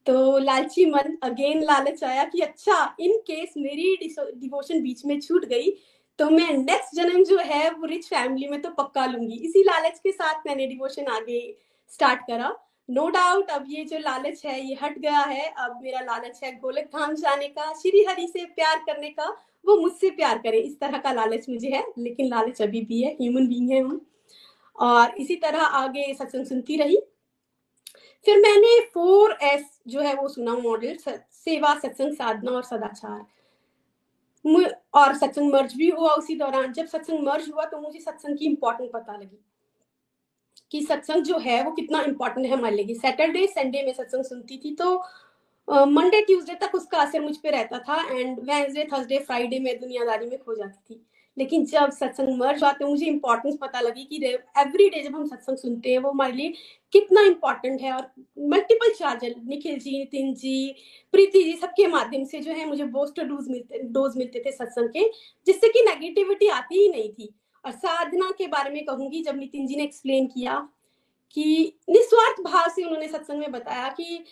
तो 0.06 0.38
लालची 0.38 0.84
मन 0.86 1.16
अगेन 1.22 1.62
लालच 1.62 2.02
आया 2.04 2.24
कि 2.24 2.40
अच्छा 2.40 2.96
इन 3.00 3.18
केस 3.20 3.54
मेरी 3.56 3.96
डिवोशन 4.02 4.82
बीच 4.82 5.04
में 5.06 5.20
छूट 5.20 5.44
गई 5.44 5.70
तो 6.18 6.28
मैं 6.30 6.52
नेक्स्ट 6.54 6.94
जन्म 6.96 7.22
जो 7.24 7.38
है, 7.38 7.70
वो 7.70 7.86
रिच 7.86 8.06
फैमिली 8.06 8.46
में 8.48 8.60
तो 8.62 8.70
पक्का 8.70 9.04
लूँगी। 9.06 9.36
इसी 9.38 9.62
लालच 9.62 9.98
के 9.98 10.12
साथ 10.12 10.46
मैंने 10.46 10.66
डिवोशन 10.66 11.06
आगे 11.06 11.40
स्टार्ट 11.92 12.20
करा। 12.20 12.48
नो 12.88 13.02
no 13.02 13.12
डाउट 13.12 13.50
अब 13.50 13.64
ये 13.68 13.84
जो 13.84 13.98
लालच 13.98 14.44
है, 14.46 14.60
ये 14.60 14.76
हट 14.82 14.98
गया 14.98 15.18
है। 15.20 15.48
अब 15.58 15.78
मेरा 15.82 16.00
लालच 16.00 16.40
है 16.44 16.52
गोलक 16.58 16.88
धाम 16.94 17.14
जाने 17.14 17.48
का, 17.48 17.72
श्री 17.72 18.04
हरि 18.08 18.26
से 18.26 18.44
प्यार 18.46 18.78
करने 18.78 19.08
का। 19.10 19.26
वो 19.64 19.76
मुझसे 19.76 20.10
प्यार 20.10 20.38
करे। 20.38 20.58
इस 20.58 20.78
तरह 20.80 20.98
का 20.98 21.12
लालच 21.12 21.48
मुझे 21.48 21.68
है, 21.68 21.84
लेकिन 21.98 22.28
लालच 22.28 22.62
अभी 22.62 22.80
भी 22.82 23.02
है 23.02 23.12
ह्यूमन 23.12 23.46
बींग 23.48 23.70
है 23.70 23.80
हम। 23.80 24.00
और 24.78 25.14
इसी 25.18 25.36
तरह 25.36 25.60
आगे 25.60 26.12
सत्संग 26.14 26.44
सुनती 26.46 26.76
रही। 26.76 27.00
फिर 28.26 28.38
मैंने 28.38 28.80
फोर 28.94 29.36
एस 29.42 29.80
जो 29.88 30.00
है 30.00 30.14
वो 30.14 30.28
सुना 30.28 30.54
मॉडल 30.54 30.96
सेवा, 30.98 31.74
सत्संग, 31.78 32.12
साधना 32.14 32.52
और 32.52 32.62
सदाचार। 32.62 33.26
और 34.94 35.14
सत्संग 35.16 35.52
मर्ज 35.52 35.74
भी 35.76 35.88
हुआ 35.90 36.12
उसी 36.14 36.34
दौरान। 36.36 36.72
जब 36.72 36.86
सत्संग 36.86 37.26
मर्ज 37.26 37.48
हुआ 37.50 37.64
तो 37.64 37.80
मुझे 37.80 38.00
सत्संग 38.00 38.38
की 38.38 38.46
इंपॉर्टेंट 38.46 38.90
पता 38.92 39.16
लगी 39.16 39.38
कि 40.72 40.82
सत्संग 40.82 41.24
जो 41.24 41.38
है 41.38 41.62
वो 41.64 41.70
कितना 41.70 42.00
इम्पोर्टेंट 42.02 42.46
है 42.46 42.52
हमारे 42.52 42.76
लिए। 42.76 42.94
सैटरडे 42.96 43.46
संडे 43.46 43.82
में 43.82 43.92
सत्संग 43.92 44.24
सुनती 44.24 44.56
थी 44.58 44.74
तो 44.74 44.96
मंडे 45.68 46.20
ट्यूसडे 46.22 46.54
तक 46.60 46.74
उसका 46.74 46.98
असर 46.98 47.20
मुझ 47.20 47.36
पर 47.36 47.52
रहता 47.52 47.78
था 47.78 48.00
एंड 48.10 48.38
वेंसडे 48.40 48.84
थर्सडे 48.92 49.18
फ्राइडे 49.18 49.58
में 49.58 49.78
दुनियादारी 49.80 50.26
में 50.26 50.38
खो 50.38 50.54
जाती 50.54 50.94
थी। 50.94 51.04
लेकिन 51.36 51.64
जब 51.66 51.90
सत्संग 51.90 52.36
मर्ज 52.38 52.62
हुआ 52.62 52.70
तो 52.72 52.86
मुझे 52.88 53.06
इंपॉर्टेंस 53.06 53.56
पता 53.60 53.80
लगी 53.80 54.04
कि 54.04 54.16
एवरी 54.58 54.88
डे 54.90 55.02
जब 55.02 55.14
हम 55.16 55.26
सत्संग 55.26 55.56
सुनते 55.56 55.90
हैं 55.90 55.98
वो 55.98 56.10
हमारे 56.10 56.32
लिए 56.32 56.52
कितना 56.92 57.22
इम्पोर्टेंट 57.22 57.80
है 57.82 57.92
और 57.92 58.08
मल्टीपल 58.48 58.92
चार्जर 58.94 59.34
निखिल 59.44 59.78
जी, 59.78 59.98
नितिन 59.98 60.34
जी, 60.34 60.74
प्रीति 61.14 61.42
जी 61.42 61.52
सबके 61.56 61.86
माध्यम 61.86 62.24
से 62.24 62.40
जो 62.40 62.52
है 62.52 62.66
मुझे 62.68 62.84
बोस्टर 62.96 63.24
डोज 63.24 63.48
मिलते 63.50 63.82
डोज 63.82 64.16
मिलते 64.16 64.42
थे 64.46 64.52
सत्संग 64.52 64.88
के, 64.88 65.08
जिससे 65.46 65.68
कि 65.68 65.84
नेगेटिविटी 65.88 66.48
आती 66.48 66.82
ही 66.82 66.88
नहीं 66.88 67.12
थी। 67.12 67.32
और 67.64 67.72
साधना 67.72 68.30
के 68.38 68.46
बारे 68.48 68.70
में 68.70 68.84
कहूँगी, 68.84 69.22
जब 69.22 69.38
नितिन 69.38 69.66
जी 69.66 69.76
ने 69.76 69.82
एक्सप्लेन 69.82 70.26
किया 70.26 70.58
कि 71.36 71.78
निस्वार्थ 71.90 72.40
भाव 72.42 72.68
से 72.68 72.82
उन्होंने 72.82 73.08
सत्संग 73.08 73.38
में 73.38 73.50
बताया 73.52 73.88
कि 73.90 74.24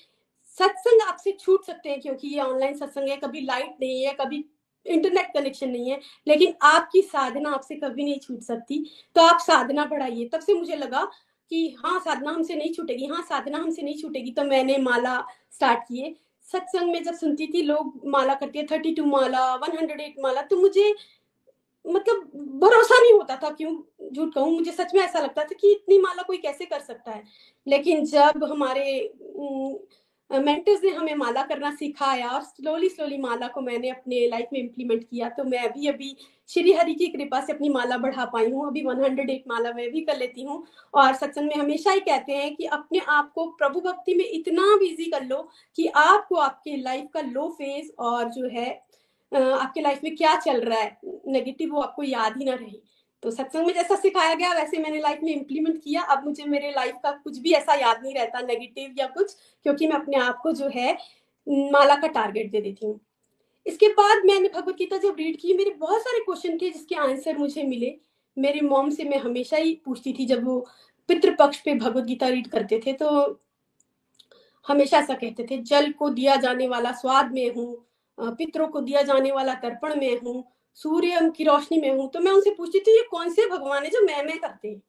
सत्संग 0.59 1.01
आपसे 1.03 1.33
छूट 1.41 1.65
सकते 1.65 1.89
हैं 1.89 2.01
क्योंकि 2.01 2.29
ये 2.29 2.41
ऑनलाइन 2.41 2.75
सत्संग 2.77 3.09
है, 3.09 3.17
कभी 3.17 3.41
लाइट 3.43 3.77
नहीं 3.81 4.03
है, 4.05 4.13
कभी 4.21 4.45
इंटरनेट 4.87 5.33
कनेक्शन 5.35 5.71
नहीं 5.71 5.91
है, 5.91 6.01
लेकिन 6.27 6.55
आपकी 6.65 7.03
साधना 7.03 7.51
आपसे 7.51 7.75
कभी 7.77 8.05
नहीं 8.05 8.19
छूट 8.21 8.41
सकती। 8.43 8.85
तो 9.17 9.21
आप 9.23 9.41
साधना 9.41 9.85
बढ़ाइए। 9.87 10.29
तब 10.29 10.41
से 10.41 10.55
मुझे 10.55 10.77
लगा 10.77 11.05
कि 11.51 11.69
हाँ 11.79 11.99
साधना 12.01 12.31
हमसे 12.31 12.55
नहीं 12.57 12.73
छूटेगी। 12.75 13.07
हाँ 13.07 13.23
साधना 13.23 13.59
हमसे 13.59 13.83
नहीं 13.83 13.99
छूटेगी 13.99 14.31
तो 14.31 14.45
मैंने 14.45 14.79
माला 14.79 15.19
स्टार्ट 15.53 15.81
किए 15.89 16.15
सत्संग 16.49 16.93
में 16.93 17.03
जब 17.05 17.15
सुनती 17.15 17.47
थी, 17.47 17.63
लोग 17.63 18.01
माला 18.07 18.35
करती 18.35 18.63
थर्टी 18.67 18.95
टू 18.95 19.05
माला 19.07 19.55
वन 19.57 19.77
हंड्रेड 19.79 20.01
एट 20.01 20.15
माला 20.21 20.43
तो 20.43 20.57
मुझे 20.57 20.95
मतलब 21.85 22.31
भरोसा 22.61 22.99
नहीं 23.01 23.13
होता 23.13 23.37
था, 23.37 23.51
क्यों 23.51 23.73
झूठ 24.13 24.35
कहूँ? 24.35 24.53
मुझे 24.53 24.73
सच 24.73 24.95
में 24.95 25.01
ऐसा 25.03 25.21
लगता 25.21 25.43
था 25.43 25.55
कि 25.61 25.73
इतनी 25.73 25.99
माला 26.01 26.23
कोई 26.23 26.37
कैसे 26.39 26.65
कर 26.67 26.81
सकता 26.81 27.11
है? 27.11 27.23
लेकिन 27.67 28.05
जब 28.07 28.45
हमारे 28.45 28.85
मेंटर्स 30.31 30.83
ने 30.85 30.91
हमें 30.91 31.15
माला 31.15 31.43
करना 31.43 31.71
सिखाया 31.75 32.29
और 32.29 32.43
स्लोली 32.43 32.89
स्लोली 32.89 33.19
माला 33.19 33.47
को 33.49 33.61
मैंने 33.61 33.91
अपने 33.91 34.27
लाइफ 34.29 34.49
में 34.53 34.59
इम्प्लीमेंट 34.61 35.03
किया। 35.03 35.29
तो 35.29 35.45
मैं 35.45 35.59
अभी 35.59 35.87
अभी 35.89 36.17
श्री 36.49 36.73
हरि 36.73 36.95
की 36.95 37.07
कृपा 37.09 37.41
से 37.41 37.53
अपनी 37.53 37.69
माला 37.69 37.97
बढ़ा 37.99 38.25
पाई 38.25 38.51
हूँ। 38.51 38.67
अभी 38.67 38.83
108 38.83 39.45
माला 39.49 39.73
मैं 39.73 39.91
भी 39.93 40.01
कर 40.01 40.17
लेती 40.19 40.43
हूँ 40.43 40.63
और 40.95 41.15
सत्संग 41.15 41.47
में 41.47 41.55
हमेशा 41.55 41.91
ही 41.91 42.01
कहते 42.01 42.33
हैं 42.33 42.55
कि 42.57 42.65
अपने 42.67 43.01
आप 43.09 43.33
को 43.35 43.47
प्रभु 43.59 43.81
भक्ति 43.81 44.15
में 44.15 44.25
इतना 44.25 44.77
बिज़ी 44.77 45.11
कर 45.11 45.25
लो 45.25 45.43
कि 45.79 45.87
आपको 45.97 46.37
आपके 46.39 46.77
लाइफ 46.77 47.09
का 47.15 47.21
लो 47.23 47.49
फ़ेज़ 47.59 47.91
और 47.99 48.31
जो 48.31 48.49
है 48.49 48.71
आपके 49.33 49.81
लाइफ 49.81 50.01
में 50.05 50.15
क्या 50.17 50.35
चल 50.41 50.61
रहा 50.61 50.81
है 50.81 50.99
नेगेटिव 51.29 51.73
वो 51.73 51.81
आपको 51.81 52.03
याद 52.03 52.37
ही 52.39 52.45
ना 52.45 52.55
रहे। 52.55 52.79
तो 53.23 53.31
सत्संग 53.31 53.67
में 53.67 53.73
जैसा 53.75 53.97
सिखाया 53.97 54.35
गया, 54.35 54.53
वैसे 54.55 54.79
मैंने 54.79 55.01
लाइफ 55.01 55.21
में 55.23 55.33
इम्प्लीमेंट 55.33 55.83
किया। 55.85 56.03
अब 56.05 56.25
मुझे 56.25 56.45
मेरे 56.47 56.71
लाइफ 56.73 56.95
का 57.03 57.11
कुछ 57.15 57.39
भी 57.39 57.53
ऐसा 57.55 57.75
याद 57.77 58.03
नहीं 58.03 58.15
रहता 58.15 58.41
नेगेटिव 58.43 58.95
या 58.99 59.07
कुछ, 59.09 59.35
क्योंकि 59.67 59.87
मैं 59.87 59.97
अपने 59.97 60.17
आप 60.19 60.39
को 60.43 60.53
जो 60.53 60.69
है, 60.75 60.93
माला 61.47 61.97
का 61.97 62.09
टारगेट 62.09 62.51
दे 62.51 62.61
देती 62.61 62.87
हूँ। 62.87 62.99
इसके 63.67 63.89
बाद 63.91 64.25
मैंने 64.25 64.49
भगवत 64.49 64.77
गीता 64.77 64.97
जब 64.99 65.17
रीड 65.19 65.37
की, 65.41 65.55
मेरे 65.55 65.71
बहुत 65.71 66.03
सारे 66.03 66.21
क्वेश्चन 66.25 66.59
थे 66.59 66.71
जिसके 66.71 66.95
आंसर 66.97 67.39
मुझे 67.39 67.63
मिले। 67.65 67.95
मेरे 68.37 68.61
मॉम 68.61 68.91
से 68.91 69.05
मैं 69.05 69.19
हमेशा 69.19 69.57
ही 69.57 69.75
पूछती 69.85 70.13
थी 70.13 70.27
जब 70.27 70.45
वो 70.45 70.59
पितृपक्ष 71.09 71.61
पे 71.61 71.75
भगवत 71.75 72.05
गीता 72.05 72.29
रीड 72.29 72.47
करते 72.49 72.81
थे 72.87 72.93
तो 72.93 73.09
हमेशा 74.67 74.99
ऐसा 74.99 75.15
कहते 75.15 75.47
थे, 75.51 75.59
जल 75.59 75.91
को 75.93 76.09
दिया 76.11 76.37
जाने 76.37 76.69
वाला 76.69 76.93
स्वाद 76.93 77.33
में 77.33 77.55
हूँ 77.55 77.77
पितरों 78.19 78.67
को 78.69 78.81
दिया 78.81 79.03
जाने 79.03 79.33
वाला 79.33 79.55
तर्पण 79.57 79.95
में 80.01 80.21
हूँ 80.21 80.45
सूर्य 80.79 81.31
की 81.37 81.45
रोशनी 81.45 81.81
में 81.81 81.91
हूँ 81.91 82.11
तो 82.11 82.21
मैं 82.21 82.33
उनसे 82.33 82.51
पूछती 82.51 82.81
थी, 82.81 82.97
ये 82.97 83.07
कौन 83.11 83.31
से 83.31 83.49
भगवान 83.51 83.85
है 83.85 83.91
जो 83.91 84.05
मैं 84.07 84.23
मैं 84.25 84.39
करते 84.39 84.69
हैं? 84.69 84.83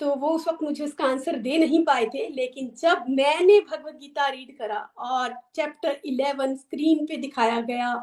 तो 0.00 0.14
वो 0.14 0.28
उस 0.28 0.46
वक्त 0.48 0.62
मुझे 0.62 0.84
उसका 0.84 1.04
आंसर 1.04 1.36
दे 1.38 1.58
नहीं 1.58 1.84
पाए 1.84 2.06
थे, 2.06 2.28
लेकिन 2.30 2.70
जब 2.78 3.04
मैंने 3.10 3.58
भगवत 3.62 3.94
गीता 3.94 4.28
रीड 4.28 4.56
करा 4.58 4.78
और 5.00 5.34
चैप्टर 5.56 6.00
इलेवन 6.04 6.56
स्क्रीन 6.56 7.04
पे 7.06 7.16
दिखाया 7.16 7.60
गया 7.60 7.94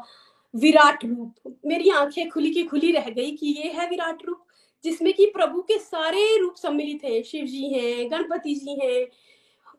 विराट 0.54 1.04
रूप, 1.04 1.34
मेरी 1.66 1.90
आँखें 1.90 2.28
खुली 2.30 2.50
की 2.50 2.62
खुली 2.64 2.92
रह 2.92 3.08
गई 3.10 3.30
कि 3.30 3.54
ये 3.58 3.70
है 3.72 3.88
विराट 3.88 4.24
रूप, 4.26 4.44
जिसमें 4.84 5.12
कि 5.14 5.26
प्रभु 5.26 5.62
के 5.62 5.78
सारे 5.78 6.36
रूप 6.38 6.54
सम्मिलित 6.56 7.04
हैं, 7.04 7.22
शिव 7.22 7.44
जी 7.46 7.72
हैं, 7.74 8.10
गणपति 8.10 8.54
जी 8.54 8.78
हैं, 8.80 9.04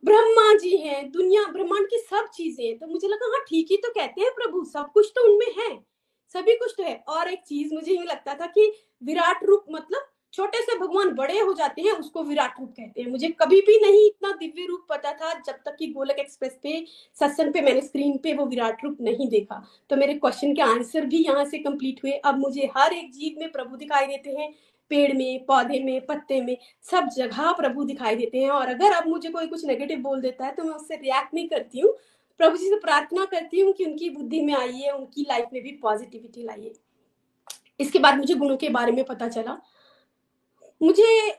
ब्रह्मा 0.03 0.53
जी 0.57 0.75
हैं, 0.77 1.09
दुनिया 1.11 1.45
ब्रह्मांड 1.51 1.87
की 1.87 1.97
सब 1.99 2.29
चीज़ें 2.33 2.77
तो 2.77 2.87
मुझे 2.87 3.07
लगा 3.07 3.31
हाँ 3.31 3.43
ठीक 3.49 3.67
ही 3.71 3.77
तो 3.77 3.89
कहते 3.89 4.21
हैं 4.21 4.31
प्रभु, 4.35 4.63
सब 4.65 4.91
कुछ 4.93 5.11
तो 5.15 5.29
उनमें 5.31 5.53
है। 5.59 5.92
सभी 6.35 6.55
कुछ 6.55 6.73
तो 6.77 6.83
है। 6.83 6.95
और 7.09 7.29
एक 7.29 7.43
चीज़ 7.47 7.73
मुझे 7.73 7.93
यूँ 7.93 8.05
लगता 8.05 8.33
था 8.33 8.45
कि 8.47 8.71
विराट 9.01 9.43
रूप 9.45 9.65
मतलब 9.71 10.09
छोटे 10.33 10.57
से 10.57 10.77
भगवान 10.79 11.09
बड़े 11.15 11.39
हो 11.39 11.53
जाते 11.53 11.81
हैं, 11.81 11.91
उसको 11.91 12.23
विराट 12.23 12.59
रूप 12.59 12.69
कहते 12.69 13.01
हैं। 13.01 13.09
मुझे 13.09 13.27
कभी 13.41 13.59
भी 13.61 13.79
नहीं 13.79 14.05
इतना 14.05 14.31
दिव्य 14.31 14.65
रूप 14.67 14.85
पता 14.89 15.11
था 15.13 15.33
जब 15.39 15.55
तक 15.65 15.75
कि 15.79 15.87
गोलक 15.87 16.19
एक्सप्रेस 16.19 16.57
पे, 16.63 16.85
सत्संग 17.17 17.53
पे, 17.53 17.61
मैंने 17.61 17.81
स्क्रीन 17.81 18.17
पे 18.17 18.33
वो 18.33 18.45
विराट 18.45 18.83
रूप 18.83 18.97
नहीं 19.01 19.27
देखा। 19.29 19.63
तो 19.89 19.95
मेरे 19.95 20.13
क्वेश्चन 20.13 20.53
के 20.55 20.61
आंसर 20.61 21.05
भी 21.05 21.23
यहाँ 21.25 21.45
से 21.45 21.57
कंप्लीट 21.59 21.99
हुए। 22.03 22.11
अब 22.11 22.39
मुझे 22.39 22.69
हर 22.77 22.93
एक 22.93 23.11
जीव 23.11 23.39
में 23.39 23.51
प्रभु 23.51 23.77
दिखाई 23.77 24.07
देते 24.07 24.29
हैं। 24.31 24.53
पेड़ 24.91 25.13
में, 25.13 25.45
पौधे 25.45 25.79
में, 25.79 26.05
पत्ते 26.05 26.41
में, 26.41 26.57
सब 26.85 27.09
जगह 27.09 27.51
प्रभु 27.51 27.83
दिखाई 27.83 28.15
देते 28.15 28.37
हैं। 28.37 28.49
और 28.49 28.69
अगर 28.69 28.91
अब 28.91 29.07
मुझे 29.07 29.29
कोई 29.29 29.47
कुछ 29.47 29.65
नेगेटिव 29.65 29.99
बोल 29.99 30.21
देता 30.21 30.45
है 30.45 30.55
तो 30.55 30.63
मैं 30.63 30.73
उससे 30.73 30.95
रिएक्ट 30.95 31.33
नहीं 31.33 31.47
करती 31.49 31.79
हूँ। 31.79 31.93
प्रभु 32.39 32.57
जी 32.57 32.69
से 32.69 32.75
प्रार्थना 32.75 33.25
करती 33.25 33.59
हूँ 33.59 33.73
कि 33.73 33.85
उनकी 33.85 34.09
बुद्धि 34.09 34.41
में 34.41 34.53
आइए, 34.53 34.89
उनकी 34.89 35.21
लाइफ 35.21 35.49
में 35.53 35.61
भी 35.63 35.71
पॉजिटिविटी 35.71 36.43
लाइए। 36.43 36.73
इसके 37.79 37.99
बाद 37.99 38.17
मुझे 38.17 38.33
गुणों 38.33 38.57
के 38.57 38.69
बारे 38.69 38.91
में 38.91 39.03
पता 39.05 39.27
चला। 39.27 39.57
मुझे 40.81 41.31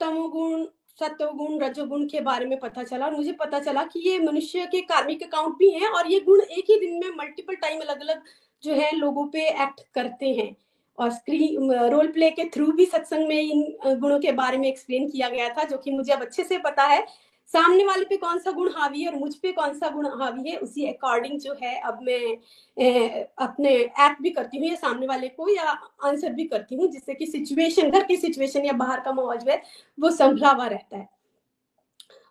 तमोगुण, 0.00 0.64
सत्वगुण, 1.00 1.58
रजोगुण 1.60 2.06
के 2.06 2.20
बारे 2.20 2.46
में 2.46 2.58
पता 2.60 2.82
चला 2.82 3.06
और 3.06 3.14
मुझे 3.16 3.32
पता 3.32 3.58
चला 3.58 3.84
कि 3.84 4.00
ये 4.00 4.18
मनुष्य 4.18 4.66
के 4.66 4.80
कार्मिक 4.80 5.22
अकाउंट 5.22 5.56
भी 5.58 5.70
हैं 5.70 5.88
और 5.88 6.10
ये 6.12 6.20
गुण 6.20 6.40
एक 6.40 6.70
ही 6.70 6.78
दिन 6.80 6.98
में 6.98 7.16
मल्टीपल 7.16 7.54
टाइम 7.54 7.80
अलग 7.80 8.00
अलग 8.00 8.22
जो 8.62 8.74
है 8.74 8.90
लोगों 8.96 9.26
पे 9.26 9.48
एक्ट 9.48 9.80
करते 9.94 10.28
हैं। 10.30 10.54
और 10.98 11.10
स्क्रीन 11.10 11.72
रोल 11.90 12.06
प्ले 12.06 12.30
के 12.30 12.44
थ्रू 12.44 12.66
भी 12.72 12.84
सत्संग 12.86 13.28
में 13.28 13.40
इन 13.40 13.98
गुणों 14.00 14.18
के 14.20 14.32
बारे 14.32 14.58
में 14.58 14.68
एक्सप्लेन 14.68 15.08
किया 15.10 15.28
गया 15.28 15.48
था, 15.48 15.64
जो 15.64 15.76
कि 15.76 15.90
मुझे 15.90 16.12
अब 16.12 16.20
अच्छे 16.20 16.44
से 16.44 16.58
पता 16.58 16.82
है। 16.82 17.06
सामने 17.50 17.84
वाले 17.84 18.04
पे 18.04 18.16
कौन 18.16 18.38
सा 18.38 18.50
गुण 18.50 18.70
हावी 18.74 19.02
है 19.02 19.08
और 19.08 19.18
मुझ 19.18 19.34
पे 19.34 19.52
कौन 19.52 19.74
सा 19.78 19.88
गुण 19.90 20.06
हावी 20.20 20.50
है 20.50 20.56
उसी 20.56 20.86
अकॉर्डिंग 20.86 21.38
जो 21.40 21.54
है 21.62 21.78
अब 21.80 21.98
मैं 22.02 22.36
ए, 22.76 23.26
अपने 23.38 23.74
एक्ट 23.74 24.22
भी 24.22 24.30
करती 24.30 24.58
हूँ 24.58 24.68
या 24.68 24.74
सामने 24.74 25.06
वाले 25.06 25.28
को 25.28 25.48
या 25.48 25.70
आंसर 26.04 26.32
भी 26.32 26.44
करती 26.44 26.76
हूँ 26.76 26.90
जिससे 26.90 27.14
कि 27.14 27.26
सिचुएशन 27.26 27.90
घर 27.90 28.04
की 28.04 28.16
सिचुएशन 28.16 28.64
या 28.64 28.72
बाहर 28.74 29.00
का 29.00 29.12
माहौल 29.12 29.36
जो 29.36 29.50
है 29.50 29.62
वो 29.98 30.10
संभला 30.10 30.50
हुआ 30.50 30.66
रहता 30.66 30.96
है। 30.96 31.08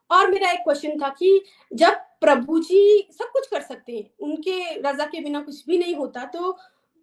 और 0.10 0.32
मेरा 0.32 0.52
एक 0.52 0.60
क्वेश्चन 0.60 1.00
था 1.02 1.10
कि 1.10 1.42
जब 1.72 2.02
प्रभु 2.22 2.60
जी 2.60 3.08
सब 3.12 3.32
कुछ 3.34 3.48
कर 3.48 3.62
सकते 3.62 3.94
हैं 3.94 4.10
उनके 4.22 4.60
रजा 4.80 5.06
के 5.06 5.22
बिना 5.22 5.42
कुछ 5.42 5.66
भी 5.68 5.78
नहीं 5.78 5.96
होता 5.96 6.26
तो 6.26 6.52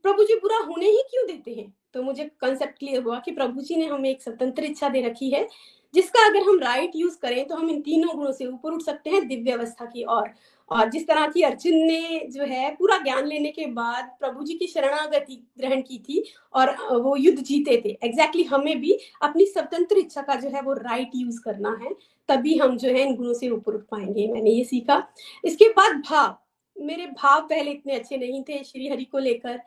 प्रभु 0.05 0.25
जी 0.25 0.35
बुरा 0.35 0.59
होने 0.59 0.87
ही 0.87 1.03
क्यों 1.11 1.27
देते 1.27 1.55
हैं? 1.55 1.73
तो 1.94 2.02
मुझे 2.02 2.25
कंसेप्ट 2.40 2.79
क्लियर 2.79 3.02
हुआ 3.02 3.19
कि 3.19 3.31
प्रभु 3.31 3.61
जी 3.61 3.77
ने 3.77 3.87
हमें 3.87 4.08
एक 4.11 4.23
स्वतंत्र 4.23 4.65
इच्छा 4.65 4.88
दे 4.88 5.00
रखी 5.02 5.31
है 5.31 5.48
जिसका 5.95 6.27
अगर 6.27 6.43
हम 6.43 6.59
राइट 6.59 6.93
यूज़ 6.97 7.19
करें 7.19 7.47
तो 7.47 7.55
हम 7.55 7.71
इन 7.71 7.81
तीनों 7.81 8.17
गुणों 8.17 8.33
से 8.33 8.47
ऊपर 8.47 8.73
उठ 8.73 8.83
सकते 8.83 9.11
हैं 9.11 9.29
दिव्य 9.29 9.51
अवस्था 9.51 9.85
की 9.85 10.05
ओर। 10.05 10.31
और 10.71 10.91
जिस 10.91 11.07
तरह 11.07 11.27
की 11.27 11.43
अर्जुन 11.43 11.75
ने 11.75 12.29
जो 12.31 12.45
है, 12.45 12.71
पूरा 12.75 12.99
ज्ञान 12.99 13.27
लेने 13.27 13.51
के 13.51 13.67
बाद 13.67 14.17
प्रभु 14.21 14.45
जी 14.45 14.55
की 14.55 14.67
शरणागति 14.67 15.49
ग्रहण 15.59 15.81
की 15.81 15.99
थी 15.99 16.25
और 16.55 16.71
वो 16.93 17.17
युद्ध 17.17 17.38
जीते 17.38 17.83
थे। 17.85 17.99
एग्जैक्टली 18.03 18.43
exactly 18.43 18.61
हमें 18.61 18.81
भी 18.81 18.99
अपनी 19.23 19.47
स्वतंत्र 19.47 19.99
इच्छा 19.99 20.23
का 20.23 20.35
जो 20.35 20.49
है, 20.49 20.63
वो 20.63 20.73
राइट 20.73 21.11
यूज़ 21.15 21.41
करना 21.41 21.79
है, 21.83 21.95
तभी 22.29 22.59
हम 22.59 22.77
जो 22.77 22.88
है, 22.88 23.01
इन 23.01 23.17
गुणों 23.17 23.35
से 23.35 23.49
ऊपर 23.49 23.75
उठ 23.75 23.81
पाएँगे। 23.81 24.27
मैंने 24.27 24.51
ये 24.51 24.65
सीखा। 24.65 25.09
इसके 25.45 25.69
बाद 25.69 26.03
भाव। 26.11 26.37
मेरे 26.77 27.07
भाव 27.07 27.41
पहले 27.41 27.71
इतने 27.71 27.95
अच्छे 27.95 28.17
नहीं 28.17 28.43
थे, 28.43 28.65
श्री 28.65 28.88
हरि 28.88 29.05
को 29.05 29.19
लेकर। 29.19 29.61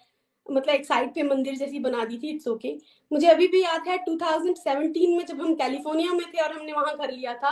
मतलब 0.47 0.75
एक 0.75 0.85
साइड 0.85 1.13
पे 1.13 1.23
मंदिर 1.23 1.55
जैसी 1.55 1.79
बना 1.79 2.05
दी 2.05 2.17
थी 2.17 2.29
इट्स 2.29 2.47
ओके 2.47 2.67
okay. 2.69 2.81
मुझे 3.11 3.27
अभी 3.27 3.47
भी 3.47 3.61
याद 3.63 3.87
है 3.87 3.97
2017 4.05 5.15
में 5.17 5.25
जब 5.25 5.41
हम 5.41 5.53
कैलिफ़ोर्निया 5.55 6.13
में 6.13 6.25
थे 6.27 6.41
और 6.43 6.51
हमने 6.51 6.73
वहाँ 6.73 6.95
घर 6.97 7.11
लिया 7.11 7.33
था, 7.33 7.51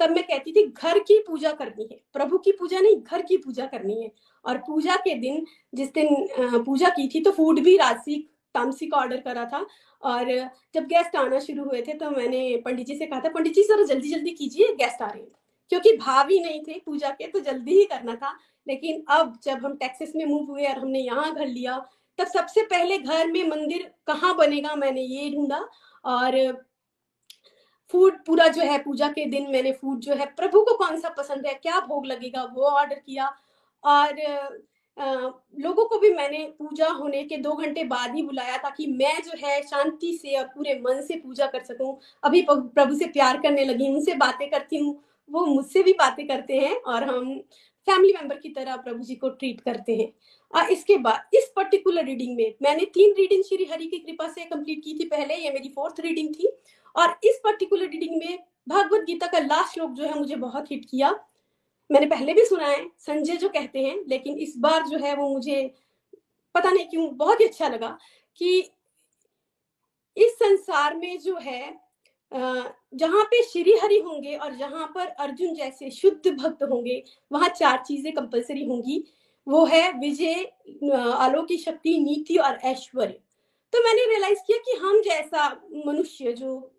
तब 0.00 0.10
मैं 0.10 0.22
कहती 0.24 0.52
थी, 0.52 0.66
घर 0.66 0.98
की 1.00 1.18
पूजा 1.26 1.52
करनी 1.52 1.88
है, 1.92 1.98
प्रभु 2.12 2.38
की 2.38 2.52
पूजा 2.52 2.80
नहीं, 2.80 2.96
घर 3.02 3.22
की 3.22 3.36
पूजा 3.36 3.66
करनी 3.66 4.02
है। 4.02 4.10
और 4.44 4.58
पूजा 4.66 4.96
के 4.96 5.14
दिन, 5.14 5.44
जिस 5.74 5.92
दिन 5.94 6.62
पूजा 6.64 6.88
की 6.88 7.08
थी 7.14 7.20
तो 7.20 7.30
फ़ूड 7.32 7.60
भी 7.60 7.76
राशि 7.76 8.16
तामसी 8.54 8.86
का 8.86 8.96
ऑर्डर 8.98 9.20
करा 9.20 9.44
था। 9.44 9.64
और 10.02 10.30
जब 10.74 10.84
गेस्ट 10.86 11.16
आना 11.16 11.38
शुरू 11.40 11.64
हुए 11.64 11.82
थे 11.82 11.92
तो 11.94 12.10
मैंने 12.10 12.56
पंडित 12.64 12.86
जी 12.86 12.96
से 12.98 13.06
कहा 13.06 13.20
था, 13.20 13.28
पंडित 13.28 13.54
जी 13.54 13.62
सर 13.62 13.84
जल्दी 13.86 14.08
जल्दी 14.10 14.30
कीजिए 14.32 14.72
गेस्ट 14.74 15.02
आ 15.02 15.06
रहे 15.06 15.22
हैं। 15.22 15.30
क्योंकि 15.72 15.92
भाव 15.96 16.28
ही 16.28 16.38
नहीं 16.40 16.60
थे 16.62 16.78
पूजा 16.86 17.10
के 17.10 17.26
तो 17.26 17.40
जल्दी 17.40 17.78
ही 17.78 17.84
करना 17.84 18.14
था। 18.14 18.36
लेकिन 18.66 19.02
अब 19.10 19.38
जब 19.44 19.64
हम 19.64 19.76
टेक्सिस 19.76 20.14
में 20.16 20.24
मूव 20.26 20.50
हुए 20.50 20.66
और 20.66 20.78
हमने 20.78 21.00
यहाँ 21.00 21.34
घर 21.34 21.46
लिया 21.46 21.76
तब 22.18 22.26
सबसे 22.26 22.62
पहले 22.66 22.98
घर 22.98 23.26
में 23.26 23.42
मंदिर 23.48 23.90
कहाँ 24.06 24.34
बनेगा 24.36 24.74
मैंने 24.74 25.02
ये 25.02 25.30
ढूंढा 25.30 25.58
और 26.04 26.36
फ़ूड 27.94 28.24
पूरा 28.26 28.46
जो 28.48 28.62
है 28.62 28.78
पूजा 28.78 29.08
के 29.08 29.24
दिन 29.26 29.50
मैंने 29.50 29.72
फ़ूड 29.72 29.98
जो 30.00 30.14
है 30.14 30.26
प्रभु 30.36 30.62
को 30.64 30.76
कौन 30.76 31.00
सा 31.00 31.08
पसंद 31.08 31.46
है 31.46 31.54
क्या 31.54 31.80
भोग 31.80 32.06
लगेगा 32.06 32.44
वो 32.54 32.64
ऑर्डर 32.68 32.94
किया 32.96 33.34
और 33.84 34.20
आ, 34.96 35.12
लोगों 35.60 35.84
को 35.84 35.98
भी 35.98 36.10
मैंने 36.10 36.38
पूजा 36.58 36.88
होने 36.90 37.22
के 37.24 37.36
दो 37.36 37.52
घंटे 37.54 37.84
बाद 37.84 38.14
ही 38.14 38.22
बुलाया 38.22 38.56
ताकि 38.56 38.86
मैं 38.92 39.14
जो 39.22 39.46
है 39.46 39.60
शांति 39.62 40.12
से 40.22 40.36
और 40.38 40.44
पूरे 40.46 40.74
मन 40.80 41.02
से 41.02 41.16
पूजा 41.16 41.46
कर 41.46 41.62
सकूँ। 41.64 41.96
अभी 42.22 42.42
प्रभु 42.50 42.94
से 42.94 43.06
प्यार 43.08 43.40
करने 43.42 43.64
लगी 43.64 43.88
उनसे 43.88 44.14
बातें 44.16 44.48
करती 44.50 44.78
हूँ 44.78 44.98
वो 45.30 45.44
मुझसे 45.46 45.82
भी 45.82 45.92
बातें 45.92 46.26
करते 46.28 46.58
हैं 46.58 46.74
और 46.76 47.04
हम 47.04 47.40
फैमिली 47.86 48.12
मेंबर 48.12 48.38
की 48.38 48.48
तरह 48.48 48.76
प्रभु 48.76 49.04
जी 49.04 49.14
को 49.14 49.28
ट्रीट 49.28 49.60
करते 49.60 49.96
हैं। 49.96 50.12
और 50.54 50.70
इसके 50.70 50.96
बाद, 50.96 51.28
इस 51.34 51.52
पर्टिकुलर 51.56 52.04
रीडिंग 52.04 52.36
में 52.36 52.54
मैंने 52.62 52.84
तीन 52.84 53.14
रीडिंग 53.14 53.44
श्री 53.44 53.64
हरि 53.64 53.86
की 53.86 53.98
कृपा 53.98 54.28
से 54.28 54.44
कंप्लीट 54.44 54.82
की 54.84 54.94
थी 54.94 55.08
पहले, 55.08 55.34
ये 55.34 55.50
मेरी 55.50 55.68
फोर्थ 55.68 56.00
रीडिंग 56.00 56.34
थी। 56.34 56.48
और 56.96 57.18
इस 57.24 57.40
पर्टिकुलर 57.44 57.88
रीडिंग 57.88 58.16
में 58.16 58.38
भगवत 58.68 59.04
गीता 59.04 59.26
का 59.26 59.38
लास्ट 59.38 59.74
श्लोक 59.74 59.90
जो 59.90 60.04
है 60.04 60.18
मुझे 60.18 60.36
बहुत 60.36 60.70
हिट 60.70 60.84
किया। 60.84 61.10
मैंने 61.90 62.06
पहले 62.06 62.32
भी 62.32 62.44
सुना 62.44 62.66
है, 62.66 62.86
संजय 62.98 63.36
जो 63.36 63.48
कहते 63.48 63.78
हैं, 63.78 63.96
लेकिन 64.08 64.38
इस 64.38 64.54
बार 64.58 64.86
जो 64.86 64.98
है 64.98 65.14
वो 65.16 65.28
मुझे 65.28 65.74
पता 66.54 66.70
नहीं 66.70 66.86
क्यों 66.86 67.16
बहुत 67.16 67.40
ही 67.40 67.44
अच्छा 67.44 67.68
लगा 67.68 67.98
कि 68.40 68.58
इस 70.16 70.32
संसार 70.32 70.96
में 70.96 71.18
जो 71.18 71.36
है 71.36 71.74
जहाँ 72.96 73.24
पे 73.24 73.42
श्री 73.42 73.72
हरि 73.82 73.98
होंगे 74.00 74.34
और 74.36 74.54
जहाँ 74.56 74.86
पर 74.94 75.06
अर्जुन 75.06 75.54
जैसे 75.54 75.90
शुद्ध 75.92 76.30
भक्त 76.32 76.62
होंगे, 76.62 77.02
वहाँ 77.30 77.48
चार 77.50 77.82
चीज़ें 77.86 78.12
कंपलसरी 78.14 78.64
होंगी। 78.64 79.02
वो 79.46 79.64
है 79.66 79.90
विजय, 79.98 80.34
आलोकी 80.94 81.58
शक्ति, 81.58 81.98
नीति 82.00 82.36
और 82.38 82.58
ऐश्वर्य। 82.64 83.18
तो 83.72 83.82
मैंने 83.84 84.04
रियलाइज़ 84.06 84.38
किया 84.46 84.58
कि 84.58 84.78
हम 84.78 85.00
जैसा 85.02 85.48
मनुष्य 85.86 86.32
जो 86.34 86.72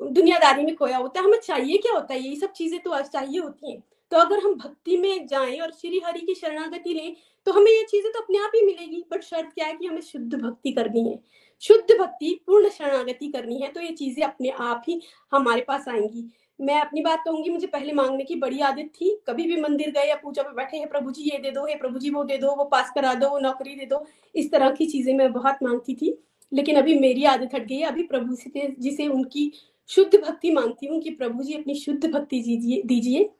दुनियादारी 0.00 0.64
में 0.64 0.74
खोया 0.76 0.96
होता 0.98 1.20
है, 1.20 1.26
हमें 1.26 1.38
चाहिए 1.40 1.76
क्या 1.78 1.92
होता 1.94 2.14
है? 2.14 2.20
ये 2.20 2.36
सब 2.36 2.52
चीज़ें 2.52 2.80
तो 2.82 3.00
चाहिए 3.02 3.38
होती 3.40 3.72
हैं। 3.72 3.82
तो 4.12 4.16
अगर 4.18 4.38
हम 4.38 4.54
भक्ति 4.56 4.96
में 4.96 5.26
जाएँ 5.26 5.58
और 5.60 5.70
श्री 5.72 6.00
हरि 6.04 6.20
की 6.20 6.34
शरणागति 6.34 6.94
लें 6.94 7.14
तो 7.46 7.52
हमें 7.52 7.70
ये 7.70 7.82
चीज़ें 7.84 8.10
तो 8.12 8.20
अपने 8.20 8.38
आप 8.38 8.52
ही 8.54 8.64
मिलेगी, 8.66 9.04
बट 9.12 9.22
शर्त 9.22 9.52
क्या 9.54 9.66
है 9.66 9.74
कि 9.76 9.86
हमें 9.86 10.00
शुद्ध 10.02 10.34
भक्ति 10.34 10.72
करनी 10.72 11.08
है। 11.08 11.18
शुद्ध 11.62 11.96
भक्ति, 12.00 12.40
पूर्ण 12.46 12.68
शरणागति 12.68 13.28
करनी 13.28 13.58
है 13.58 13.68
तो 13.68 13.80
ये 13.80 13.92
चीज़ें 13.92 14.24
अपने 14.24 14.48
आप 14.50 14.82
ही 14.88 15.00
हमारे 15.32 15.64
पास 15.68 15.88
आएँगी। 15.88 16.28
मैं 16.60 16.80
अपनी 16.80 17.02
बात 17.02 17.22
कहूँगी, 17.24 17.50
मुझे 17.50 17.66
पहले 17.66 17.92
मांगने 17.92 18.24
की 18.24 18.34
बड़ी 18.36 18.60
आदत 18.60 18.90
थी। 18.96 19.08
कभी 19.26 19.44
भी 19.44 19.60
मंदिर 19.60 19.90
गए 19.90 20.06
या 20.08 20.14
पूजा 20.14 20.42
पे 20.42 20.54
बैठे, 20.54 20.76
हैं 20.76 20.88
प्रभु 20.88 21.10
जी, 21.10 21.22
ये 21.22 21.38
दे 21.38 21.50
दो, 21.50 21.64
हे 21.66 21.74
प्रभु 21.74 21.98
जी, 21.98 22.10
वो 22.10 22.24
दे 22.24 22.36
दो, 22.38 22.54
वो 22.56 22.64
पास 22.64 22.92
करा 22.94 23.14
दो, 23.14 23.28
वो 23.28 23.38
नौकरी 23.38 23.74
दे 23.74 23.86
दो। 23.86 24.04
इस 24.34 24.50
तरह 24.52 24.70
की 24.70 24.86
चीज़ें 24.86 25.12
मैं 25.14 25.32
बहुत 25.32 25.62
मांगती 25.62 25.94
थी। 25.94 26.16
लेकिन 26.52 26.76
अभी 26.76 26.98
मेरी 26.98 27.24
आदत 27.24 27.54
हट 27.54 27.66
गई 27.66 27.76
है। 27.76 27.86
अभी 27.86 28.02
प्रभु 28.04 28.34
से 28.34 28.74
जिसे 28.80 29.06
उनकी 29.08 29.50
शुद्ध 29.90 30.14
भक्ति 30.16 30.50
मांगती 30.50 30.86
हूँ 30.86 31.00
कि 31.00 31.10
प्रभु 31.12 31.42
जी, 31.42 31.54
अपनी 31.54 31.74
शुद्ध 31.74 32.06
भक्ति 32.06 32.40
दीजिए। 32.86 33.30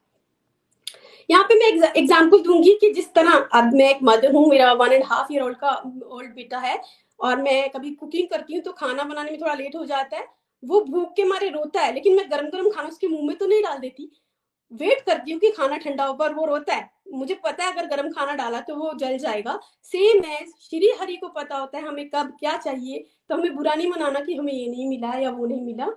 यहाँ 1.29 1.45
पे 1.45 1.55
मैं 1.55 1.93
एग्ज़ाम्पल 1.93 2.43
दूँगी 2.43 2.77
कि 2.81 2.91
जिस 2.93 3.13
तरह, 3.15 3.33
अब 3.33 3.73
मैं 3.75 3.89
एक 3.91 3.99
मदर 4.03 4.33
हूँ, 4.33 4.47
मेरा 4.49 4.73
one 4.73 4.93
and 4.93 5.05
half 5.05 5.33
year 5.33 5.43
old 5.43 5.57
का 5.57 5.71
ओल्ड 6.07 6.35
बेटा 6.35 6.59
है। 6.59 6.81
और 7.21 7.43
मैं 7.43 7.69
कभी 7.71 7.91
कुकिंग 7.93 8.29
करती 8.29 8.55
हूँ 8.55 8.63
तो 8.63 8.73
खाना 8.73 9.05
बनाने 9.05 9.31
में 9.31 9.41
थोड़ा 9.41 9.55
लेट 9.55 9.77
हो 9.77 9.85
जाता 9.87 10.17
है। 10.17 10.27
वो 10.63 10.81
भूख 10.83 11.13
के 11.17 11.25
मारे 11.25 11.49
रोता 11.51 11.81
है, 11.81 11.93
लेकिन 11.95 12.17
मैं 12.17 12.31
गरम 12.31 12.47
गरम 12.49 12.71
खाना 12.71 12.89
उसके 12.89 13.09
मुँह 13.09 13.27
में 13.27 13.37
तो 13.37 13.47
नहीं 13.47 13.63
डाल 13.63 13.79
देती। 13.79 14.11
वेट 14.73 15.01
करती 15.01 15.33
हूँ 15.33 15.41
कि 15.41 15.51
खाना 15.51 15.77
ठंडा 15.77 16.05
हो, 16.05 16.15
पर 16.15 16.33
वो 16.35 16.45
रोता 16.47 16.75
है। 16.75 16.89
मुझे 17.11 17.35
पता 17.45 17.65
है 17.65 17.73
अगर 17.73 17.87
गर्म 17.87 18.11
खाना 18.13 18.35
डाला 18.35 18.61
तो 18.61 18.77
वो 18.77 18.93
जल 18.99 19.17
जाएगा। 19.19 19.59
सेम 19.85 20.23
है 20.25 20.39
श्री 20.61 20.91
हरि 21.01 21.17
को 21.17 21.29
पता 21.31 21.57
होता 21.57 21.79
है 21.79 21.87
हमें 21.87 22.09
कब 22.11 22.33
क्या 22.41 22.57
चाहिए 22.59 23.05
तो 23.31 23.35
हमें 23.35 23.55
बुरा 23.57 23.75
नहीं 23.75 23.89
मनाना 23.89 24.21
कि 24.21 24.35
हमें 24.35 24.53
ये 24.53 24.67
नहीं 24.69 24.89
मिला 24.89 25.13
या 25.19 25.31
वो 25.31 25.47
नहीं 25.47 25.63
मिला। 25.63 25.89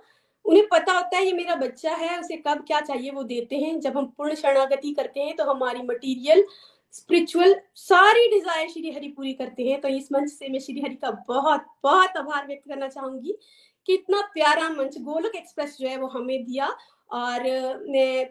उन्हें 0.44 0.66
पता 0.68 0.92
होता 0.92 1.16
है 1.16 1.24
ये 1.26 1.32
मेरा 1.32 1.54
बच्चा 1.56 1.94
है, 1.94 2.18
उसे 2.20 2.36
कब 2.38 2.64
क्या 2.66 2.80
चाहिए 2.80 3.10
वो 3.10 3.22
देते 3.24 3.56
हैं। 3.56 3.78
जब 3.80 3.96
हम 3.98 4.06
पूर्ण 4.18 4.34
शरणागति 4.34 4.92
करते 4.94 5.20
हैं 5.20 5.36
तो 5.36 5.44
हमारी 5.44 5.82
मटीरियल 5.84 6.44
स्पिरिचुअल 6.92 7.54
सारी 7.76 8.28
डिज़ायर 8.30 8.68
श्री 8.68 8.90
हरि 8.90 9.08
पूरी 9.08 9.32
करते 9.32 9.64
हैं। 9.64 9.80
तो 9.80 9.88
इस 9.88 10.08
मंच 10.12 10.30
से 10.30 10.48
मैं 10.48 10.58
श्री 10.60 10.80
हरि 10.80 10.94
का 10.94 11.10
बहुत 11.28 11.66
बहुत 11.82 12.16
आभार 12.16 12.46
व्यक्त 12.46 12.68
करना 12.68 12.88
चाहूँगी 12.88 13.38
कि 13.88 13.94
इतना 13.94 14.20
प्यारा 14.34 14.68
मंच 14.70 14.98
गोलक 15.00 15.36
एक्सप्रेस 15.36 15.76
जो 15.80 15.88
है 15.88 15.96
वो 15.96 16.06
हमें 16.08 16.44
दिया। 16.44 16.66
और 17.10 17.42
मैं 17.88 18.28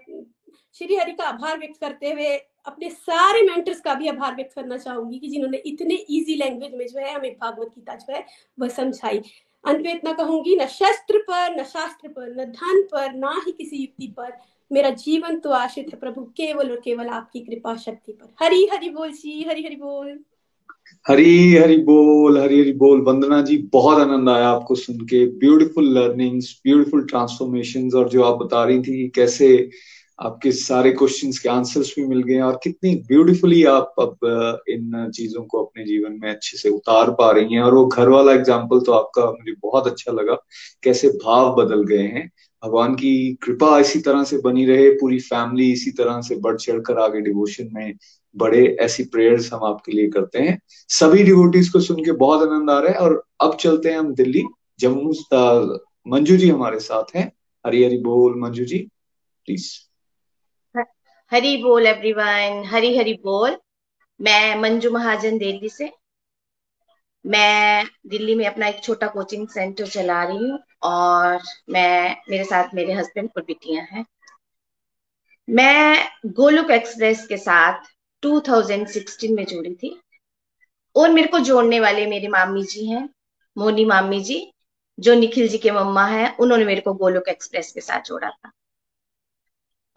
श्री 0.75 0.95
हरि 0.95 1.11
का 1.11 1.23
आभार 1.23 1.57
व्यक्त 1.59 1.79
करते 1.81 2.11
हुए 2.11 2.35
अपने 2.65 2.89
सारे 2.89 3.41
मेंटर्स 3.41 3.79
का 3.81 3.93
भी 3.93 4.07
आभार 4.07 4.35
व्यक्त 4.35 4.53
करना 4.55 4.77
चाहूँगी 4.77 5.19
कि 5.19 5.27
जिन्होंने 5.27 5.57
इतने 5.65 5.95
इजी 5.95 6.35
लैंग्वेज 6.35 6.73
में 6.73 6.85
जो 6.87 6.99
है 6.99 7.13
हमें 7.13 7.33
भागवत 7.33 7.67
गीता 7.67 7.95
जो 7.95 8.13
है 8.13 8.25
वह 8.57 8.67
समझाई। 8.69 9.21
अंत 9.63 9.81
में 9.81 9.93
इतना 9.93 10.11
कहूँगी, 10.13 10.55
न 10.55 10.65
शस्त्र 10.67 11.19
पर, 11.19 11.55
न 11.55 11.63
शास्त्र 11.63 12.07
पर, 12.07 12.29
न 12.31 12.45
धन 12.45 12.81
पर, 12.91 13.13
ना 13.13 13.31
ही 13.45 13.51
किसी 13.51 13.77
युक्ति 13.77 14.07
पर 14.17 14.31
मेरा 14.71 14.89
जीवन 14.91 15.39
तो 15.39 15.49
आश्रित 15.51 15.87
है 15.93 15.99
प्रभु, 15.99 16.21
केवल 16.37 16.71
और 16.71 16.79
केवल 16.79 17.07
आपकी 17.09 17.39
कृपा 17.41 17.75
शक्ति 17.77 18.11
पर। 18.11 18.33
हरी, 18.41 18.67
हरि 18.73 18.89
बोल 18.89 19.11
जी, 19.11 19.43
हरी, 19.49 19.63
हरि 19.65 19.75
बोल। 19.75 20.17
हरी 21.05 21.55
हरी 21.55 21.77
बोल, 21.83 22.37
हरी 22.37 22.59
हरी 22.59 22.71
बोल। 22.75 23.01
वंदना 23.03 23.41
जी, 23.41 23.57
बहुत 23.73 23.99
आनंद 23.99 24.29
आया 24.29 24.47
आपको 24.47 24.75
सुन 24.77 24.97
के। 25.05 25.25
ब्यूटीफुल 25.39 25.87
लर्निंग्स 25.97 26.59
ब्यूटीफुल 26.63 27.05
ट्रांसफॉर्मेशन 27.05 27.89
और 27.97 28.09
जो 28.09 28.23
आप 28.23 28.37
बता 28.37 28.63
रही 28.63 28.79
थी 28.81 29.07
कैसे 29.15 29.69
आपके 30.19 30.51
सारे 30.51 30.91
क्वेश्चंस 30.91 31.39
के 31.39 31.49
आंसर्स 31.49 31.93
भी 31.95 32.05
मिल 32.07 32.21
गए 32.23 32.39
और 32.41 32.59
कितनी 32.63 32.93
ब्यूटीफुली 33.07 33.63
आप 33.65 33.93
अब 33.99 34.63
इन 34.69 35.09
चीज़ों 35.15 35.43
को 35.43 35.63
अपने 35.63 35.83
जीवन 35.85 36.17
में 36.21 36.29
अच्छे 36.29 36.57
से 36.57 36.69
उतार 36.69 37.11
पा 37.11 37.29
रही 37.31 37.53
हैं। 37.53 37.61
और 37.61 37.73
वो 37.73 37.85
घर 37.85 38.09
वाला 38.09 38.33
एग्ज़ाम्पल 38.33 38.79
तो 38.79 38.91
आपका 38.91 39.25
मुझे 39.25 39.53
बहुत 39.61 39.87
अच्छा 39.87 40.11
लगा, 40.11 40.35
कैसे 40.83 41.09
भाव 41.23 41.55
बदल 41.55 41.83
गए 41.85 42.07
हैं। 42.07 42.29
भगवान 42.63 42.95
की 42.95 43.33
कृपा 43.43 43.79
इसी 43.79 43.99
तरह 43.99 44.23
से 44.23 44.37
बनी 44.37 44.65
रहे, 44.65 44.89
पूरी 44.91 45.19
फैमिली 45.19 45.71
इसी 45.71 45.91
तरह 45.91 46.21
से 46.21 46.35
बढ़ 46.35 46.55
चढ़ 46.57 46.79
कर 46.79 46.97
आगे 46.99 47.21
डिवोशन 47.21 47.69
में 47.73 47.93
बड़े 48.35 48.65
ऐसी 48.81 49.03
प्रेयर्स 49.03 49.51
हम 49.53 49.63
आपके 49.63 49.91
लिए 49.91 50.07
करते 50.09 50.39
हैं। 50.39 50.59
सभी 50.89 51.23
डिवोटीज 51.23 51.69
को 51.69 51.79
सुन 51.79 52.03
के 52.05 52.11
बहुत 52.11 52.47
आनंद 52.47 52.69
आ 52.69 52.79
रहा 52.79 52.91
है 52.91 52.99
और 52.99 53.23
अब 53.41 53.55
चलते 53.55 53.89
हैं 53.89 53.99
हम 53.99 54.13
दिल्ली। 54.15 54.43
जम्मू 54.79 55.13
मंजू 56.07 56.37
जी 56.37 56.49
हमारे 56.49 56.79
साथ 56.79 57.15
हैं। 57.15 57.31
हरी 57.65 57.83
हरी 57.83 57.97
बोल, 57.97 58.39
मंजू 58.39 58.65
जी 58.65 58.77
प्लीज़ 59.47 59.71
हरी 61.31 61.55
बोल 61.57 61.85
एवरीवन 61.85 62.63
हरी 62.65 62.97
हरी 62.97 63.13
बोल। 63.13 63.57
मैं 64.19 64.61
मंजू 64.61 64.91
महाजन 64.91 65.37
दिल्ली 65.37 65.69
से। 65.69 65.89
मैं 67.25 67.85
दिल्ली 68.07 68.35
में 68.35 68.45
अपना 68.45 68.67
एक 68.67 68.83
छोटा 68.83 69.07
कोचिंग 69.07 69.47
सेंटर 69.47 69.87
चला 69.87 70.23
रही 70.23 70.37
हूँ 70.37 70.59
और 70.83 71.39
मैं, 71.69 72.17
मेरे 72.29 72.43
साथ 72.43 72.73
मेरे 72.73 72.93
हस्बैंड 72.93 73.29
और 73.37 73.43
बिटियाँ 73.43 73.85
हैं। 73.91 74.05
मैं 75.49 76.09
गोलुक 76.25 76.71
एक्सप्रेस 76.71 77.27
के 77.27 77.37
साथ 77.37 77.73
2016 78.23 79.35
में 79.35 79.45
जुड़ी 79.45 79.75
थी 79.75 80.01
और 80.95 81.09
मेरे 81.09 81.27
को 81.27 81.39
जोड़ने 81.39 81.79
वाले 81.79 82.05
मेरी 82.05 82.27
मामी 82.27 82.63
जी 82.63 82.85
हैं, 82.85 83.09
मोनी 83.57 83.85
मामी 83.85 84.19
जी, 84.19 84.53
जो 84.99 85.13
निखिल 85.13 85.47
जी 85.47 85.57
के 85.57 85.71
मम्मा 85.71 86.05
है, 86.05 86.35
उन्होंने 86.39 86.65
मेरे 86.65 86.81
को 86.81 86.93
गोलुक 86.93 87.29
एक्सप्रेस 87.29 87.71
के 87.71 87.81
साथ 87.81 88.01
जोड़ा 88.01 88.29
था। 88.29 88.51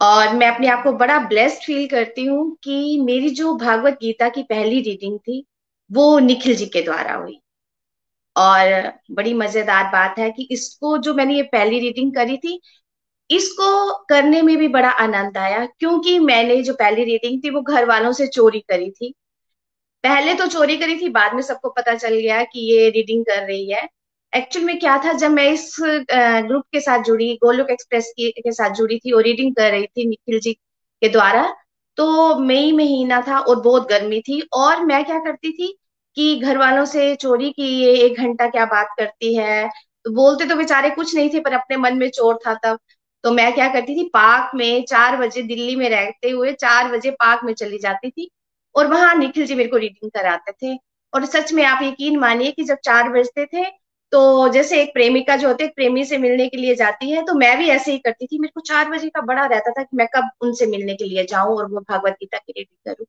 और 0.01 0.33
मैं 0.33 0.47
अपने 0.47 0.67
आप 0.67 0.83
को 0.83 0.93
बड़ा 0.93 1.19
ब्लेस्ड 1.19 1.63
फील 1.63 1.87
करती 1.87 2.25
हूँ 2.25 2.57
कि 2.63 3.01
मेरी 3.01 3.29
जो 3.29 3.55
भागवत 3.55 3.93
गीता 3.93 4.29
की 4.29 4.43
पहली 4.43 4.81
रीडिंग 4.81 5.19
थी 5.19 5.45
वो 5.91 6.17
निखिल 6.19 6.55
जी 6.55 6.65
के 6.65 6.81
द्वारा 6.81 7.13
हुई। 7.13 7.39
और 8.35 8.91
बड़ी 9.11 9.33
मज़ेदार 9.33 9.91
बात 9.91 10.19
है 10.19 10.29
कि 10.31 10.47
इसको 10.51 10.97
जो 10.97 11.13
मैंने 11.13 11.35
ये 11.35 11.43
पहली 11.51 11.79
रीडिंग 11.79 12.13
करी 12.15 12.37
थी 12.37 12.59
इसको 13.29 13.93
करने 14.05 14.41
में 14.41 14.55
भी 14.57 14.67
बड़ा 14.67 14.89
आनंद 14.89 15.37
आया 15.37 15.65
क्योंकि 15.79 16.17
मैंने 16.19 16.61
जो 16.63 16.73
पहली 16.73 17.03
रीडिंग 17.03 17.41
थी 17.43 17.49
वो 17.49 17.61
घर 17.61 17.85
वालों 17.85 18.11
से 18.13 18.27
चोरी 18.27 18.59
करी 18.69 18.89
थी। 18.91 19.13
पहले 20.03 20.33
तो 20.33 20.47
चोरी 20.47 20.77
करी 20.77 20.95
थी 20.97 21.09
बाद 21.09 21.33
में 21.35 21.41
सबको 21.41 21.69
पता 21.69 21.95
चल 21.95 22.15
गया 22.15 22.43
कि 22.43 22.59
ये 22.71 22.89
रीडिंग 22.89 23.23
कर 23.25 23.45
रही 23.47 23.71
है। 23.71 23.87
एक्चुअल 24.33 24.65
में 24.65 24.79
क्या 24.79 24.97
था 24.97 25.13
जब 25.13 25.31
मैं 25.31 25.49
इस 25.51 25.75
ग्रुप 25.79 26.63
के 26.71 26.79
साथ 26.79 27.03
जुड़ी 27.03 27.33
गोलोक 27.43 27.69
एक्सप्रेस 27.71 28.13
के, 28.19 28.51
साथ 28.51 28.73
जुड़ी 28.75 28.97
थी 28.99 29.11
और 29.11 29.23
रीडिंग 29.23 29.53
कर 29.55 29.71
रही 29.71 29.85
थी 29.87 30.07
निखिल 30.09 30.39
जी 30.39 30.53
के 30.53 31.09
द्वारा 31.09 31.47
तो 31.97 32.35
मई 32.39 32.71
महीना 32.71 33.21
था 33.27 33.39
और 33.39 33.61
बहुत 33.61 33.89
गर्मी 33.89 34.21
थी। 34.21 34.41
और 34.53 34.85
मैं 34.85 35.03
क्या 35.05 35.19
करती 35.19 35.51
थी 35.51 35.77
कि 36.17 36.35
घर 36.39 36.57
वालों 36.57 36.85
से 36.85 37.13
चोरी 37.15 37.51
की, 37.51 37.63
ये 37.75 37.93
एक 37.97 38.17
घंटा 38.19 38.47
क्या 38.49 38.65
बात 38.67 38.87
करती 38.97 39.33
है? 39.35 39.67
तो 40.05 40.11
बोलते 40.13 40.45
तो 40.45 40.55
बेचारे 40.55 40.89
कुछ 40.91 41.15
नहीं 41.15 41.29
थे, 41.29 41.39
पर 41.39 41.53
अपने 41.53 41.77
मन 41.77 41.97
में 41.97 42.09
चोर 42.09 42.39
था 42.47 42.53
तब। 42.63 42.79
तो 43.23 43.31
मैं 43.31 43.53
क्या 43.53 43.67
करती 43.73 43.95
थी, 43.95 44.03
पार्क 44.13 44.51
में 44.55 44.83
चार 44.85 45.17
बजे 45.17 45.41
दिल्ली 45.43 45.75
में 45.75 45.89
रहते 45.89 46.29
हुए 46.29 46.51
चार 46.53 46.91
बजे 46.91 47.11
पार्क 47.13 47.43
में 47.45 47.53
चली 47.53 47.77
जाती 47.79 48.09
थी 48.11 48.29
और 48.75 48.87
वहाँ 48.87 49.13
निखिल 49.15 49.45
जी 49.45 49.55
मेरे 49.55 49.69
को 49.69 49.77
रीडिंग 49.77 50.11
कराते 50.11 50.51
थे। 50.53 50.77
और 51.13 51.25
सच 51.27 51.51
में 51.53 51.63
आप 51.65 51.83
यकीन 51.83 52.17
मानिए 52.19 52.51
कि 52.51 52.63
जब 52.63 52.77
चार 52.85 53.09
बजते 53.09 53.45
थे 53.45 53.63
तो 54.11 54.47
जैसे 54.49 54.81
एक 54.81 54.93
प्रेमिका 54.93 55.35
जो 55.35 55.47
होती 55.47 55.63
है 55.63 55.69
प्रेमी 55.75 56.03
से 56.05 56.17
मिलने 56.17 56.47
के 56.49 56.57
लिए 56.57 56.75
जाती 56.75 57.09
है 57.11 57.21
तो 57.25 57.33
मैं 57.33 57.57
भी 57.57 57.67
ऐसे 57.69 57.91
ही 57.91 57.97
करती 57.99 58.25
थी। 58.27 58.39
मेरे 58.39 58.51
को 58.55 58.61
चार 58.61 58.89
बजे 58.89 59.09
का 59.09 59.21
बड़ा 59.23 59.45
रहता 59.45 59.71
था 59.71 59.83
कि 59.83 59.97
मैं 59.97 60.07
कब 60.15 60.29
उनसे 60.41 60.65
मिलने 60.67 60.95
के 60.95 61.05
लिए 61.05 61.25
जाऊँ 61.25 61.55
और 61.57 61.71
वो 61.71 61.79
भागवत 61.81 62.13
गीता 62.13 62.37
की 62.37 62.53
रीडिंग 62.57 62.93
करूँ। 62.93 63.05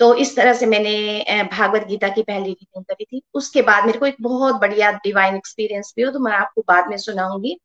तो 0.00 0.12
इस 0.16 0.34
तरह 0.36 0.52
से 0.54 0.66
मैंने 0.66 1.44
भागवत 1.52 1.86
गीता 1.88 2.08
की 2.08 2.22
पहली 2.22 2.44
रीडिंग 2.44 2.84
करी 2.84 3.04
थी। 3.04 3.22
उसके 3.34 3.62
बाद 3.62 3.86
मेरे 3.86 3.98
को 3.98 4.06
एक 4.06 4.16
बहुत 4.22 4.60
बढ़िया 4.60 4.90
डिवाइन 5.04 5.36
एक्सपीरियंस 5.36 5.92
भी 5.96 6.02
हो 6.02 6.10
तो 6.12 6.20
मैं 6.20 6.32
आपको 6.32 6.62
बाद 6.68 6.88
में 6.90 6.96
सुनाऊँगी। 6.98 7.58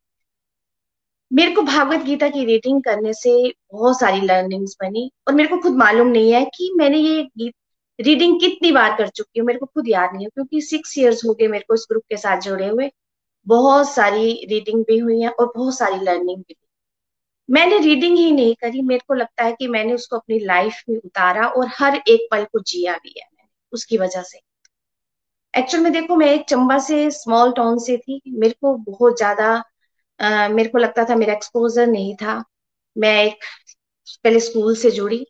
मेरे 1.31 1.51
को 1.51 1.61
भागवत 1.63 2.03
गीता 2.05 2.29
की 2.29 2.45
रीडिंग 2.45 2.81
करने 2.83 3.13
से 3.13 3.31
बहुत 3.73 3.99
सारी 3.99 4.21
लर्निंग्स 4.21 4.75
बनी 4.81 5.09
और 5.27 5.33
मेरे 5.33 5.49
को 5.49 5.57
खुद 5.57 5.75
मालूम 5.77 6.07
नहीं 6.07 6.31
है 6.33 6.43
कि 6.55 6.71
मैंने 6.77 6.97
ये 6.97 7.51
रीडिंग 7.99 8.39
कितनी 8.39 8.71
बार 8.71 8.95
कर 8.97 9.07
चुकी 9.07 9.39
हूँ, 9.39 9.45
मेरे 9.47 9.59
को 9.59 9.65
खुद 9.65 9.87
याद 9.89 10.09
नहीं 10.13 10.25
है, 10.25 10.29
क्योंकि 10.29 10.61
सिक्स 10.61 10.97
इयर्स 10.97 11.23
हो 11.25 11.33
गए 11.33 11.47
मेरे 11.47 11.65
को 11.67 11.73
इस 11.75 11.85
ग्रुप 11.89 12.03
के 12.09 12.17
साथ 12.17 12.41
जुड़े 12.41 12.67
हुए। 12.67 12.89
बहुत 13.47 13.89
सारी 13.89 14.31
रीडिंग 14.49 14.83
भी 14.87 14.97
हुई 14.97 15.19
है 15.21 15.29
और 15.29 15.51
बहुत 15.55 15.77
सारी 15.77 15.95
लर्निंग 15.95 16.37
भी 16.37 16.53
मैंने 17.49 17.77
रीडिंग 17.79 18.17
ही 18.17 18.31
नहीं 18.31 18.53
करी। 18.55 18.81
मेरे 18.81 19.01
को 19.07 19.13
लगता 19.13 19.43
है 19.43 19.51
कि 19.53 19.67
मैंने 19.67 19.93
उसको 19.93 20.17
अपनी 20.17 20.39
लाइफ 20.39 20.83
में 20.89 20.97
उतारा 20.97 21.47
और 21.47 21.67
हर 21.77 21.95
एक 22.07 22.27
पल 22.31 22.43
को 22.43 22.59
जिया 22.61 22.93
भी 22.95 23.13
है 23.17 23.25
मैंने 23.27 23.49
उसकी 23.73 23.97
वजह 23.97 24.21
से। 24.23 24.39
एक्चुअल 25.53 25.83
में 25.83 25.91
देखो 25.93 26.15
मैं 26.15 26.27
एक 26.27 26.45
चंबा 26.49 26.77
से 26.79 27.09
स्मॉल 27.11 27.51
टाउन 27.53 27.77
से 27.79 27.97
थी। 27.97 28.21
मेरे 28.27 28.53
को 28.61 28.75
बहुत 28.85 29.17
ज़्यादा 29.17 29.63
मेरे 30.49 30.69
को 30.69 30.77
लगता 30.77 31.03
था 31.05 31.15
मेरा 31.15 31.33
एक्सपोजर 31.33 31.87
नहीं 31.87 32.15
था। 32.15 32.43
मैं 32.95 33.13
एक 33.25 33.43
पहले 34.23 34.39
स्कूल 34.39 34.75
से 34.75 34.91
जुड़ी। 34.91 35.25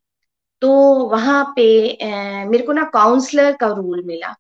तो 0.62 0.72
वहाँ 1.10 1.44
पे 1.56 1.66
आ, 1.94 2.46
मेरे 2.46 2.64
को 2.64 2.74
ना 2.74 2.84
काउंसलर 2.94 3.56
का 3.58 3.68
रोल 3.70 4.04
मिला। 4.06 4.34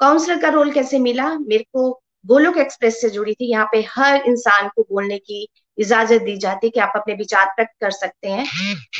काउंसलर 0.00 0.40
का 0.42 0.48
रोल 0.48 0.72
कैसे 0.72 0.98
मिला? 0.98 1.28
मेरे 1.38 1.64
को 1.64 1.90
गोलोक 2.24 2.56
एक्सप्रेस 2.58 3.00
से 3.00 3.10
जुड़ी 3.10 3.34
थी। 3.34 3.50
यहाँ 3.50 3.68
पे 3.72 3.80
हर 3.90 4.22
इंसान 4.28 4.68
को 4.68 4.82
बोलने 4.90 5.18
की 5.18 5.46
इजाज़त 5.78 6.22
दी 6.22 6.36
जाती 6.36 6.66
है 6.66 6.70
कि 6.70 6.80
आप 6.80 6.92
अपने 6.96 7.14
विचार 7.14 7.46
प्रकट 7.46 7.72
कर 7.80 7.90
सकते 7.90 8.28
हैं। 8.28 8.46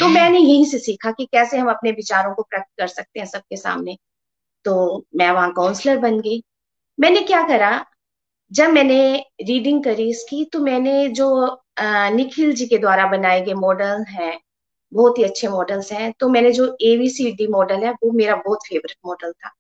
तो 0.01 0.09
मैंने 0.09 0.39
यहीं 0.39 0.65
से 0.65 0.79
सीखा 0.79 1.11
कि 1.11 1.25
कैसे 1.27 1.59
हम 1.59 1.71
अपने 1.71 1.91
विचारों 1.93 2.35
को 2.35 2.43
प्रकट 2.43 2.67
कर 2.79 2.87
सकते 2.87 3.21
हैं 3.21 3.27
सबके 3.27 3.57
सामने। 3.57 3.97
तो 4.65 5.05
मैं 5.17 5.31
वहाँ 5.31 5.53
काउंसलर 5.53 5.99
बन 5.99 6.21
गई। 6.21 6.43
मैंने 6.99 7.21
क्या 7.23 7.43
करा? 7.49 7.85
जब 8.53 8.71
मैंने 8.71 9.17
रीडिंग 9.43 9.83
करी 9.85 10.09
इसकी 10.11 10.45
तो 10.45 10.61
मैंने 10.61 11.09
जो 11.11 11.29
निखिल 11.81 12.53
जी 12.53 12.67
के 12.67 12.79
द्वारा 12.79 13.07
बनाए 13.07 13.41
गए 13.41 13.55
मॉडल 13.55 14.05
हैं 14.11 14.39
बहुत 14.93 15.19
ही 15.19 15.25
अच्छे 15.25 15.49
मॉडल्स 15.49 15.93
हैं 15.93 16.13
तो 16.21 16.29
मैंने 16.29 16.53
जो 16.53 16.67
एवीसीडी 16.83 17.47
मॉडल 17.47 17.85
है 17.85 17.91
वो 17.93 18.11
मेरा 18.13 18.37
बहुत 18.37 18.67
फेवरेट 18.69 18.97
मॉडल 19.07 19.33
था। 19.33 19.51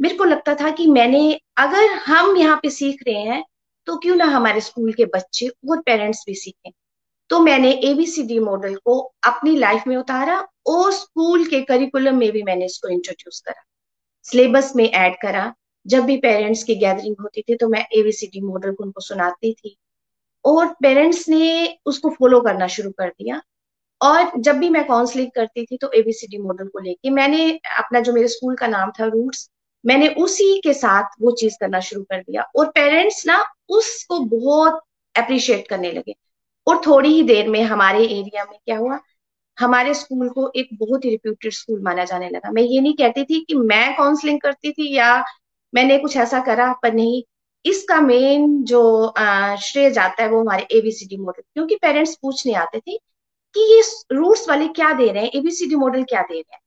मेरे 0.00 0.14
को 0.16 0.24
लगता 0.24 0.54
था 0.54 0.70
कि 0.70 0.86
मैंने 0.86 1.32
अगर 1.56 1.90
हम 2.06 2.36
यहाँ 2.36 2.58
पे 2.62 2.70
सीख 2.70 3.02
रहे 3.08 3.20
हैं 3.22 3.42
तो 3.86 3.96
क्यों 3.96 4.16
ना 4.16 4.24
हमारे 4.26 4.60
स्कूल 4.60 4.92
के 4.92 5.04
बच्चे 5.06 5.48
और 5.70 5.80
पेरेंट्स 5.80 6.22
भी 6.26 6.34
सीखें। 6.34 6.72
तो 7.30 7.40
मैंने 7.40 7.72
एबीसीडी 7.84 8.38
मॉडल 8.38 8.74
को 8.76 8.98
अपनी 9.24 9.56
लाइफ 9.56 9.86
में 9.86 9.96
उतारा 9.96 10.38
और 10.66 10.92
स्कूल 10.92 11.44
के 11.46 11.60
करिकुलम 11.62 12.16
में 12.16 12.30
भी 12.32 12.42
मैंने 12.42 12.64
इसको 12.64 12.88
इंट्रोड्यूस 12.88 13.40
करा। 13.40 13.62
सिलेबस 14.24 14.72
में 14.76 14.84
ऐड 14.84 15.16
करा। 15.22 15.52
जब 15.86 16.04
भी 16.04 16.16
पेरेंट्स 16.16 16.62
की 16.64 16.74
गैदरिंग 16.74 17.16
होती 17.20 17.42
थी 17.42 17.54
तो 17.54 17.68
मैं 17.68 17.84
एबीसीडी 17.92 18.40
मॉडल 18.40 18.72
को 18.72 18.84
उनको 18.84 19.00
सुनाती 19.00 19.52
थी 19.52 19.76
और 20.44 20.66
पेरेंट्स 20.82 21.28
ने 21.28 21.78
उसको 21.86 22.10
फॉलो 22.10 22.40
करना 22.40 22.66
शुरू 22.66 22.90
कर 22.90 23.08
दिया। 23.08 23.40
और 24.00 24.30
जब 24.40 24.56
भी 24.56 24.68
मैं 24.70 24.86
काउंसलिंग 24.86 25.30
करती 25.34 25.64
थी 25.66 25.76
तो 25.76 25.90
एबीसीडी 25.92 26.38
मॉडल 26.38 26.68
को 26.68 26.78
लेके 26.78 27.10
मैंने 27.10 27.50
अपना 27.78 28.00
जो 28.00 28.12
मेरे 28.12 28.28
स्कूल 28.28 28.56
का 28.56 28.66
नाम 28.66 28.92
था 29.00 29.06
रूट्स 29.06 29.48
मैंने 29.86 30.08
उसी 30.18 30.60
के 30.60 30.72
साथ 30.74 31.08
वो 31.22 31.30
चीज़ 31.30 31.56
करना 31.60 31.80
शुरू 31.80 32.02
कर 32.02 32.20
दिया। 32.20 32.42
और 32.56 32.66
पेरेंट्स 32.70 33.26
ना 33.26 33.44
उसको 33.68 34.18
बहुत 34.18 34.80
अप्रिशिएट 35.14 35.68
करने 35.68 35.92
लगे। 35.92 36.14
और 36.66 36.80
थोड़ी 36.86 37.08
ही 37.08 37.22
देर 37.22 37.48
में 37.48 37.62
हमारे 37.62 38.04
एरिया 38.04 38.44
में 38.44 38.58
क्या 38.64 38.78
हुआ? 38.78 38.98
हमारे 39.58 39.94
स्कूल 39.94 40.28
को 40.28 40.50
एक 40.56 40.68
बहुत 40.72 41.04
ही 41.04 41.10
रिप्यूटेड 41.10 41.52
स्कूल 41.52 41.80
माना 41.82 42.04
जाने 42.04 42.28
लगा। 42.28 42.50
मैं 42.50 42.62
ये 42.62 42.80
नहीं 42.80 42.94
कहती 42.94 43.24
थी 43.24 43.40
कि 43.40 43.54
मैं 43.54 43.94
काउंसलिंग 43.96 44.40
करती 44.40 44.72
थी 44.72 44.94
या 44.96 45.24
मैंने 45.74 45.98
कुछ 45.98 46.16
ऐसा 46.16 46.40
करा, 46.40 46.72
पर 46.72 46.92
नहीं। 46.92 47.22
इसका 47.66 48.00
मेन 48.00 48.62
जो 48.64 49.12
श्रेय 49.62 49.90
जाता 49.90 50.22
है 50.22 50.28
वो 50.28 50.40
हमारे 50.40 50.66
एबीसीडी 50.72 51.16
मॉडल 51.16 51.42
क्योंकि 51.54 51.74
पेरेंट्स 51.74 52.14
पूछने 52.22 52.54
आते 52.54 52.78
थे 52.78 52.96
कि 53.54 53.60
ये 53.74 53.82
रूट्स 54.12 54.48
वाले 54.48 54.66
क्या 54.68 54.92
दे 54.92 55.10
रहे 55.12 55.22
हैं? 55.24 55.30
एबीसीडी 55.34 55.74
मॉडल 55.74 56.02
क्या 56.04 56.22
दे 56.22 56.34
रहे 56.34 56.54
हैं? 56.54 56.60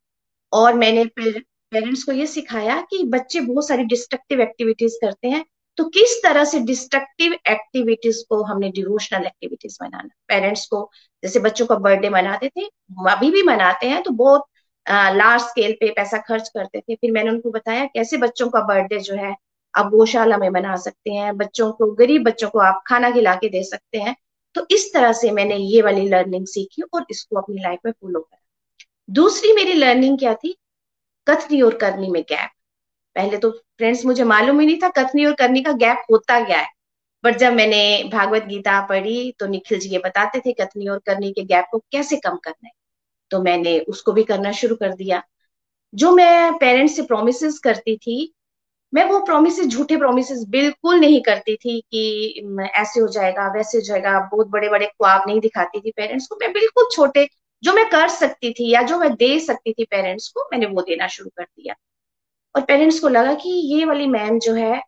और 0.54 0.74
मैंने 0.74 1.06
फिर 1.06 1.44
पेरेंट्स 1.72 2.04
को 2.04 2.12
ये 2.12 2.28
सिखाया 2.28 2.80
कि 2.90 3.04
बच्चे 3.10 3.40
बहुत 3.42 3.68
सारी 3.68 3.84
डिस्ट्रक्टिव 3.86 4.42
एक्टिविटीज़ 4.42 4.96
करते 5.02 5.28
हैं 5.28 5.44
तो 5.78 5.84
किस 5.90 6.20
तरह 6.24 6.44
से 6.46 6.60
डिस्ट्रक्टिव 6.62 7.34
एक्टिविटीज़ 7.50 8.22
को 8.30 8.42
हमने 8.44 8.70
डिवोशनल 8.72 9.26
एक्टिविटीज़ 9.26 9.78
बनाना? 9.82 10.10
पेरेंट्स 10.28 10.66
को, 10.68 10.90
जैसे 11.24 11.40
बच्चों 11.40 11.66
का 11.66 11.76
बर्थडे 11.78 12.10
मनाते 12.10 12.50
थे 12.50 12.66
अभी 13.10 13.32
भी 13.32 13.44
मनाते 13.44 13.88
हैं 13.88 14.02
तो 14.04 14.12
बहुत 14.14 14.46
लार्ज 14.86 15.42
स्केल 15.42 15.72
पे 15.80 15.90
पैसा 15.92 16.18
खर्च 16.20 16.50
करते 16.50 16.80
थे। 16.80 16.96
फिर 16.96 17.12
मैंने 17.12 17.30
उनको 17.30 17.52
बताया, 17.52 17.86
कैसे 17.86 18.18
बच्चों 18.18 18.50
का 18.50 18.60
बर्थडे 18.64 19.00
जो 19.00 19.16
है, 19.16 19.36
आप 19.74 19.90
गौशाला 19.92 20.38
में 20.38 20.50
मना 20.50 20.76
सकते 20.78 21.12
हैं, 21.12 21.36
बच्चों 21.38 21.72
को, 21.72 21.92
गरीब 21.94 22.24
बच्चों 22.24 22.50
को 22.50 22.60
आप 22.60 22.82
खाना 22.88 23.10
खिला 23.12 23.36
के 23.36 23.50
दे 23.50 23.64
सकते 23.64 23.98
हैं। 23.98 24.16
तो 24.56 24.66
इस 24.72 24.92
तरह 24.94 25.12
से 25.14 25.32
मैंने 25.32 25.56
ये 25.58 25.82
वाली 25.82 26.08
लर्निंग 26.10 26.46
सीखी 26.48 26.82
और 26.94 27.06
इसको 27.12 27.38
अपनी 27.38 27.62
लाइफ 27.62 27.80
में 27.86 27.92
फॉलो 27.92 28.20
करा। 28.20 28.40
दूसरी 29.10 29.54
मेरी 29.54 29.74
लर्निंग 29.74 30.18
क्या 30.20 30.34
थी? 30.34 30.56
कथनी 31.28 31.62
और 31.62 31.76
करनी 31.78 32.10
में 32.12 32.22
गैप 32.24 32.50
पहले 33.16 33.38
तो 33.38 33.50
फ्रेंड्स 33.52 34.06
मुझे 34.06 34.24
मालूम 34.24 34.60
ही 34.60 34.66
नहीं 34.66 34.78
था 34.84 34.90
कथनी 34.98 35.26
और 35.26 35.34
करनी 35.34 35.62
का 35.64 35.72
गैप 35.74 36.04
होता 36.12 36.40
क्या 36.46 36.58
है. 36.60 36.68
बट 37.24 37.38
जब 37.38 37.54
मैंने 37.54 38.10
भागवत 38.14 38.44
गीता 38.44 38.80
पढ़ी 38.88 39.32
तो 39.40 39.48
निखिल 39.48 39.80
जी 39.80 39.90
ये 39.90 40.00
बताते 40.00 40.40
थे 40.40 40.54
कथनी 40.54 40.88
और 40.88 41.00
करनी 41.06 41.32
के 41.34 41.44
गैप 41.44 41.66
को 41.72 41.80
कैसे 41.92 42.18
कम 42.18 42.36
करना 42.38 42.68
है. 42.68 42.72
तो 43.32 43.42
मैंने 43.44 43.80
उसको 43.90 44.12
भी 44.14 44.24
करना 44.24 44.52
शुरू 44.52 44.76
कर 44.76 44.94
दिया. 44.94 45.22
जो 45.94 46.12
मैं 46.12 46.54
पेरेंट्स 46.58 46.96
से 46.96 47.02
प्रोमिस 47.02 47.60
करती 47.60 47.96
थी, 47.98 48.34
मैं 48.94 49.06
वो 49.06 49.20
प्रोमिस 49.20 49.62
झूठे 49.68 49.98
प्रोमिस 49.98 50.28
बिल्कुल 50.50 51.00
नहीं 51.00 51.22
करती 51.22 51.56
थी 51.56 51.80
कि 51.92 52.72
ऐसे 52.76 53.00
हो 53.00 53.08
जाएगा, 53.08 53.48
वैसे 53.54 53.78
हो 53.78 53.82
जाएगा. 53.82 54.20
बहुत 54.32 54.48
बड़े 54.48 54.70
बड़े 54.70 54.86
ख्वाब 54.86 55.24
नहीं 55.28 55.40
दिखाती 55.40 55.80
थी 55.82 55.92
पेरेंट्स 55.92 56.28
को. 56.28 56.36
मैं 56.42 56.52
बिल्कुल 56.54 56.90
छोटे 56.92 57.28
जो 57.64 57.74
मैं 57.74 57.86
कर 57.90 58.08
सकती 58.08 58.52
थी 58.54 58.70
या 58.72 58.82
जो 58.82 58.98
मैं 59.00 59.14
दे 59.16 59.40
सकती 59.40 59.74
थी 59.74 59.84
पेरेंट्स 59.86 60.28
को, 60.28 60.42
मैंने 60.44 60.66
वो 60.66 60.82
देना 60.82 61.08
शुरू 61.08 61.30
कर 61.38 61.44
दिया। 61.44 61.76
और 62.56 62.62
पेरेंट्स 62.62 63.00
को 63.00 63.10
लगा 63.10 63.34
कि 63.34 63.50
ये 63.76 63.86
वाली 63.86 64.08
मैम 64.08 64.40
जो 64.40 64.54
है, 64.54 64.82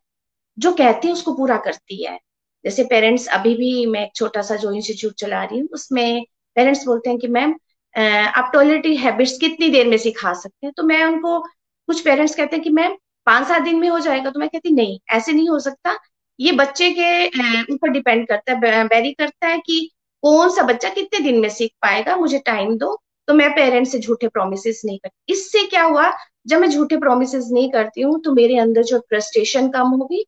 जो 0.58 0.72
कहती 0.72 1.08
है 1.08 1.12
उसको 1.14 1.32
पूरा 1.32 1.56
करती 1.58 2.04
है। 2.04 2.18
जैसे 2.64 2.84
पेरेंट्स 2.84 3.26
अभी 3.28 3.54
भी 3.54 3.86
मैं 3.86 4.04
एक 4.04 4.12
छोटा 4.16 4.42
सा 4.42 4.56
जो 4.56 4.72
इंस्टीट्यूट 4.72 5.14
चला 5.14 5.42
रही 5.44 5.58
हूँ, 5.58 5.68
उसमें 5.72 6.24
पेरेंट्स 6.56 6.84
बोलते 6.86 7.10
हैं 7.10 7.18
कि 7.18 7.28
मैम 7.28 7.54
आप 7.94 8.50
टॉयलेटरी 8.52 8.96
हैबिट्स 8.96 9.36
कितनी 9.38 9.68
देर 9.68 9.86
में 9.86 9.96
सिखा 9.98 10.32
सकते 10.34 10.66
हैं? 10.66 10.72
तो 10.76 10.82
मैं 10.82 11.04
उनको 11.04 11.40
कुछ 11.88 12.00
पेरेंट्स 12.04 12.34
कहते 12.36 12.56
हैं 12.56 12.62
कि 12.64 12.70
मैम 12.70 12.96
पाँच 13.26 13.46
सात 13.48 13.62
दिन 13.62 13.76
में 13.76 13.88
हो 13.88 13.98
जाएगा। 13.98 14.30
तो 14.30 14.40
मैं 14.40 14.48
कहती, 14.48 14.70
नहीं, 14.72 14.98
ऐसे 15.10 15.32
नहीं 15.32 15.48
हो 15.48 15.58
सकता। 15.58 15.96
ये 16.40 16.52
बच्चे 16.52 16.90
के 16.98 17.72
ऊपर 17.74 17.88
डिपेंड 17.88 18.26
करता 18.28 18.52
है 18.52 18.84
वेरी 18.84 19.12
करता 19.12 19.46
है 19.48 19.58
कि 19.58 19.90
कौन 20.22 20.50
सा 20.50 20.62
बच्चा 20.64 20.88
कितने 20.90 21.20
दिन 21.22 21.38
में 21.40 21.48
सीख 21.50 21.70
पाएगा, 21.82 22.16
मुझे 22.16 22.38
टाइम 22.46 22.76
दो। 22.78 22.96
तो 23.28 23.34
मैं 23.34 23.50
पेरेंट्स 23.52 23.92
से 23.92 23.98
झूठे 23.98 24.28
प्रोमिस 24.28 24.82
नहीं 24.84 24.98
करती। 24.98 25.32
इससे 25.32 25.64
क्या 25.66 25.82
हुआ? 25.84 26.10
जब 26.46 26.60
मैं 26.60 26.68
झूठे 26.70 26.96
प्रोमिस 26.98 27.34
नहीं 27.34 27.70
करती 27.70 28.00
हूँ 28.02 28.20
तो 28.22 28.32
मेरे 28.34 28.58
अंदर 28.58 28.82
जो 28.84 28.98
फ्रस्ट्रेशन 29.00 29.68
कम 29.70 29.88
होगी 29.90 30.24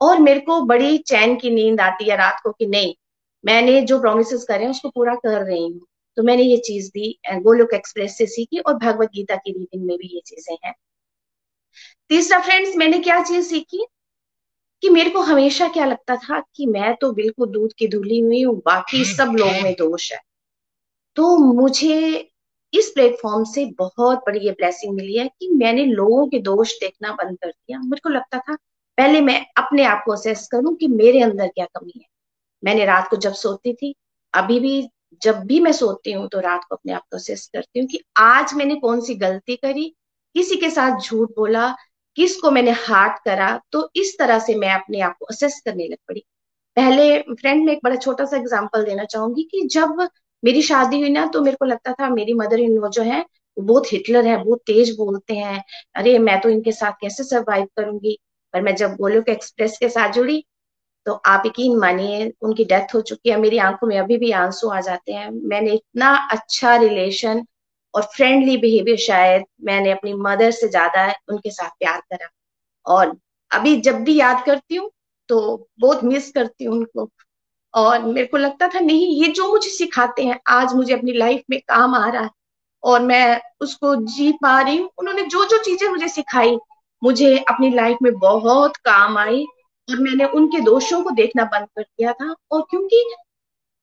और 0.00 0.18
मेरे 0.20 0.40
को 0.40 0.60
बड़ी 0.66 0.98
चैन 0.98 1.36
की 1.36 1.50
नींद 1.50 1.80
आती 1.80 2.08
है 2.10 2.16
रात 2.16 2.40
को 2.44 2.52
कि 2.52 2.66
नहीं, 2.66 2.94
मैंने 3.44 3.80
जो 3.82 4.00
प्रोमिस 4.00 4.44
करे 4.44 4.62
हैं, 4.64 4.70
उसको 4.70 4.88
पूरा 4.90 5.14
कर 5.16 5.42
रही 5.42 5.62
हूँ। 5.62 5.80
तो 6.16 6.22
मैंने 6.22 6.42
ये 6.42 6.56
चीज़ 6.66 6.90
भी 6.90 7.18
गोलोक 7.34 7.74
एक्सप्रेस 7.74 8.16
से 8.18 8.26
सीखी 8.26 8.58
और 8.58 8.74
भगवत 8.76 9.10
गीता 9.14 9.36
की 9.36 9.52
रीडिंग 9.52 9.86
में 9.86 9.96
भी 9.98 10.14
ये 10.14 10.20
चीज़ें 10.26 10.56
हैं। 10.64 10.74
तीसरा 12.10 12.38
फ्रेंड्स 12.40 12.76
मैंने 12.76 12.98
क्या 13.00 13.22
चीज़ 13.24 13.46
सीखी? 13.46 13.86
कि 14.82 14.88
मेरे 14.88 15.10
को 15.10 15.20
हमेशा 15.20 15.68
क्या 15.68 15.84
लगता 15.86 16.16
था 16.16 16.40
कि 16.54 16.66
मैं 16.66 16.94
तो 16.96 17.12
बिल्कुल 17.12 17.48
दूध 17.48 17.72
की 17.72 17.88
धुली 17.88 18.20
हुई 18.20 18.42
हूँ 18.42 18.56
बाकी 18.66 19.04
सब 19.04 19.36
लोगों 19.38 19.62
में 19.62 19.72
दोष 19.74 20.12
है। 20.12 20.18
तो 21.16 21.36
मुझे 21.38 21.98
इस 22.72 22.90
प्लेटफॉर्म 22.90 23.44
से 23.44 23.64
बहुत 23.78 24.18
बड़ी 24.18 24.40
ये 24.40 24.50
ब्लेसिंग 24.50 24.94
मिली 24.94 25.16
है 25.18 25.28
कि 25.40 25.48
मैंने 25.54 25.84
लोगों 25.84 26.26
के 26.26 26.38
दोष 26.38 26.72
देखना 26.80 27.12
बंद 27.12 27.38
कर 27.38 27.50
दिया। 27.50 27.78
मेरे 27.78 28.00
को 28.04 28.08
लगता 28.08 28.38
था 28.38 28.54
पहले 28.98 29.20
मैं 29.20 29.44
अपने 29.56 29.84
आप 29.84 30.02
को 30.06 30.12
असेस 30.12 30.48
करूँ 30.52 30.74
कि 30.76 30.88
मेरे 30.88 31.20
अंदर 31.22 31.48
क्या 31.48 31.66
कमी 31.66 31.92
है। 31.96 32.06
मैंने 32.62 32.84
रात 32.84 33.08
को 33.10 33.16
जब 33.16 33.32
सोती 33.34 33.74
थी 33.74 33.94
अभी 34.34 34.60
भी 34.60 34.88
जब 35.22 35.44
भी 35.44 35.60
मैं 35.60 35.72
सोती 35.72 36.12
हूँ 36.12 36.28
तो 36.28 36.40
रात 36.40 36.64
को 36.64 36.74
अपने 36.76 36.92
आप 36.92 37.02
को 37.02 37.16
असेस 37.16 37.46
करती 37.52 37.80
हूँ 37.80 37.88
कि 37.88 38.00
आज 38.18 38.54
मैंने 38.54 38.74
कौन 38.76 39.00
सी 39.00 39.14
गलती 39.14 39.56
करी 39.56 39.88
किसी 40.34 40.56
के 40.56 40.70
साथ 40.70 41.00
झूठ 41.00 41.30
बोला 41.36 41.68
किसको 42.16 42.50
मैंने 42.50 42.70
हार्ट 42.70 43.18
करा 43.24 43.60
तो 43.72 43.90
इस 43.96 44.18
तरह 44.18 44.38
से 44.38 44.54
मैं 44.54 44.72
अपने 44.72 45.00
आप 45.00 45.16
को 45.18 45.26
असेस 45.26 45.62
करने 45.64 45.88
लग 45.88 45.96
पड़ी। 46.08 46.20
पहले 46.76 47.20
फ्रेंड 47.20 47.64
में 47.66 47.72
एक 47.72 47.80
बड़ा 47.84 47.96
छोटा 47.96 48.24
सा 48.24 48.36
एग्जांपल 48.36 48.84
देना 48.84 49.04
चाहूँगी 49.04 49.42
कि 49.42 49.68
जब 49.72 50.08
मेरी 50.44 50.62
शादी 50.62 51.00
हुई 51.00 51.10
ना 51.10 51.26
तो 51.26 51.42
मेरे 51.42 51.56
को 51.56 51.64
लगता 51.64 51.92
था 51.92 52.08
मेरी 52.08 52.34
मदर 52.34 52.60
इन 52.60 52.72
लॉ 52.72 52.88
जो 52.88 53.02
है 53.02 53.24
बहुत 53.58 53.92
हिटलर 53.92 54.26
है, 54.26 54.44
बहुत 54.44 54.58
तेज 54.66 54.90
बोलते 54.96 55.34
हैं। 55.34 55.64
अरे, 55.94 56.18
मैं 56.18 56.40
तो 56.40 56.48
इनके 56.48 56.72
साथ 56.72 56.92
कैसे 57.00 57.24
सर्वाइव 57.24 57.66
करूँगी? 57.76 58.18
पर 58.52 58.62
मैं 58.62 58.74
जब 58.76 58.88
बोलो 58.88 59.14
गोलोक 59.14 59.28
एक्सप्रेस 59.28 59.78
के 59.78 59.88
साथ 59.88 60.12
जुड़ी 60.12 60.44
तो 61.06 61.12
आप 61.12 61.42
यकीन 61.46 61.76
मानिए, 61.76 62.32
उनकी 62.42 62.64
डेथ 62.64 62.94
हो 62.94 63.00
चुकी 63.00 63.30
है। 63.30 63.36
मेरी 63.36 63.58
आँखों 63.58 63.86
में 63.86 63.98
अभी 63.98 64.16
भी 64.18 64.30
आँसू 64.32 64.68
आ 64.68 64.80
जाते 64.80 65.12
हैं। 65.12 65.30
मैंने 65.30 65.72
इतना 65.72 66.16
अच्छा 66.32 66.76
रिलेशन 66.76 67.44
और 67.96 68.02
फ्रेंडली 68.16 68.56
बिहेवियर 68.56 68.96
शायद 68.98 69.44
मैंने 69.64 69.90
अपनी 69.92 70.12
मदर 70.14 70.50
से 70.52 70.68
ज़्यादा 70.68 71.06
उनके 71.28 71.50
साथ 71.50 71.70
प्यार 71.70 72.00
करा। 72.12 72.28
और 72.86 73.16
अभी 73.50 73.76
जब 73.82 74.02
भी 74.04 74.18
याद 74.20 74.44
करती 74.46 74.76
हूँ 74.76 74.90
तो 75.28 75.68
बहुत 75.80 76.04
मिस 76.04 76.30
करती 76.32 76.64
हूँ 76.64 76.76
उनको। 76.76 77.08
और 77.74 78.02
मेरे 78.04 78.26
को 78.26 78.36
लगता 78.36 78.68
था, 78.68 78.80
नहीं, 78.80 79.06
ये 79.22 79.28
जो 79.28 79.48
मुझे 79.52 79.70
सिखाते 79.70 80.24
हैं, 80.24 80.38
आज 80.48 80.74
मुझे 80.74 80.94
अपनी 80.94 81.12
लाइफ 81.12 81.42
में 81.50 81.58
काम 81.68 81.94
आ 81.94 82.08
रहा 82.10 82.22
है। 82.22 82.30
और 82.82 83.02
मैं 83.02 83.40
उसको 83.60 83.94
जी 84.06 84.30
पा 84.42 84.60
रही 84.60 84.76
हूँ। 84.78 84.90
उन्होंने 84.98 85.22
जो 85.24 85.44
जो 85.44 85.58
चीज़ें 85.64 85.88
मुझे 85.88 86.08
सिखाई, 86.08 86.56
मुझे 87.02 87.36
अपनी 87.50 87.70
लाइफ 87.70 87.98
में 88.02 88.12
बहुत 88.14 88.76
काम 88.78 89.18
आई 89.18 89.44
और 89.88 89.98
मैंने 90.00 90.24
उनके 90.26 90.60
दोषों 90.60 91.02
को 91.04 91.10
देखना 91.12 91.44
बंद 91.44 91.68
कर 91.76 91.82
दिया 91.82 92.12
था। 92.12 92.34
और 92.52 92.62
क्योंकि 92.70 93.04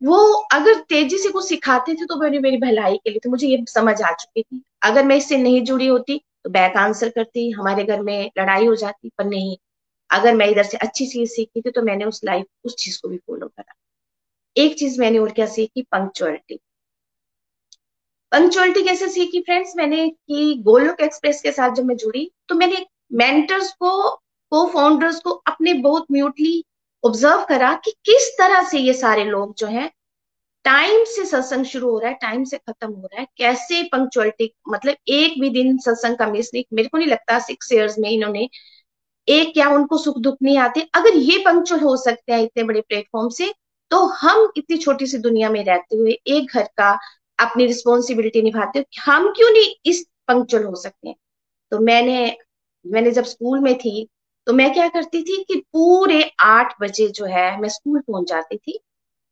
वो 0.04 0.18
अगर 0.54 0.80
तेज़ी 0.90 1.18
से 1.18 1.30
कुछ 1.30 1.48
सिखाते 1.48 1.94
थे 1.96 2.06
तो 2.06 2.20
मेरी 2.20 2.40
मेरी 2.40 2.58
भलाई 2.60 2.98
के 2.98 3.10
लिए 3.10 3.20
तो 3.24 3.30
मुझे 3.30 3.48
ये 3.48 3.64
समझ 3.70 4.02
आ 4.02 4.12
चुकी 4.14 4.42
थी। 4.42 4.62
अगर 4.84 5.06
मैं 5.06 5.16
इससे 5.18 5.38
नहीं 5.38 5.64
जुड़ी 5.66 5.88
होती 5.88 6.18
तो 6.44 6.50
बैक 6.50 6.78
आंसर 6.78 7.10
करती, 7.10 7.50
हमारे 7.52 7.84
घर 7.84 8.02
में 8.02 8.32
लड़ाई 8.40 8.66
हो 8.66 8.76
जाती, 8.76 9.10
पर 9.18 9.26
नहीं। 9.26 9.56
अगर 10.10 10.36
मैं 10.36 10.48
इधर 10.48 10.64
से 10.64 10.78
अच्छी 10.78 11.08
चीज़ 11.08 11.30
सीखी 11.32 11.62
थी 11.62 11.72
तो 11.72 11.82
मैंने 11.82 12.06
उस 12.06 12.22
लाइफ 12.26 12.46
उस 12.66 12.76
चीज़ 12.76 13.00
को 13.02 13.10
भी 13.10 13.18
फॉलो 13.18 13.48
करा। 13.48 13.74
एक 14.56 14.78
चीज़ 14.80 15.00
मैंने 15.02 15.20
और 15.20 15.32
क्या 15.32 15.46
सीखी? 15.48 15.82
पंक्चुअलिटी 15.82 16.60
पंक्चुअलिटी 18.32 18.82
कैसे 18.84 19.08
सीखी 19.10 19.40
फ्रेंड्स 19.42 19.74
मैंने 19.78 20.08
कि 20.10 20.56
गोलोक 20.66 21.02
एक्सप्रेस 21.02 21.42
के 21.42 21.52
साथ 21.52 21.76
जब 21.76 21.86
मैं 21.86 21.96
जुड़ी 21.98 22.30
तो 22.50 22.56
मैंने 22.56 22.86
मेंटर्स 23.14 23.72
को 23.74 23.92
को 24.52 24.66
फाउंडर्स 24.68 25.20
को 25.20 25.32
अपने 25.48 25.74
बहुत 25.74 26.06
म्यूटली 26.12 26.64
ऑब्ज़र्व 27.04 27.44
करा 27.46 27.74
कि 27.86 27.92
किस 28.06 28.30
तरह 28.40 28.64
से 28.70 28.80
ये 28.80 28.94
सारे 28.94 29.24
लोग 29.26 29.56
जो 29.58 29.68
है 29.68 29.92
टाइम 30.66 31.04
से 31.06 31.26
सत्संग 31.26 31.66
शुरू 31.66 31.90
हो 31.92 31.98
रहा 32.00 32.10
है 32.10 32.18
टाइम 32.22 32.44
से 32.44 32.58
खत्म 32.58 32.92
हो 32.92 33.02
रहा 33.04 33.22
है। 33.22 33.28
कैसे 33.38 33.82
पंक्चुअलिटी 33.84 34.52
मतलब 34.70 34.96
एक 35.10 35.40
भी 35.42 35.50
दिन 35.52 35.78
सत्संग 35.78 36.18
का 36.18 36.28
मिस 36.28 36.52
नहीं, 36.54 36.64
मेरे 36.74 36.88
को 36.90 36.98
नहीं 36.98 37.08
लगता 37.08 37.40
सिक्स 37.40 37.72
इयर्स 37.72 37.98
में 38.00 38.10
इन्होंने 38.10 38.48
एक 39.28 39.54
क्या 39.54 39.68
उनको 39.70 39.98
सुख 39.98 40.18
दुख 40.20 40.38
नहीं 40.44 40.58
आते। 40.60 40.82
अगर 40.96 41.16
ये 41.18 41.38
पंक्चुअल 41.46 41.82
हो 41.82 41.96
सकते 41.98 42.34
हैं 42.34 42.42
इतने 42.44 42.64
बड़े 42.64 42.82
प्लेटफॉर्म 42.82 43.30
से 43.32 43.54
तो 43.92 44.06
हम 44.16 44.52
इतनी 44.58 44.78
छोटी 44.78 45.08
सी 45.08 45.18
दुनिया 45.20 45.50
में 45.50 45.64
रहते 45.66 45.96
हुए, 45.98 46.12
एक 46.12 46.52
घर 46.52 46.68
का 46.78 46.98
अपनी 47.40 47.66
रिस्पॉन्सिबिलिटी 47.66 48.42
निभाते 48.42 48.80
हुए, 48.80 48.86
हम 49.02 49.30
क्यों 49.32 49.50
नहीं 49.52 49.74
इस 49.86 50.06
पंक्चुअल 50.28 50.64
हो 50.64 50.76
सकते 50.76 51.08
हैं? 51.08 51.16
तो 51.72 51.80
मैंने 51.82 52.38
मैंने 52.86 53.12
जब 53.12 53.24
स्कूल 53.26 53.60
में 53.60 53.78
थी 53.78 54.08
तो 54.48 54.54
मैं 54.54 54.72
क्या 54.74 54.88
करती 54.90 55.22
थी 55.24 55.44
कि 55.44 55.56
पूरे 55.74 56.22
आठ 56.42 56.74
बजे 56.82 57.08
जो 57.10 57.26
है, 57.26 57.60
मैं 57.62 57.70
स्कूल 57.70 58.00
पहुँच 58.02 58.28
जाती 58.30 58.58
थी। 58.58 58.80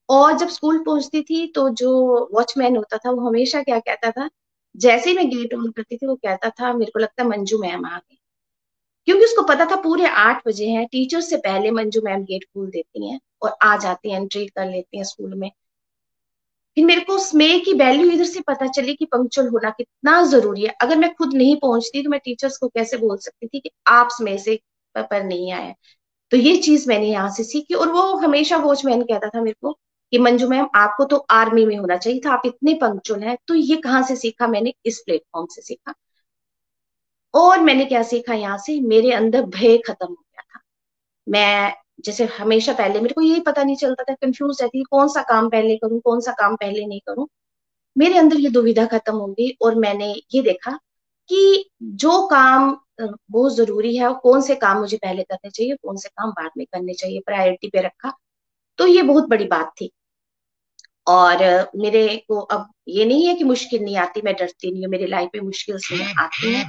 और 0.09 0.38
जब 0.38 0.49
स्कूल 0.49 0.84
पहुँचती 0.84 1.22
थी 1.22 1.45
तो 1.47 1.70
जो 1.72 1.91
वॉचमैन 2.34 2.76
होता 2.78 2.97
था, 2.97 3.12
वो 3.12 3.28
हमेशा 3.28 3.62
क्या 3.64 3.80
कहता 3.80 4.12
था, 4.12 4.30
जैसे 4.76 5.09
ही 5.09 5.16
मैं 5.16 5.30
गेट 5.30 5.53
ऑन 5.53 5.72
करती 5.72 5.97
थी, 5.97 6.07
वो 6.07 6.16
कहता 6.16 6.49
था, 6.51 6.74
मेरे 6.74 6.91
को 6.91 6.99
लगता 6.99 7.24
है 7.24 7.30
मंजू 7.30 7.57
मैम 7.59 7.86
आ 7.86 7.97
गई 7.97 8.18
क्योंकि 9.07 9.24
उसको 9.26 9.41
पता 9.45 9.66
था 9.66 9.76
पूरे 9.82 10.05
आठ 10.07 10.41
बजे 10.47 10.66
हैं 10.68 10.86
टीचर 10.88 11.22
से 11.22 11.38
पहले 11.38 11.72
मंजू 11.72 12.01
मैम 12.01 12.24
गेट 12.24 12.43
खोल 12.45 12.70
देती 12.70 13.09
हैं 13.09 13.20
और 13.41 13.55
आ 13.62 13.76
जाती 13.78 14.12
हैं 14.12 14.20
एंट्री 14.22 14.45
कर 14.47 14.70
लेती 14.72 14.97
हैं 14.97 15.03
स्कूल 15.03 15.34
में। 15.36 15.49
फिर 16.78 16.86
मेरे 16.86 17.01
को 17.01 17.18
स्मे 17.20 17.47
की 17.59 17.74
वैल्यू 17.74 18.09
इधर 18.12 18.26
से 18.26 18.39
पता 18.39 18.68
चली 18.68 18.93
कि 18.95 19.05
पंक्चुअल 19.05 19.47
होना 19.47 19.70
कितना 19.70 20.22
ज़रूरी 20.26 20.64
है। 20.64 20.76
अगर 20.82 20.97
मैं 20.97 21.14
खुद 21.16 21.34
नहीं 21.34 21.55
पहुँचती 21.59 22.03
तो 22.03 22.09
मैं 22.09 22.20
टीचर्स 22.26 22.57
को 22.57 22.68
कैसे 22.68 22.97
बोल 22.97 23.18
सकती 23.18 23.47
थी 23.47 23.59
कि 23.59 23.72
आप 23.88 24.09
स्मे 24.12 24.38
से 24.38 24.59
पर 24.98 25.24
नहीं 25.24 25.52
आया। 25.54 25.74
तो 26.32 26.38
ये 26.38 26.58
चीज़ 26.58 26.88
मैंने 26.89 27.08
यहाँ 27.08 27.30
से 27.32 27.44
सीखी 27.44 27.74
और 27.74 27.89
वो 27.89 28.02
हमेशा 28.18 28.58
वॉचमैन 28.58 29.02
कहता 29.04 29.30
था 29.30 29.42
मेरे 29.42 29.56
को 29.62 29.72
कि, 30.14 30.18
मंजू 30.20 30.48
मैम, 30.50 30.68
आपको 30.76 31.06
तो 31.06 31.18
आर्मी 31.18 31.66
में 31.66 31.76
होना 31.78 31.98
चाहिए 31.98 32.22
था, 32.26 32.32
आप 32.32 32.42
इतने 32.46 32.74
पंक्चुअल 32.74 33.24
हैं 33.24 33.38
तो 33.48 33.54
ये 33.56 33.76
कहाँ 33.76 34.04
से 34.04 34.16
सीखा 34.16 34.48
मैंने? 34.48 34.74
इस 34.86 35.04
प्लेटफॉर्म 35.06 35.48
से 35.52 35.62
सीखा। 35.62 35.94
और 37.34 37.60
मैंने 37.60 37.86
क्या 37.86 38.04
सीखा 38.04 38.34
यहाँ 38.34 38.58
से? 38.58 38.80
मेरे 38.82 39.12
अंदर 39.12 39.42
भय 39.42 39.78
खत्म 39.78 40.08
हो 40.08 40.14
गया 40.14 40.42
था। 40.42 40.60
मैं 41.28 41.74
जैसे 42.06 42.26
हमेशा 42.26 42.74
पहले, 42.74 43.02
मेरे 43.02 43.14
को 43.14 43.22
यही 43.22 43.39
पता 43.39 43.64
नहीं 43.64 43.76
चलता 43.76 44.04
था 44.04 44.14
कंफ्यूज 44.14 44.62
रहती 44.62 44.84
कौन 44.84 45.08
सा 45.08 45.22
काम 45.22 45.50
पहले 45.50 45.76
करूँ, 45.78 46.00
कौन 46.00 46.20
सा 46.20 46.32
काम 46.32 46.56
पहले 46.56 46.86
नहीं 46.86 47.00
करूँ। 47.00 47.28
मेरे 47.98 48.18
अंदर 48.18 48.38
ये 48.38 48.50
दुविधा 48.50 48.86
खत्म 48.86 49.16
होगी 49.16 49.58
और 49.62 49.76
मैंने 49.76 50.14
ये 50.36 50.42
देखा 50.42 50.72
कि 51.30 51.70
जो 51.84 52.28
काम 52.28 52.78
बहुत 53.32 53.56
ज़रूरी 53.56 53.95
है 53.97 54.08
और 54.08 54.14
कौन 54.20 54.41
से 54.41 54.56
काम 54.58 54.80
मुझे 54.80 54.97
पहले 54.97 55.24
करने 55.24 55.49
चाहिए 55.49 55.76
कौन 55.78 55.97
से 55.97 56.10
काम 56.10 56.32
बाद 56.32 56.52
में 56.58 56.66
करने 56.68 56.93
चाहिए 56.95 57.20
प्रायोरिटी 57.26 57.70
पे 57.70 57.82
रखा। 57.82 58.14
तो 58.80 58.88
ये 58.88 59.02
बहुत 59.04 59.28
बड़ी 59.30 59.45
बात 59.47 59.72
थी। 59.82 59.91
और 61.08 61.38
मेरे 61.78 62.08
को 62.28 62.39
अब 62.39 62.68
ये 62.88 63.06
नहीं 63.06 63.28
है 63.28 63.34
कि 63.36 63.43
मुश्किल 63.43 63.84
नहीं 63.84 63.97
आती 63.97 64.22
मैं 64.22 64.34
डरती 64.36 64.72
नहीं 64.72 64.84
हूँ 64.84 64.91
मेरी 64.91 65.06
लाइफ 65.08 65.30
में 65.36 65.41
मुश्किल 65.43 65.78
से 65.80 66.04
आती 66.16 66.54
है 66.54 66.64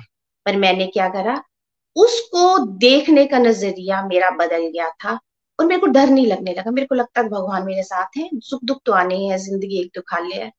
पर 0.47 0.57
मैंने 0.59 0.87
क्या 0.89 1.09
करा 1.11 1.43
उसको 1.97 2.59
देखने 2.78 3.24
का 3.26 3.39
नज़रिया 3.39 4.03
मेरा 4.07 4.30
बदल 4.37 4.66
गया 4.68 4.89
था 5.05 5.18
और 5.59 5.66
मेरे 5.66 5.80
को 5.80 5.87
डर 5.89 6.09
नहीं 6.11 6.26
लगने 6.26 6.55
लगा। 6.55 6.70
मेरे 6.70 6.87
को 6.87 6.95
लगता 6.95 7.22
भगवान 7.24 7.64
मेरे 7.66 7.83
साथ 7.83 8.16
है 8.18 8.28
सुख 8.41 8.61
दुख 8.64 8.80
तो 8.87 8.93
आने 8.95 9.16
ही 9.16 9.28
है 9.28 9.39
ज़िंदगी 9.39 9.80
एक 9.80 9.91
तो 9.97 10.24
ले 10.24 10.35
है। 10.37 10.51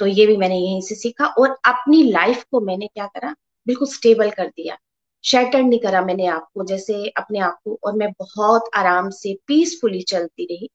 तो 0.00 0.06
ये 0.08 0.26
भी 0.26 0.36
मैंने 0.36 0.56
यहीं 0.56 0.80
से 0.82 0.94
सीखा 0.96 1.26
और 1.28 1.58
अपनी 1.66 2.02
लाइफ 2.04 2.44
को 2.50 2.60
मैंने 2.62 2.86
क्या 2.88 3.06
करा 3.08 3.34
बिल्कुल 3.66 3.88
स्टेबल 3.88 4.30
कर 4.32 4.48
दिया। 4.48 4.76
शैटर 5.24 5.62
नहीं 5.62 5.80
करा 5.80 6.02
मैंने 6.02 6.26
आपको, 6.26 6.64
जैसे 6.64 7.08
अपने 7.08 7.38
आप 7.38 7.58
को, 7.64 7.78
और 7.84 7.92
मैं 7.92 8.10
बहुत 8.12 8.70
आराम 8.74 9.10
से 9.10 9.34
पीसफुली 9.46 10.02
चलती 10.02 10.44
रही। 10.44 10.68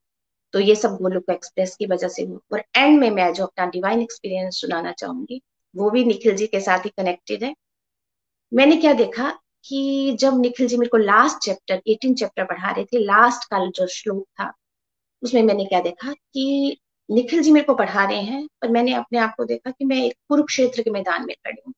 तो 0.54 0.60
ये 0.60 0.76
सब 0.76 0.98
गोलुक 1.02 1.24
एक्सप्रेस 1.32 1.76
की 1.76 1.86
वजह 1.86 2.08
से 2.08 2.24
हुआ। 2.24 2.40
और 2.54 2.64
एंड 2.78 3.00
में 3.00 3.10
मैं 3.12 3.34
जो 3.34 3.46
अपना 3.46 3.66
डिवाइन 3.66 4.02
एक्सपीरियंस 4.02 4.62
सुनाना 4.62 4.92
चाहूँगी। 4.92 5.42
वो 5.76 5.90
भी 5.90 6.04
निखिल 6.06 6.36
जी 6.36 6.48
के 6.48 6.60
साथ 6.60 6.80
ही 6.80 6.90
कनेक्टेड 6.90 7.44
है। 7.44 7.54
मैंने 8.54 8.76
क्या 8.78 8.94
देखा 8.94 9.30
कि 9.66 10.18
जब 10.20 10.40
निखिल 10.40 10.68
जी 10.68 10.78
मेरे 10.78 10.90
को 10.90 10.98
लास्ट 10.98 11.38
चैप्टर 11.38 11.82
एटीन 11.88 12.14
चैप्टर 12.16 12.44
पढ़ा 12.44 12.72
रहे 12.72 12.86
थे 12.86 13.00
लास्ट 13.00 13.50
का 13.52 13.66
जो 13.70 13.88
श्लोक 13.88 14.24
था, 14.42 14.52
उसमें 15.24 15.44
मैंने 15.44 15.66
क्या 15.66 15.82
देखा 15.82 16.14
कि 16.34 16.78
निखिल 17.10 17.42
जी 17.42 17.52
मेरे 17.52 17.66
को 17.66 17.74
पढ़ा 17.76 18.06
रहे 18.06 18.22
हैं 18.22 18.48
पर 18.62 18.70
मैंने 18.70 18.94
अपने 18.94 19.20
आप 19.20 19.34
को 19.38 19.46
देखा 19.46 19.72
कि 19.72 19.86
मैं 19.86 20.04
एक 20.04 20.14
कुरुक्षेत्र 20.30 20.82
के 20.82 20.92
मैदान 20.92 21.26
में 21.26 21.36
खड़ी 21.36 21.62
हूँ। 21.68 21.74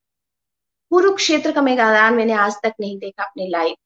कुरुक्षेत्र 0.90 1.52
का 1.52 1.62
मैदान 1.62 2.14
मैंने 2.14 2.32
आज 2.34 2.54
तक 2.62 2.74
नहीं 2.80 2.98
देखा 2.98 3.24
अपनी 3.24 3.48
लाइफ 3.50 3.76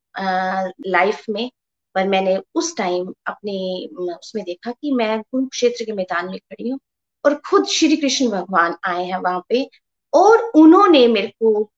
लाइफ 0.88 1.24
में, 1.30 1.50
पर 1.94 2.08
मैंने 2.08 2.36
उस 2.54 2.76
टाइम 2.76 3.12
अपने 3.26 3.86
उसमें 4.14 4.44
देखा 4.44 4.70
कि 4.72 4.92
मैं 4.92 5.20
कुरुक्षेत्र 5.22 5.84
के 5.84 5.92
मैदान 5.92 6.30
में 6.30 6.38
खड़ी 6.38 6.68
हूँ 6.68 6.78
और 7.24 7.34
खुद 7.46 7.66
श्री 7.68 7.96
कृष्ण 7.96 8.28
भगवान 8.30 8.76
आए 8.86 9.04
हैं 9.04 9.18
वहाँ 9.18 9.44
पे 9.48 9.68
और 10.12 10.42
उन्होंने 10.56 11.06
मेरे 11.08 11.28
को 11.42 11.70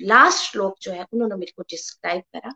लास्ट 0.00 0.38
श्लोक 0.44 0.76
जो 0.82 0.92
है, 0.92 1.04
उन्होंने 1.12 1.34
मेरे 1.36 1.52
को 1.56 1.62
डिस्क्राइब 1.62 2.22
करा। 2.34 2.52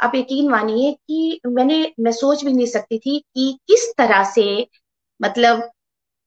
आप 0.00 0.14
यकीन 0.14 0.48
मानिए 0.50 0.92
कि 0.92 1.40
मैंने, 1.46 1.92
मैं 2.00 2.12
सोच 2.12 2.44
भी 2.44 2.52
नहीं 2.52 2.66
सकती 2.66 2.98
थी 2.98 3.18
कि 3.34 3.52
किस 3.68 3.92
तरह 3.98 4.24
से 4.32 4.44
मतलब 5.20 5.70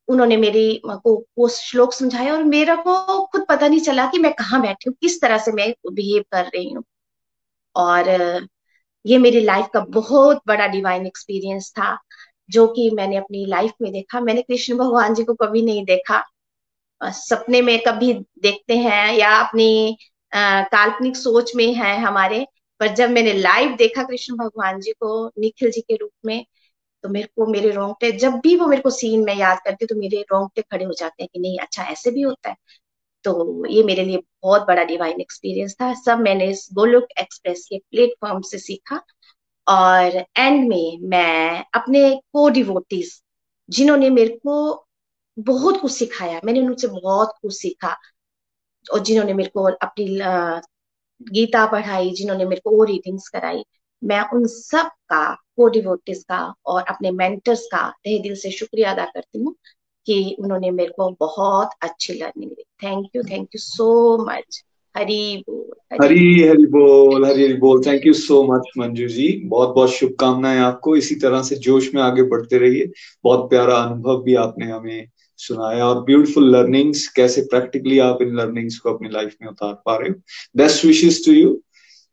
उन्होंने 0.10 0.38
मेरी 0.38 0.82
को 0.86 1.16
वो 1.38 1.48
श्लोक 1.50 1.94
समझाया 1.94 2.34
और 2.34 2.44
मेरा 2.46 2.76
को 2.78 3.26
खुद 3.28 3.46
पता 3.50 3.68
नहीं 3.68 3.80
चला 3.82 4.06
कि 4.12 4.20
मैं 4.20 4.34
कहाँ 4.34 4.62
बैठी 4.62 4.90
हूँ, 4.90 4.96
किस 5.02 5.22
तरह 5.22 5.38
से 5.38 5.52
मैं 5.54 5.74
बिहेव 5.94 6.24
कर 6.34 6.46
रही 6.46 6.72
हूँ। 6.74 6.84
और, 7.76 8.10
ये 9.06 9.18
मेरी 9.18 9.42
लाइफ 9.42 9.68
का 9.74 9.80
बहुत 9.90 10.42
बड़ा 10.48 10.68
डिवाइन 10.68 11.06
एक्सपीरियंस 11.08 11.72
था, 11.72 11.98
जो 12.50 12.68
कि 12.68 12.90
मैंने 12.92 13.18
अपनी 13.18 13.46
लाइफ 13.46 13.72
में 13.82 13.92
देखा। 13.94 14.20
मैंने 14.22 14.42
कृष्ण 14.42 14.78
भगवान 14.78 15.14
जी 15.14 15.24
को 15.24 15.34
कभी 15.36 15.62
नहीं 15.64 15.86
देखा। 15.86 16.24
सपने 17.02 17.62
में 17.62 17.80
कभी 17.88 18.14
देखते 18.44 18.78
हैं 18.78 19.14
या 19.14 19.32
अपनी 19.38 19.98
काल्पनिक 20.34 21.18
सोच 21.18 21.56
में 21.56 21.74
है 21.76 21.98
हमारे, 22.02 22.46
पर 22.82 22.88
जब 22.96 23.10
मैंने 23.10 23.34
लाइव 23.34 23.76
देखा 23.78 24.04
कृष्ण 24.04 24.36
भगवान 24.38 24.80
जी 24.82 24.92
को 24.94 25.28
निखिल 25.40 25.72
जी 25.72 25.82
के 25.82 25.96
रूप 25.96 26.12
में 26.26 26.46
तो 27.04 27.10
मेरे 27.10 27.28
को, 27.36 27.46
मेरे 27.48 27.72
रोंगटे 27.72 28.12
जब 28.12 28.34
भी 28.40 28.56
वो 28.56 28.68
मेरे 28.68 28.82
को 28.82 28.90
सीन 28.90 29.24
में 29.26 29.34
याद 29.36 29.60
करती 29.66 29.86
तो 29.86 29.96
मेरे 29.96 30.22
रोंगटे 30.32 30.62
खड़े 30.62 30.86
हो 30.86 30.94
जाते 30.94 31.24
हैं 31.24 31.30
कि 31.34 31.40
नहीं 31.40 31.58
अच्छा 31.60 31.84
ऐसे 31.84 32.12
भी 32.12 32.22
होता 32.22 32.50
है। 32.50 32.56
तो 33.26 33.66
ये 33.68 33.84
मेरे 33.84 34.04
लिए 34.06 34.18
बहुत 34.44 34.62
बड़ा 34.68 34.84
डिवाइन 34.84 35.22
एक्सपीरियंस 35.22 35.76
था। 35.82 35.94
सब 35.96 36.20
मैंने 36.20 36.50
इस 36.52 36.68
गोलोक 36.74 37.08
एक्सप्रेस 37.20 37.66
के 37.70 37.78
प्लेटफॉर्म 37.80 38.42
से 38.42 38.58
सीखा। 38.60 39.02
और 39.68 40.18
एंड 40.38 40.68
में 40.70 41.00
मैं 41.10 41.66
अपने 41.76 42.10
को 42.34 42.50
डिवोटीज 42.50 43.12
जिन्होंने 43.70 44.10
मेरे 44.10 44.38
को 44.38 44.86
बहुत 45.38 45.80
कुछ 45.82 45.92
सिखाया, 45.92 46.40
मैंने 46.46 46.62
उनसे 46.62 46.88
बहुत 46.88 47.34
कुछ 47.42 47.54
सीखा। 47.54 47.96
और 48.86 49.00
जिन्होंने 49.00 49.34
मेरे 49.34 49.50
को 49.50 49.64
अपनी 49.74 50.06
गीता 51.22 51.66
पढ़ाई, 51.66 52.12
जिन्होंने 52.12 52.46
मेरे 52.46 52.62
को 52.62 52.72
वो 52.78 52.84
रीडिंग्स 52.84 53.28
कराई, 53.30 53.64
मैं 54.02 54.22
उन 54.34 54.46
सब 54.48 54.90
का 55.10 55.38
को 55.60 55.68
डिवोटिस 55.70 56.24
का 56.24 56.42
और 56.66 56.82
अपने 56.90 57.12
मेंटर्स 57.12 57.66
का 57.72 57.88
तहे 58.06 58.18
दिल 58.20 58.36
से 58.36 58.52
शुक्रिया 58.52 58.92
अदा 58.92 59.06
करती 59.06 59.40
हूँ 59.40 59.56
कि 60.08 60.36
उन्होंने 60.40 60.72
मेरे 60.72 60.94
को 60.98 61.10
बहुत 61.20 61.70
अच्छी 61.82 62.14
learning 62.14 62.52
the. 62.52 62.64
Thank 62.84 63.10
you 63.16 63.24
thank 63.24 63.48
you 63.56 63.60
so 63.60 64.18
much 64.26 64.64
Hari 64.96 65.44
बोल 65.50 65.98
हरी 66.02 66.48
हरी 66.48 66.66
बोल। 66.66 67.26
हरी 67.26 67.44
हरी 67.44 67.54
बोल। 67.54 67.82
Thank 67.86 68.06
you 68.06 68.14
so 68.14 68.42
much 68.44 68.70
Manju 68.78 69.08
ji. 69.08 69.28
बहुत 69.46 69.76
बहुत 69.76 69.90
शुभकामनाएँ 69.90 70.60
आपको। 70.60 70.96
इसी 70.96 71.16
तरह 71.16 71.42
से 71.42 71.56
जोश 71.66 71.94
में 71.96 72.02
आगे 72.02 72.24
बढ़ते 72.24 72.58
रहिए। 72.58 72.90
बहुत 73.24 73.50
प्यारा 73.50 73.76
अनुभव 73.76 74.22
भी 74.24 74.36
आपने 74.36 74.66
हमें 74.66 75.08
सुनाया। 75.40 75.86
और 75.88 76.04
ब्यूटीफुल 76.04 76.52
लर्निंग्स 76.56 77.08
कैसे 77.08 77.42
प्रैक्टिकली 77.42 78.00
आप 78.00 78.22
इन 78.22 78.36
लर्निंग्स 78.38 78.78
को 78.78 78.94
अपनी 78.94 79.10
लाइफ 79.10 79.36
में 79.42 79.50
उतार 79.50 79.74
पा 79.86 79.96
रहे 79.96 80.10
हो। 80.10 80.16
बेस्ट 80.58 80.86
विशेष 80.86 81.26
टू 81.26 81.32
यू 81.32 81.60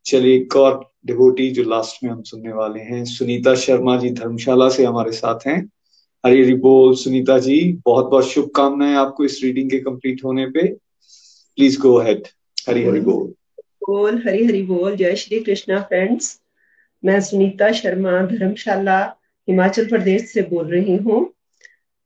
चलिए 0.07 0.36
एक 0.36 0.57
और 0.57 0.80
डिवोटी 1.07 1.50
जो 1.50 1.62
लास्ट 1.62 2.04
में 2.04 2.11
हम 2.11 2.22
सुनने 2.22 2.52
वाले 2.52 2.80
हैं, 2.80 3.04
सुनीता 3.04 3.54
शर्मा 3.54 3.96
जी 3.96 4.11
धर्मशाला 4.11 4.68
से 4.68 4.84
हमारे 4.84 5.12
साथ 5.12 5.46
हैं। 5.46 5.70
हरी 6.26 6.42
हरी 6.42 6.54
बोल, 6.54 6.94
सुनीता 6.94 7.38
जी, 7.38 7.72
बहुत 7.84 8.07
बहुत 8.11 8.28
शुभकामनाएँ 8.28 8.94
आपको 8.94 9.24
इस 9.24 9.40
रीडिंग 9.44 9.70
के 9.70 9.78
कंप्लीट 9.78 10.24
होने 10.24 10.46
पे। 10.46 10.66
प्लीज़ 10.66 11.80
गो 11.80 11.98
हेड 12.00 12.22
हरी 12.68 12.84
हरी 12.84 13.00
बोल। 13.00 13.26
बोल 13.61 14.22
हरी 14.26 14.44
हरी 14.46 14.62
बोल, 14.62 14.96
जय 14.96 15.16
श्री 15.16 15.40
कृष्णा 15.40 15.80
फ्रेंड्स 15.80 16.40
मैं 17.04 17.20
सुनीता 17.20 17.72
शर्मा 17.72 18.20
धर्मशाला 18.26 19.00
हिमाचल 19.48 19.86
प्रदेश 19.86 20.30
से 20.30 20.42
बोल 20.42 20.66
रही 20.66 20.96
हूँ। 20.96 21.20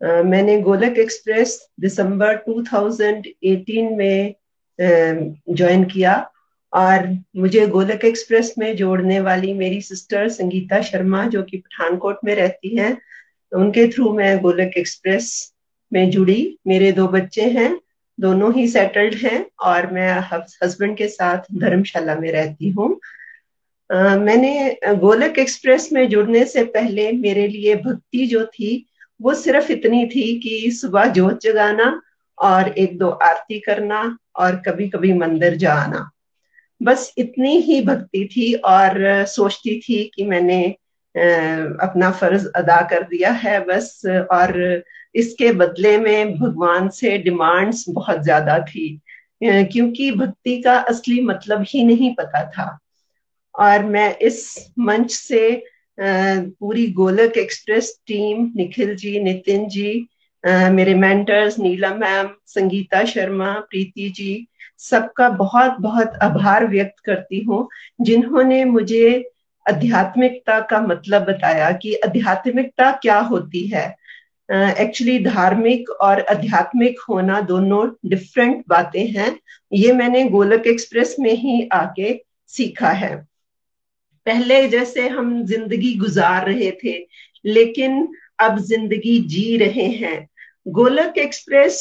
मैंने 0.03 0.61
गोलक 0.61 0.99
एक्सप्रेस 0.99 1.69
दिसंबर 1.81 2.37
2018 2.49 3.97
में 3.97 4.35
ज्वाइन 4.81 5.85
किया। 5.85 6.30
और 6.73 7.07
मुझे 7.37 7.67
गोलक 7.67 8.05
एक्सप्रेस 8.05 8.55
में 8.59 8.77
जोड़ने 8.77 9.21
वाली 9.21 9.53
मेरी 9.55 9.81
सिस्टर 9.81 10.29
संगीता 10.29 10.81
शर्मा, 10.81 11.25
जो 11.27 11.43
कि 11.43 11.57
पठानकोट 11.57 12.19
में 12.25 12.35
रहती 12.35 12.77
हैं, 12.77 12.97
उनके 13.53 13.87
थ्रू 13.89 14.13
मैं 14.15 14.39
गोलक 14.43 14.77
एक्सप्रेस 14.79 15.53
में 15.93 16.11
जुड़ी। 16.11 16.59
मेरे 16.67 16.93
दो 16.93 17.07
बच्चे 17.09 17.43
हैं, 17.43 17.81
दोनों 18.19 18.53
ही 18.55 18.67
सेटल्ड 18.69 19.15
हैं 19.15 19.47
और 19.61 19.91
मैं 19.93 20.13
हस्बैंड 20.63 20.97
के 20.97 21.09
साथ 21.09 21.39
धर्मशाला 21.55 22.15
में 22.15 22.31
रहती 22.33 22.71
हूँ। 22.71 23.01
मैंने 23.91 24.79
गोलक 24.87 25.39
एक्सप्रेस 25.39 25.89
में 25.93 26.09
जुड़ने 26.09 26.45
से 26.45 26.65
पहले 26.65 27.11
मेरे 27.13 27.47
लिए 27.49 27.75
भक्ति 27.77 28.27
जो 28.27 28.45
थी, 28.45 28.87
वो 29.23 29.35
सिर्फ़ 29.35 29.73
इतनी 29.73 30.07
थी 30.07 30.39
कि 30.41 30.71
सुबह 30.71 31.07
जोत 31.07 31.43
जगाना 31.43 32.01
और 32.39 32.69
एक 32.69 32.99
दो 32.99 33.09
आरती 33.09 33.59
करना 33.61 34.19
और 34.37 34.57
कभी 34.57 34.89
कभी 34.89 35.13
मंदिर 35.13 35.57
जाना। 35.57 36.11
बस 36.81 37.13
इतनी 37.19 37.57
ही 37.61 37.81
भक्ति 37.85 38.29
थी 38.37 38.53
और 38.67 39.25
सोचती 39.29 39.79
थी 39.81 40.03
कि 40.15 40.25
मैंने 40.27 40.63
अपना 41.83 42.11
फ़र्ज़ 42.11 42.47
अदा 42.57 42.81
कर 42.91 43.03
दिया 43.03 43.31
है 43.35 43.59
बस। 43.67 44.03
और 44.33 44.83
इसके 45.15 45.51
बदले 45.53 45.97
में 45.99 46.35
भगवान 46.39 46.89
से 46.89 47.17
डिमांड्स 47.19 47.85
बहुत 47.89 48.23
ज़्यादा 48.25 48.59
थी 48.65 49.01
क्योंकि 49.43 50.11
भक्ति 50.13 50.61
का 50.63 50.77
असली 50.81 51.21
मतलब 51.25 51.65
ही 51.69 51.85
नहीं 51.85 52.15
पता 52.15 52.45
था। 52.51 52.79
और 53.55 53.85
मैं 53.85 54.17
इस 54.19 54.73
मंच 54.79 55.11
से 55.13 55.63
पूरी 55.99 56.87
गोलक 56.93 57.37
एक्सप्रेस 57.39 57.95
टीम, 58.07 58.51
निखिल 58.57 58.95
जी, 58.97 59.21
नितिन 59.21 59.69
जी 59.69 60.09
मेरे 60.45 60.95
मेंटर्स 60.95 61.59
नीलम 61.59 61.99
मैम, 62.01 62.29
संगीता 62.47 63.05
शर्मा, 63.05 63.53
प्रीति 63.61 64.09
जी 64.11 64.47
सबका 64.83 65.29
बहुत 65.29 65.77
बहुत 65.81 66.13
आभार 66.23 66.67
व्यक्त 66.67 66.99
करती 67.05 67.41
हूँ 67.45 67.69
जिन्होंने 68.01 68.65
मुझे 68.65 69.33
आध्यात्मिकता 69.67 70.61
का 70.61 70.81
मतलब 70.81 71.23
बताया 71.23 71.71
कि 71.73 71.95
आध्यात्मिकता 71.95 72.91
क्या 72.93 73.19
होती 73.21 73.67
है। 73.67 73.85
एक्चुअली 74.49 75.19
uh, 75.19 75.25
धार्मिक 75.25 75.91
और 75.91 76.21
आध्यात्मिक 76.21 77.01
होना 77.01 77.41
दोनों 77.41 77.89
डिफरेंट 78.07 78.65
बातें 78.69 79.07
हैं। 79.07 79.39
ये 79.73 79.93
मैंने 79.93 80.25
गोलक 80.29 80.67
एक्सप्रेस 80.67 81.17
में 81.21 81.33
ही 81.33 81.69
आके 81.73 82.15
सीखा 82.51 82.91
है। 82.93 83.15
पहले 84.27 84.67
जैसे 84.69 85.09
हम 85.09 85.45
ज़िंदगी 85.47 85.95
गुजार 85.95 86.47
रहे 86.47 86.71
थे 86.85 86.97
लेकिन 87.45 88.09
अब 88.39 88.59
ज़िंदगी 88.59 89.19
जी 89.29 89.57
रहे 89.57 89.87
हैं। 89.89 90.29
गोलक 90.69 91.19
एक्सप्रेस 91.19 91.79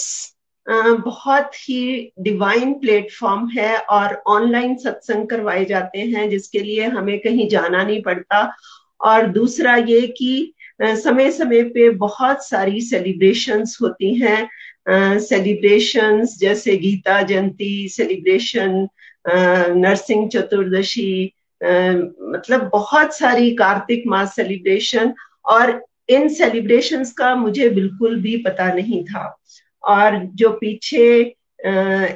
बहुत 0.70 1.55
ही 1.59 2.11
डिवाइन 2.20 2.74
प्लेटफॉर्म 2.74 3.47
है 3.49 3.78
और 3.78 4.22
ऑनलाइन 4.28 4.76
सत्संग 4.76 5.28
करवाए 5.28 5.65
जाते 5.65 5.99
हैं, 5.99 6.30
जिसके 6.30 6.59
लिए 6.59 6.88
हमें 6.88 7.20
कहीं 7.20 7.47
जाना 7.49 7.84
नहीं 7.84 8.01
पड़ता। 8.01 8.53
और 9.01 9.28
दूसरा 9.28 9.76
ये 9.76 10.01
कि 10.07 10.53
समय 10.82 11.32
समय 11.32 11.63
पे 11.63 11.89
बहुत 11.89 12.45
सारी 12.47 12.82
सेलिब्रेशंस 12.82 13.78
होती 13.82 14.13
हैं। 14.15 15.20
सेलिब्रेशंस 15.20 16.38
जैसे 16.39 16.76
गीता 16.78 17.22
जयंती 17.22 17.88
सेलिब्रेशन 17.89 18.88
नरसिंह 19.28 20.28
चतुर्दशी 20.28 21.34
मतलब 21.63 22.70
बहुत 22.74 23.17
सारी 23.17 23.51
कार्तिक 23.55 24.03
मास 24.07 24.36
सेलिब्रेशन 24.36 25.13
और 25.45 25.82
इन 26.09 26.28
सेलिब्रेशंस 26.30 27.11
का 27.11 27.36
मुझे 27.36 27.70
बिल्कुल 27.70 28.20
भी 28.22 28.38
पता 28.38 28.72
नहीं 28.74 29.03
था। 29.03 29.36
और 29.84 30.17
जो 30.36 30.49
पीछे 30.61 31.05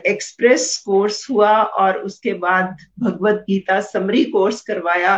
एक्सप्रेस 0.09 0.77
कोर्स 0.85 1.27
हुआ 1.29 1.51
और 1.61 1.97
उसके 1.97 2.33
बाद 2.33 2.75
भगवत 2.99 3.43
गीता 3.47 3.79
समरी 3.81 4.23
कोर्स 4.25 4.61
करवाया 4.61 5.15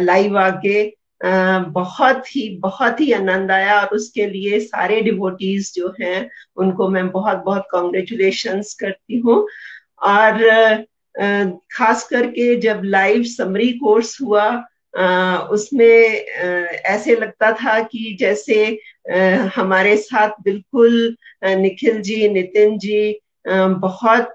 लाइव 0.00 0.38
आके 0.38 0.82
बहुत 1.70 2.26
ही 2.36 2.48
बहुत 2.58 3.00
ही 3.00 3.10
आनंद 3.12 3.50
आया 3.50 3.80
और 3.80 3.96
उसके 3.96 4.26
लिए 4.26 4.60
सारे 4.60 5.00
डिवोटीज 5.00 5.72
जो 5.74 5.92
हैं, 6.00 6.30
उनको 6.56 6.88
मैं 6.88 7.08
बहुत 7.10 7.42
बहुत 7.44 7.66
कॉन्ग्रेचुलेशन 7.70 8.62
करती 8.80 9.18
हूँ। 9.18 9.46
और 10.02 10.84
खास 11.72 12.06
करके 12.08 12.54
जब 12.60 12.80
लाइव 12.84 13.22
समरी 13.26 13.70
कोर्स 13.78 14.20
हुआ 14.22 14.48
उसमें 15.52 15.86
ऐसे 15.86 17.14
लगता 17.16 17.52
था 17.52 17.78
कि 17.82 18.16
जैसे 18.20 18.78
हमारे 19.56 19.96
साथ 19.96 20.30
बिल्कुल 20.44 21.16
निखिल 21.44 22.00
जी, 22.02 22.28
नितिन 22.28 22.78
जी 22.78 23.18
बहुत 23.80 24.34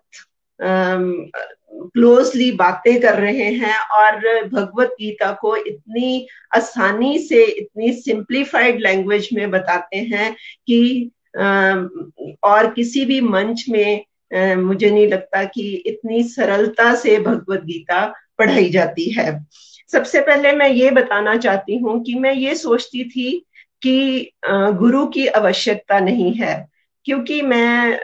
क्लोजली 1.93 2.51
बातें 2.51 2.99
कर 3.01 3.19
रहे 3.19 3.49
हैं 3.53 3.77
और 3.97 4.17
भगवत 4.47 4.95
गीता 4.99 5.31
को 5.31 5.55
इतनी 5.55 6.27
आसानी 6.55 7.17
से, 7.19 7.43
इतनी 7.43 7.91
सिंप्लीफाइड 7.93 8.79
लैंग्वेज 8.81 9.29
में 9.33 9.49
बताते 9.51 9.97
हैं 10.13 10.33
कि 10.67 11.11
और 12.43 12.71
किसी 12.73 13.05
भी 13.05 13.19
मंच 13.21 13.65
में 13.69 14.05
मुझे 14.57 14.89
नहीं 14.89 15.07
लगता 15.07 15.43
कि 15.45 15.69
इतनी 15.87 16.23
सरलता 16.23 16.93
से 16.95 17.17
भगवत 17.19 17.63
गीता 17.63 18.05
पढ़ाई 18.37 18.69
जाती 18.69 19.09
है। 19.11 19.27
सबसे 19.91 20.21
पहले 20.21 20.51
मैं 20.51 20.69
ये 20.69 20.89
बताना 20.91 21.35
चाहती 21.37 21.77
हूँ 21.77 22.03
कि 22.03 22.13
मैं 22.19 22.33
ये 22.33 22.55
सोचती 22.55 23.03
थी 23.09 23.45
कि 23.87 24.31
गुरु 24.45 25.05
की 25.07 25.27
आवश्यकता 25.27 25.99
नहीं 25.99 26.33
है। 26.33 26.67
क्योंकि 27.05 27.41
मैं 27.41 27.99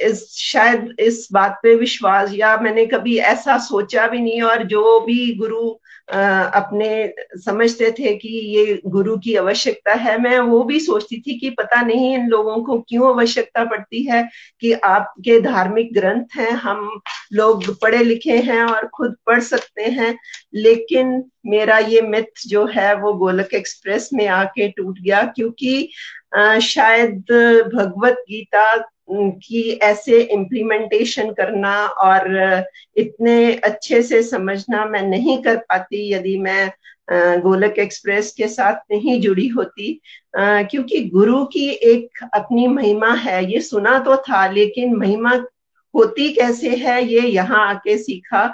इस, 0.00 0.26
शायद 0.38 0.94
इस 1.00 1.28
बात 1.32 1.58
पे 1.62 1.74
विश्वास, 1.76 2.32
या 2.34 2.56
मैंने 2.58 2.86
कभी 2.86 3.16
ऐसा 3.18 3.58
सोचा 3.60 4.06
भी 4.08 4.20
नहीं, 4.20 4.42
और 4.42 4.62
जो 4.66 5.00
भी 5.00 5.34
गुरु 5.36 5.68
अपने 6.08 6.90
समझते 7.38 7.90
थे 7.98 8.14
कि 8.16 8.28
ये 8.28 8.80
गुरु 8.86 9.16
की 9.24 9.34
आवश्यकता 9.36 9.92
है, 9.94 10.16
मैं 10.20 10.38
वो 10.40 10.62
भी 10.64 10.78
सोचती 10.80 11.20
थी 11.20 11.38
कि 11.40 11.50
पता 11.50 11.80
नहीं 11.82 12.14
इन 12.14 12.26
लोगों 12.28 12.56
को 12.64 12.78
क्यों 12.88 13.08
आवश्यकता 13.08 13.64
पड़ती 13.64 14.02
है 14.04 14.22
कि 14.60 14.72
आपके 14.74 15.40
धार्मिक 15.40 15.92
ग्रंथ 15.94 16.36
हैं, 16.36 16.50
हम 16.52 17.00
लोग 17.32 17.70
पढ़े 17.80 18.02
लिखे 18.04 18.38
हैं 18.40 18.62
और 18.64 18.88
खुद 18.94 19.16
पढ़ 19.26 19.40
सकते 19.42 19.82
हैं, 19.82 20.16
लेकिन 20.56 21.22
मेरा 21.46 21.78
ये 21.78 22.00
मिथ 22.02 22.46
जो 22.48 22.66
है, 22.66 22.94
वो 22.96 23.12
गोलक 23.14 23.54
एक्सप्रेस 23.54 24.10
में 24.14 24.26
आके 24.28 24.68
टूट 24.70 24.98
गया, 25.00 25.22
क्योंकि 25.26 25.90
शायद 26.62 27.24
भगवत 27.74 28.24
गीता 28.28 28.76
की 29.12 29.70
ऐसे 29.82 30.20
इम्प्लीमेंटेशन 30.20 31.30
करना 31.30 31.74
और 31.86 32.64
इतने 32.96 33.52
अच्छे 33.54 34.02
से 34.02 34.22
समझना 34.22 34.84
मैं 34.84 35.02
नहीं 35.02 35.42
कर 35.42 35.56
पाती 35.56 36.12
यदि 36.12 36.38
मैं 36.38 36.70
गोलक 37.42 37.78
एक्सप्रेस 37.78 38.32
के 38.32 38.48
साथ 38.48 38.74
नहीं 38.92 39.20
जुड़ी 39.20 39.46
होती। 39.48 40.00
क्योंकि 40.36 41.04
गुरु 41.04 41.44
की 41.44 41.68
एक 41.68 42.24
अपनी 42.34 42.66
महिमा 42.66 43.12
है, 43.14 43.44
ये 43.52 43.60
सुना 43.60 43.98
तो 43.98 44.16
था, 44.16 44.46
लेकिन 44.50 44.94
महिमा 44.96 45.34
होती 45.94 46.28
कैसे 46.32 46.68
है, 46.76 47.02
ये 47.04 47.20
यहाँ 47.20 47.66
आके 47.68 47.96
सीखा। 47.98 48.52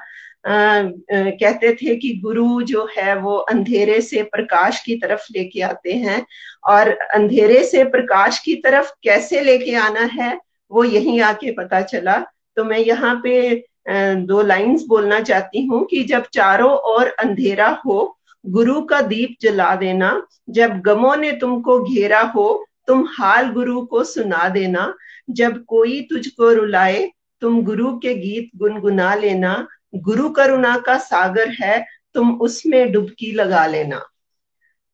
कहते 0.48 1.72
थे 1.74 1.96
कि 1.96 2.12
गुरु 2.24 2.62
जो 2.62 2.88
है, 2.98 3.16
वो 3.18 3.36
अंधेरे 3.36 4.00
से 4.00 4.22
प्रकाश 4.22 4.80
की 4.80 4.96
तरफ़ 4.96 5.26
लेके 5.32 5.60
आते 5.60 5.92
हैं। 5.92 6.24
और 6.64 6.88
अंधेरे 7.14 7.64
से 7.64 7.84
प्रकाश 7.84 8.38
की 8.38 8.54
तरफ़ 8.54 8.90
कैसे 9.02 9.40
लेके 9.40 9.74
आना 9.74 10.08
है? 10.12 10.38
वो 10.70 10.84
यहीं 10.84 11.20
आके 11.20 11.50
पता 11.50 11.80
चला। 11.82 12.18
तो 12.56 12.64
मैं 12.64 12.78
यहाँ 12.78 13.20
पे 13.24 13.64
दो 13.88 14.42
लाइंस 14.42 14.84
बोलना 14.88 15.20
चाहती 15.20 15.64
हूँ 15.66 15.84
कि 15.86 16.02
जब 16.04 16.24
चारों 16.32 16.70
ओर 16.92 17.08
अंधेरा 17.08 17.68
हो, 17.86 18.16
गुरु 18.44 18.80
का 18.82 19.00
दीप 19.02 19.36
जला 19.40 19.74
देना। 19.76 20.10
जब 20.50 20.80
गमों 20.80 21.16
ने 21.16 21.32
तुमको 21.32 21.78
घेरा 21.84 22.20
हो, 22.26 22.66
तुम 22.86 23.06
हाल 23.10 23.50
गुरु 23.50 23.80
को 23.86 24.02
सुना 24.04 24.48
देना। 24.48 24.92
जब 25.30 25.64
कोई 25.64 26.00
तुझको 26.00 26.52
रुलाए, 26.52 27.10
तुम 27.42 27.62
गुरु 27.62 27.96
के 27.98 28.14
गीत 28.14 28.50
गुनगुना 28.56 29.14
लेना। 29.14 29.66
गुरु 29.94 30.28
करुणा 30.28 30.76
का 30.78 30.96
सागर 30.98 31.48
है, 31.60 31.84
तुम 32.14 32.32
उसमें 32.40 32.92
डुबकी 32.92 33.32
लगा 33.32 33.66
लेना। 33.66 34.00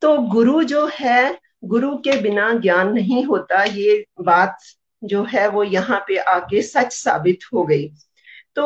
तो 0.02 0.16
गुरु 0.28 0.62
जो 0.62 0.88
है, 0.94 1.38
गुरु 1.64 1.96
के 1.96 2.20
बिना 2.20 2.52
ज्ञान 2.52 2.92
नहीं 2.92 3.24
होता, 3.24 3.62
ये 3.64 4.04
बात 4.20 4.56
जो 5.02 5.22
है 5.24 5.48
वो 5.48 5.62
यहाँ 5.64 5.98
पे 6.08 6.16
आके 6.16 6.62
सच 6.62 6.92
साबित 6.92 7.44
हो 7.54 7.64
गई। 7.64 7.86
तो 8.56 8.62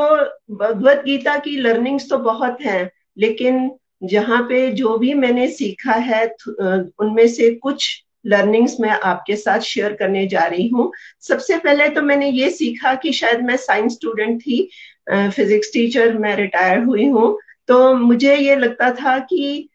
भगवत 0.57 1.03
गीता 1.05 1.37
की 1.39 1.57
लर्निंग्स 1.57 2.09
तो 2.11 2.19
बहुत 2.21 2.61
हैं, 2.61 2.91
लेकिन 3.19 3.71
जहाँ 4.05 4.43
पे 4.43 4.71
जो 4.73 4.97
भी 4.99 5.13
मैंने 5.15 5.49
सीखा 5.49 5.93
है 5.93 6.25
उनमें 6.51 7.27
से 7.29 7.51
कुछ 7.57 8.03
लर्निंग्स 8.27 8.77
मैं 8.81 8.91
आपके 8.91 9.37
साथ 9.37 9.61
शेयर 9.61 9.93
करने 9.93 10.27
जा 10.27 10.45
रही 10.45 10.69
हूँ। 10.69 10.91
सबसे 11.21 11.59
पहले 11.59 11.89
तो 11.89 12.03
मैंने 12.03 12.29
ये 12.31 12.51
सीखा 12.51 12.95
कि 12.95 13.13
शायद 13.13 13.43
मैं 13.45 13.57
साइंस 13.57 13.93
स्टूडेंट 13.93 14.41
थी 14.43 14.69
फिजिक्स 15.11 15.71
टीचर 15.73 16.19
मैं 16.19 16.35
रिटायर 16.37 16.83
हुई 16.85 17.07
हूँ 17.09 17.37
तो 17.69 17.95
मुझे 17.97 18.35
ये 18.37 18.57
लगता 18.57 18.91
था 18.95 19.19
कि 19.21 19.69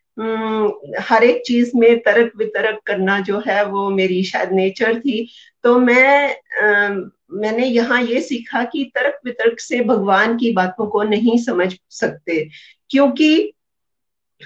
हर 1.00 1.24
एक 1.24 1.42
चीज़ 1.46 1.72
में 1.76 2.00
तर्क 2.00 2.32
वितरक 2.38 2.80
करना 2.86 3.20
जो 3.20 3.40
है 3.48 3.66
वो 3.66 3.90
मेरी 3.90 4.24
शायद 4.24 4.52
नेचर 4.52 5.00
थी। 5.00 5.28
तो 5.64 5.80
मैं 5.80 6.36
आ, 6.64 6.90
मैंने 7.34 7.66
यहाँ 7.66 8.02
ये 8.04 8.22
सीखा 8.22 8.64
कि 8.64 8.92
तर्क 8.96 9.20
वितर्क 9.26 9.60
से 9.60 9.84
भगवान 9.84 10.38
की 10.38 10.52
बातों 10.52 10.88
को 10.88 11.04
नहीं 11.04 11.38
समझ 11.38 11.76
सकते 11.90 12.50
क्योंकि 12.90 13.54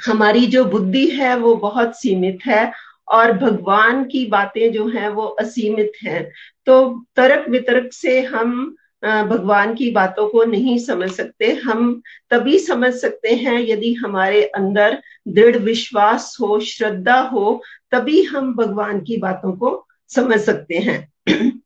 हमारी 0.08 0.46
जो 0.46 0.66
बुद्धि 0.66 1.08
है 1.08 1.38
वो 1.38 1.56
बहुत 1.56 2.00
सीमित 2.02 2.40
है 2.46 2.72
और 3.08 3.32
भगवान 3.34 4.04
की 4.04 4.26
बातें 4.26 4.72
जो 4.72 4.88
हैं 4.88 5.10
वो 5.10 5.26
असीमित 5.26 5.92
हैं। 6.04 6.32
तो 6.66 7.06
तर्क 7.16 7.50
वितर्क 7.50 7.94
से 7.94 8.22
हम 8.22 8.76
भगवान 9.06 9.76
की 9.76 9.92
बातों 9.92 10.28
को 10.28 10.44
नहीं 10.44 10.78
समझ 10.80 11.12
सकते। 11.12 11.52
हम 11.52 12.02
तभी 12.30 12.60
समझ 12.60 12.94
सकते 12.94 13.36
हैं 13.36 13.60
यदि 13.60 13.94
हमारे 13.94 14.44
अंदर 14.44 15.02
दृढ़ 15.28 15.58
विश्वास 15.58 16.38
हो, 16.42 16.60
श्रद्धा 16.60 17.20
हो, 17.20 17.64
तभी 17.92 18.24
हम 18.24 18.56
भगवान 18.56 19.02
की 19.02 19.18
बातों 19.18 19.54
को 19.54 19.88
समझ 20.10 20.40
सकते 20.40 20.76
हैं। 20.78 21.14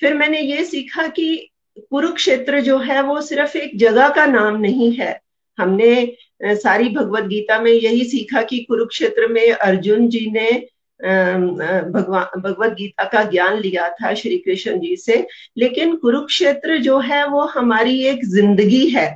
फिर 0.00 0.14
मैंने 0.14 0.40
ये 0.40 0.64
सीखा 0.64 1.06
कि 1.06 1.50
कुरुक्षेत्र 1.90 2.60
जो 2.60 2.78
है 2.78 3.02
वो 3.02 3.20
सिर्फ़ 3.20 3.58
एक 3.58 3.78
जगह 3.78 4.08
का 4.08 4.26
नाम 4.26 4.60
नहीं 4.60 4.92
है। 4.92 5.20
हमने 5.58 6.12
सारी 6.44 6.88
भगवत 6.88 7.24
गीता 7.24 7.60
में 7.60 7.72
यही 7.72 8.04
सीखा 8.04 8.42
कि 8.42 8.58
कुरुक्षेत्र 8.58 9.26
में 9.26 9.52
अर्जुन 9.52 10.08
जी 10.08 10.30
ने 10.30 10.66
भगवान 11.00 12.40
भगवत 12.40 12.72
गीता 12.72 13.04
का 13.04 13.22
ज्ञान 13.24 13.58
लिया 13.58 13.88
था 13.92 14.12
श्री 14.14 14.36
कृष्ण 14.38 14.78
जी 14.80 14.96
से। 14.96 15.26
लेकिन 15.58 15.94
कुरुक्षेत्र 15.96 16.76
जो 16.78 16.98
है, 17.00 17.26
वो 17.26 17.44
हमारी 17.46 17.98
एक 18.04 18.24
ज़िंदगी 18.26 18.86
है। 18.90 19.08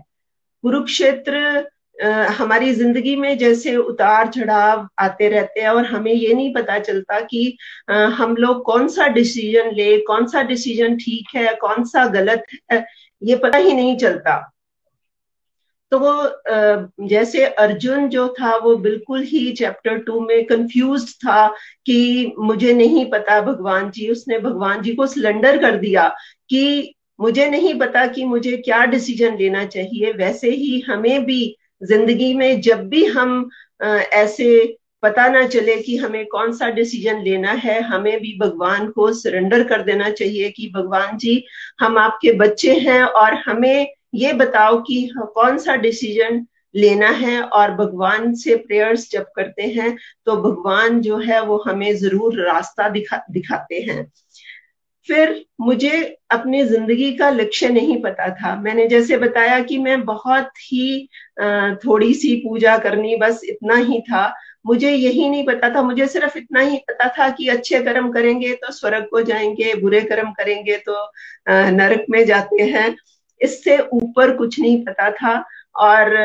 कुरुक्षेत्र 0.65 1.67
हमारी 2.39 2.73
ज़िंदगी 2.75 3.15
में 3.17 3.37
जैसे 3.39 3.75
उतार 3.77 4.29
चढ़ाव 4.29 4.89
आते 5.01 5.29
रहते 5.29 5.61
हैं 5.61 5.69
और 5.69 5.85
हमें 5.87 6.13
ये 6.13 6.33
नहीं 6.35 6.53
पता 6.55 6.79
चलता 6.79 7.21
कि 7.21 7.57
हम 7.91 8.35
लोग 8.37 8.65
कौन 8.65 8.89
सा 8.89 9.07
डिसीज़न 9.09 9.71
ले, 9.75 9.97
कौन 9.99 10.27
सा 10.27 10.43
डिसीज़न 10.43 10.97
ठीक 10.97 11.37
है, 11.37 11.55
कौन 11.55 11.85
सा 11.85 12.07
गलत 12.09 12.45
है, 12.73 12.85
ये 13.23 13.37
पता 13.37 13.59
ही 13.59 13.73
नहीं 13.73 13.97
चलता। 13.99 14.54
तो 15.93 15.99
वो 15.99 17.07
जैसे 17.09 17.45
अर्जुन 17.47 18.09
जो 18.09 18.27
था, 18.41 18.55
वो 18.57 18.77
बिल्कुल 18.77 19.23
ही 19.25 19.53
चैप्टर 19.53 19.99
टू 19.99 20.21
में 20.21 20.45
कंफ्यूज 20.47 21.13
था 21.17 21.47
कि 21.87 22.33
मुझे 22.39 22.73
नहीं 22.75 23.05
पता 23.11 23.41
भगवान 23.41 23.91
जी, 23.91 24.09
उसने 24.09 24.39
भगवान 24.39 24.83
जी 24.83 24.95
को 24.95 25.07
सिलेंडर 25.07 25.61
कर 25.63 25.77
दिया 25.79 26.09
कि 26.51 26.95
मुझे 27.21 27.49
नहीं 27.51 27.75
पता 27.81 28.07
कि 28.07 28.25
मुझे 28.25 28.57
क्या 28.59 28.85
डिसीज़न 28.87 29.37
लेना 29.39 29.65
चाहिए। 29.67 30.13
वैसे 30.13 30.51
ही 30.53 30.81
हमें 30.89 31.25
भी 31.25 31.57
ज़िंदगी 31.83 32.33
में 32.35 32.61
जब 32.61 32.89
भी 32.89 33.05
हम 33.07 33.49
ऐसे 33.83 34.77
पता 35.03 35.27
ना 35.29 35.47
चले 35.47 35.77
कि 35.83 35.97
हमें 35.97 36.25
कौन 36.27 36.53
सा 36.53 36.69
डिसीज़न 36.71 37.23
लेना 37.23 37.51
है, 37.53 37.81
हमें 37.83 38.21
भी 38.21 38.37
भगवान 38.39 38.89
को 38.91 39.13
सरेंडर 39.13 39.65
कर 39.69 39.83
देना 39.83 40.11
चाहिए 40.11 40.51
कि 40.51 40.71
भगवान 40.75 41.17
जी, 41.19 41.45
हम 41.81 41.99
आपके 41.99 42.33
बच्चे 42.39 42.75
हैं 42.81 43.03
और 43.03 43.35
हमें 43.47 43.87
ये 44.15 44.33
बताओ 44.33 44.81
कि 44.83 45.09
कौन 45.17 45.59
सा 45.59 45.77
डिसीज़न 45.77 46.47
लेना 46.75 47.09
है 47.11 47.41
और 47.43 47.75
भगवान 47.75 48.35
से 48.35 48.55
प्रेयर्स 48.57 49.11
जब 49.11 49.27
करते 49.37 49.63
हैं 49.71 49.97
तो 50.27 50.37
भगवान 50.43 51.01
जो 51.01 51.19
है 51.19 51.41
वो 51.43 51.63
हमें 51.67 51.95
ज़रूर 51.97 52.41
रास्ता 52.43 52.89
दिखा, 52.89 53.25
दिखाते 53.31 53.81
हैं। 53.81 54.05
फिर 55.09 55.45
मुझे 55.61 56.01
अपनी 56.31 56.63
ज़िंदगी 56.65 57.11
का 57.17 57.29
लक्ष्य 57.31 57.69
नहीं 57.69 58.01
पता 58.03 58.29
था। 58.35 58.55
मैंने 58.61 58.87
जैसे 58.89 59.17
बताया 59.19 59.59
कि 59.63 59.79
मैं 59.79 60.01
बहुत 60.05 60.51
ही 60.63 61.09
थोड़ी 61.85 62.13
सी 62.15 62.35
पूजा 62.39 62.77
करनी 62.79 63.17
बस 63.17 63.41
इतना 63.45 63.75
ही 63.77 64.01
था। 64.03 64.33
मुझे 64.67 64.91
यही 64.91 65.29
नहीं 65.29 65.47
पता 65.47 65.69
था। 65.75 65.83
मुझे 65.83 66.07
सिर्फ़ 66.09 66.39
इतना 66.39 66.61
ही 66.61 66.77
पता 66.89 67.09
था 67.19 67.29
कि 67.31 67.49
अच्छे 67.49 67.81
कर्म 67.85 68.11
करेंगे 68.13 68.53
तो 68.55 68.73
स्वर्ग 68.73 69.07
को 69.11 69.23
जाएँगे, 69.23 69.75
बुरे 69.75 70.01
कर्म 70.03 70.31
करेंगे 70.33 70.77
तो 70.89 70.97
नरक 71.49 72.07
में 72.11 72.25
जाते 72.27 72.63
हैं। 72.65 72.95
इससे 73.41 73.79
ऊपर 73.93 74.37
कुछ 74.37 74.61
नहीं 74.61 74.85
पता 74.85 75.11
था 75.11 75.45
और 75.77 76.17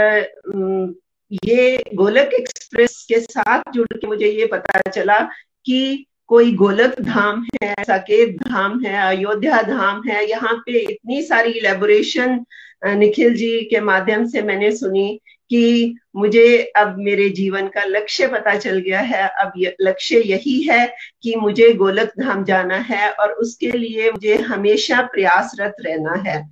ये 1.45 1.83
गोलक 1.95 2.33
एक्सप्रेस 2.33 3.05
के 3.09 3.19
साथ 3.19 3.71
जुड़ 3.73 3.87
के 3.93 4.07
मुझे 4.07 4.27
ये 4.27 4.45
पता 4.45 4.89
चला 4.89 5.19
कि 5.65 6.05
कोई 6.27 6.51
गोलक 6.55 6.99
धाम 7.01 7.45
है, 7.63 7.73
साकेत 7.79 8.37
धाम 8.43 8.83
है, 8.85 8.95
अयोध्या 9.07 9.61
धाम 9.61 10.01
है, 10.07 10.29
यहाँ 10.29 10.53
पे 10.65 10.79
इतनी 10.79 11.21
सारी 11.23 11.51
इलेबोरेशन 11.51 12.45
निखिल 12.87 13.33
जी 13.35 13.61
के 13.61 13.79
माध्यम 13.81 14.25
से 14.25 14.41
मैंने 14.41 14.71
सुनी 14.71 15.19
कि 15.51 15.95
मुझे 16.15 16.71
अब 16.77 16.95
मेरे 16.97 17.29
जीवन 17.29 17.67
का 17.67 17.83
लक्ष्य 17.83 18.27
पता 18.27 18.55
चल 18.57 18.77
गया 18.79 18.99
है। 19.01 19.27
अब 19.43 19.53
लक्ष्य 19.81 20.19
यही 20.25 20.61
है 20.63 20.85
कि 21.23 21.35
मुझे 21.35 21.71
गोलक 21.73 22.11
धाम 22.19 22.43
जाना 22.43 22.77
है 22.89 23.09
और 23.11 23.31
उसके 23.33 23.71
लिए 23.71 24.11
मुझे 24.11 24.35
हमेशा 24.35 25.01
प्रयासरत 25.01 25.75
रहना 25.85 26.21
है। 26.27 26.43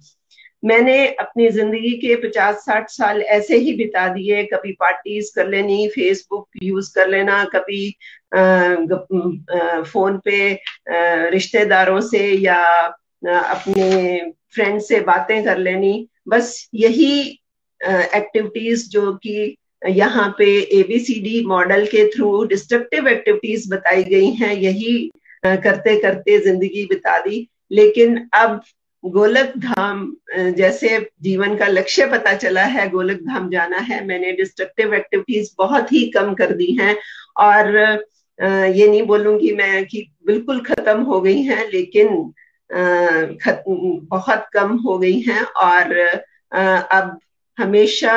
मैंने 0.64 1.06
अपनी 1.10 1.50
ज़िंदगी 1.50 1.92
के 1.98 2.16
पचास 2.22 2.56
साठ 2.66 2.90
साल 2.90 3.22
ऐसे 3.22 3.58
ही 3.58 3.74
बिता 3.78 4.08
दिए। 4.14 4.44
कभी 4.44 4.72
पार्टीज़ 4.80 5.32
कर 5.36 5.48
लेनी 5.50 5.88
फेसबुक 5.88 6.48
यूज़ 6.64 6.94
कर 6.96 7.08
लेना 7.10 7.44
कभी 7.54 7.88
आ, 8.36 8.40
आ, 8.40 9.82
फ़ोन 9.84 10.18
पे 10.26 10.54
रिश्तेदारों 11.32 12.00
से 12.02 12.24
या 12.34 12.62
अपने 13.26 14.32
फ्रेंड 14.56 14.80
से 14.82 15.00
बातें 15.02 15.44
कर 15.46 15.58
लेनी। 15.58 16.08
बस 16.30 16.70
यही 16.76 17.20
एक्टिविटीज़ 17.82 18.90
जो 18.90 19.12
कि 19.24 19.56
यहाँ 19.88 20.28
पे 20.38 20.46
एबीसीडी 20.80 21.44
मॉडल 21.46 21.86
के 21.86 22.08
थ्रू 22.10 22.44
डिस्ट्रक्टिव 22.46 23.08
एक्टिविटीज़ 23.08 23.70
बताई 23.74 24.04
गई 24.04 24.32
हैं 24.34 24.54
यही 24.54 24.98
करते 25.44 25.96
करते 26.02 26.40
ज़िंदगी 26.40 26.86
बिता 26.86 27.18
दी। 27.20 27.48
लेकिन 27.72 28.18
अब 28.34 28.62
गोलक 29.04 29.54
धाम 29.58 30.16
जैसे 30.58 30.98
जीवन 31.22 31.56
का 31.58 31.68
लक्ष्य 31.68 32.06
पता 32.12 32.34
चला 32.36 32.64
है, 32.64 32.90
गोलक 32.90 33.20
धाम 33.24 33.50
जाना 33.50 33.78
है, 33.80 34.04
मैंने 34.06 34.32
डिस्ट्रक्टिव 34.32 34.94
एक्टिविटीज़ 34.94 35.54
बहुत 35.58 35.92
ही 35.94 36.06
कम 36.12 36.34
कर 36.34 36.52
दी 36.54 36.72
हैं। 36.80 36.96
और 37.38 37.78
ये 38.40 38.88
नहीं 38.88 39.04
बोलूँगी 39.04 39.52
मैं 39.56 39.86
कि 39.86 40.08
बिल्कुल 40.28 40.60
खत्म 40.64 41.02
हो 41.02 41.22
गई 41.22 41.42
हैं, 41.44 41.70
लेकिन 41.74 42.34
बहुत 44.10 44.46
कम 44.54 44.78
हो 44.78 44.98
गई 44.98 45.20
हैं। 45.22 45.44
और 45.44 45.96
अब 46.54 47.18
हमेशा 47.58 48.16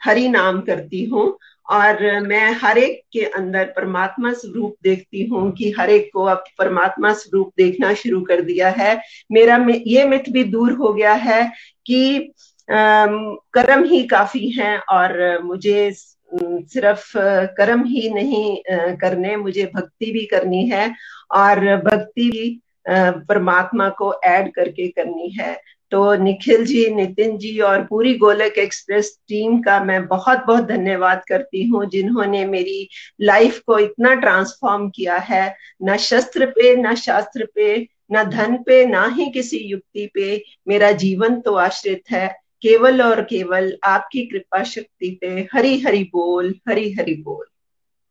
हरी 0.00 0.28
नाम 0.28 0.60
करती 0.60 1.04
हूँ। 1.04 1.26
और 1.72 2.20
मैं 2.20 2.50
हर 2.62 2.78
एक 2.78 3.00
के 3.12 3.24
अंदर 3.26 3.64
परमात्मा 3.76 4.32
स्वरूप 4.32 4.74
देखती 4.82 5.24
हूँ 5.26 5.50
कि 5.52 5.70
हर 5.78 5.90
एक 5.90 6.10
को 6.12 6.24
अब 6.24 6.44
परमात्मा 6.58 7.12
स्वरूप 7.14 7.52
देखना 7.56 7.92
शुरू 7.94 8.20
कर 8.22 8.40
दिया 8.42 8.68
है। 8.70 9.00
मेरा 9.32 9.56
ये 9.86 10.04
मिथ 10.04 10.30
भी 10.32 10.44
दूर 10.44 10.72
हो 10.72 10.92
गया 10.92 11.12
है 11.12 11.42
कि 11.86 12.32
कर्म 12.68 13.84
ही 13.84 14.02
काफ़ी 14.06 14.48
है 14.50 14.76
और 14.80 15.42
मुझे 15.44 15.90
सिर्फ़ 15.94 17.12
कर्म 17.56 17.84
ही 17.84 18.08
नहीं 18.10 18.96
करने, 18.96 19.36
मुझे 19.36 19.70
भक्ति 19.74 20.10
भी 20.12 20.24
करनी 20.26 20.64
है 20.68 20.90
और 21.32 21.60
भक्ति 21.84 22.30
भी 22.30 22.60
परमात्मा 22.88 23.88
को 23.88 24.12
ऐड 24.24 24.52
करके 24.54 24.88
करनी 24.88 25.28
है। 25.30 25.54
तो 25.92 26.14
निखिल 26.14 26.64
जी, 26.64 26.94
नितिन 26.94 27.38
जी 27.38 27.58
और 27.60 27.82
पूरी 27.84 28.14
गोलक 28.14 28.58
एक्सप्रेस 28.58 29.18
टीम 29.28 29.60
का 29.60 29.84
मैं 29.84 30.06
बहुत 30.06 30.44
बहुत 30.46 30.64
धन्यवाद 30.64 31.22
करती 31.28 31.62
हूँ, 31.66 31.84
जिन्होंने 31.86 32.44
मेरी 32.44 32.88
लाइफ 33.20 33.58
को 33.58 33.78
इतना 33.78 34.14
ट्रांसफॉर्म 34.14 34.88
किया 34.88 35.16
है। 35.16 35.56
न 35.82 35.96
शस्त्र 35.96 36.46
पे, 36.46 36.76
न 36.76 36.94
शास्त्र 36.94 37.48
पे, 37.54 37.88
न 38.12 38.24
धन 38.24 38.56
पे, 38.56 38.86
ना 38.86 39.06
ही 39.06 39.30
किसी 39.30 39.58
युक्ति 39.58 40.10
पे 40.14 40.44
मेरा 40.68 40.92
जीवन 40.92 41.40
तो 41.40 41.54
आश्रित 41.54 42.02
है। 42.10 42.28
केवल 42.62 43.02
और 43.02 43.22
केवल 43.22 43.76
आपकी 43.84 44.26
कृपा 44.26 44.62
शक्ति 44.62 45.18
पे 45.20 45.48
हरी 45.52 45.80
हरी 45.80 46.02
बोल 46.04 46.54
हरी 46.68 46.92
हरी 46.92 47.14
बोल। 47.14 47.44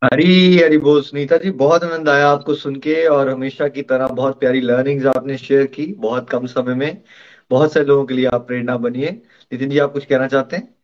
हरी 0.04 0.58
हरी 0.58 0.78
बोल, 0.78 1.02
सुनीता 1.02 1.38
जी, 1.38 1.52
बहुत 1.52 1.84
आनंद 1.84 2.10
आया 2.10 2.28
आपको 2.28 2.54
सुन 2.54 2.76
के 2.76 3.06
और 3.08 3.30
हमेशा 3.30 3.68
की 3.68 3.82
तरह 3.82 4.08
बहुत 4.08 4.40
प्यारी 4.40 4.62
लर्निंग्स 4.62 5.06
आपने 5.06 5.38
शेयर 5.38 5.66
की 5.66 5.86
बहुत 5.86 6.30
कम 6.30 6.46
समय 6.46 6.74
में। 6.74 7.02
बहुत 7.52 7.74
सारे 7.74 7.86
लोगों 7.86 8.06
के 8.06 8.14
लिए 8.14 8.26
आप 8.26 8.48
प्रेरणा 8.48 8.78
बनिए। 8.78 9.10
नितिन 9.54 9.70
जी 9.70 9.80
आप 9.80 9.94
कुछ 9.94 10.06
कहना 10.06 10.28
चाहते 10.28 10.56
हैं? 10.56 10.76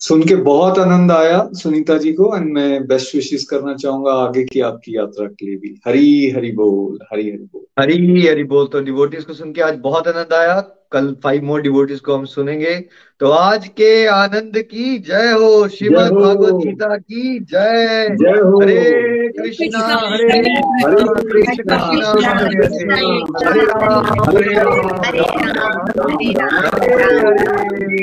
सुन 0.00 0.22
के 0.22 0.36
बहुत 0.36 0.78
आनंद 0.78 1.12
आया 1.12 1.48
सुनीता 1.52 1.98
जी 1.98 2.12
को 2.12 2.36
एंड 2.36 2.52
मैं 2.52 2.86
बेस्ट 2.86 3.14
विशेष 3.14 3.44
करना 3.44 3.74
चाहूँगा 3.74 4.12
आगे 4.12 4.44
की 4.44 4.60
आपकी 4.60 4.96
यात्रा 4.96 5.26
के 5.26 5.46
लिए 5.46 5.56
भी। 5.56 5.80
हरी 5.86 6.30
हरी 6.30 6.52
बोल 6.52 6.98
हरी 7.12 7.22
हरी 7.22 7.44
बोल। 7.52 7.82
हरी 7.82 8.26
हरी 8.26 8.44
बोल 8.44 8.66
तो 8.66 8.80
डिवोटीज 8.80 9.24
को 9.24 9.32
सुन 9.32 9.52
के 9.52 9.60
आज 9.60 9.78
बहुत 9.78 10.08
आनंद 10.08 10.32
आया। 10.32 10.60
कल 10.92 11.14
फाइव 11.22 11.44
मोर 11.44 11.60
डिवोटीज 11.62 12.00
को 12.00 12.16
हम 12.16 12.24
सुनेंगे 12.26 12.74
तो 13.20 13.30
आज 13.30 13.66
के 13.78 13.90
आनंद 14.08 14.56
की 14.70 14.98
जय 15.00 15.30
हो 15.32 15.50
श्रीमद 15.68 16.12
भागवत 16.12 16.64
गीता 16.64 16.96
की 16.96 17.38
जय 17.52 18.08
जय 18.22 18.40
हो 18.40 18.60
हरे 18.60 19.28
कृष्णा 19.38 19.82
हरे 20.04 20.26
हरे 20.30 21.04
कृष्णा 21.30 21.78
हरे 21.84 22.08
हरे 22.18 23.12
हरे 23.44 23.66
राम 23.70 24.10
हरे 24.26 24.54
राम 24.54 24.90
हरे 25.06 25.24
राम 25.30 25.80
हरे 25.82 26.32
राम 26.32 26.64
हरे 26.72 26.92
हरे 26.92 27.52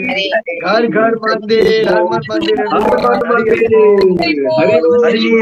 हरे 0.10 0.28
घर 0.60 0.88
घर 0.88 1.16
मंदिर 1.26 1.90
हर 1.90 2.04
मंदिर 2.04 2.64
हर 2.68 3.20
मंदिर 3.28 3.66
हरि 4.60 4.80
हरि 5.06 5.34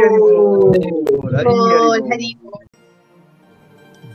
हरि 1.35 1.55
हरि 2.11 2.66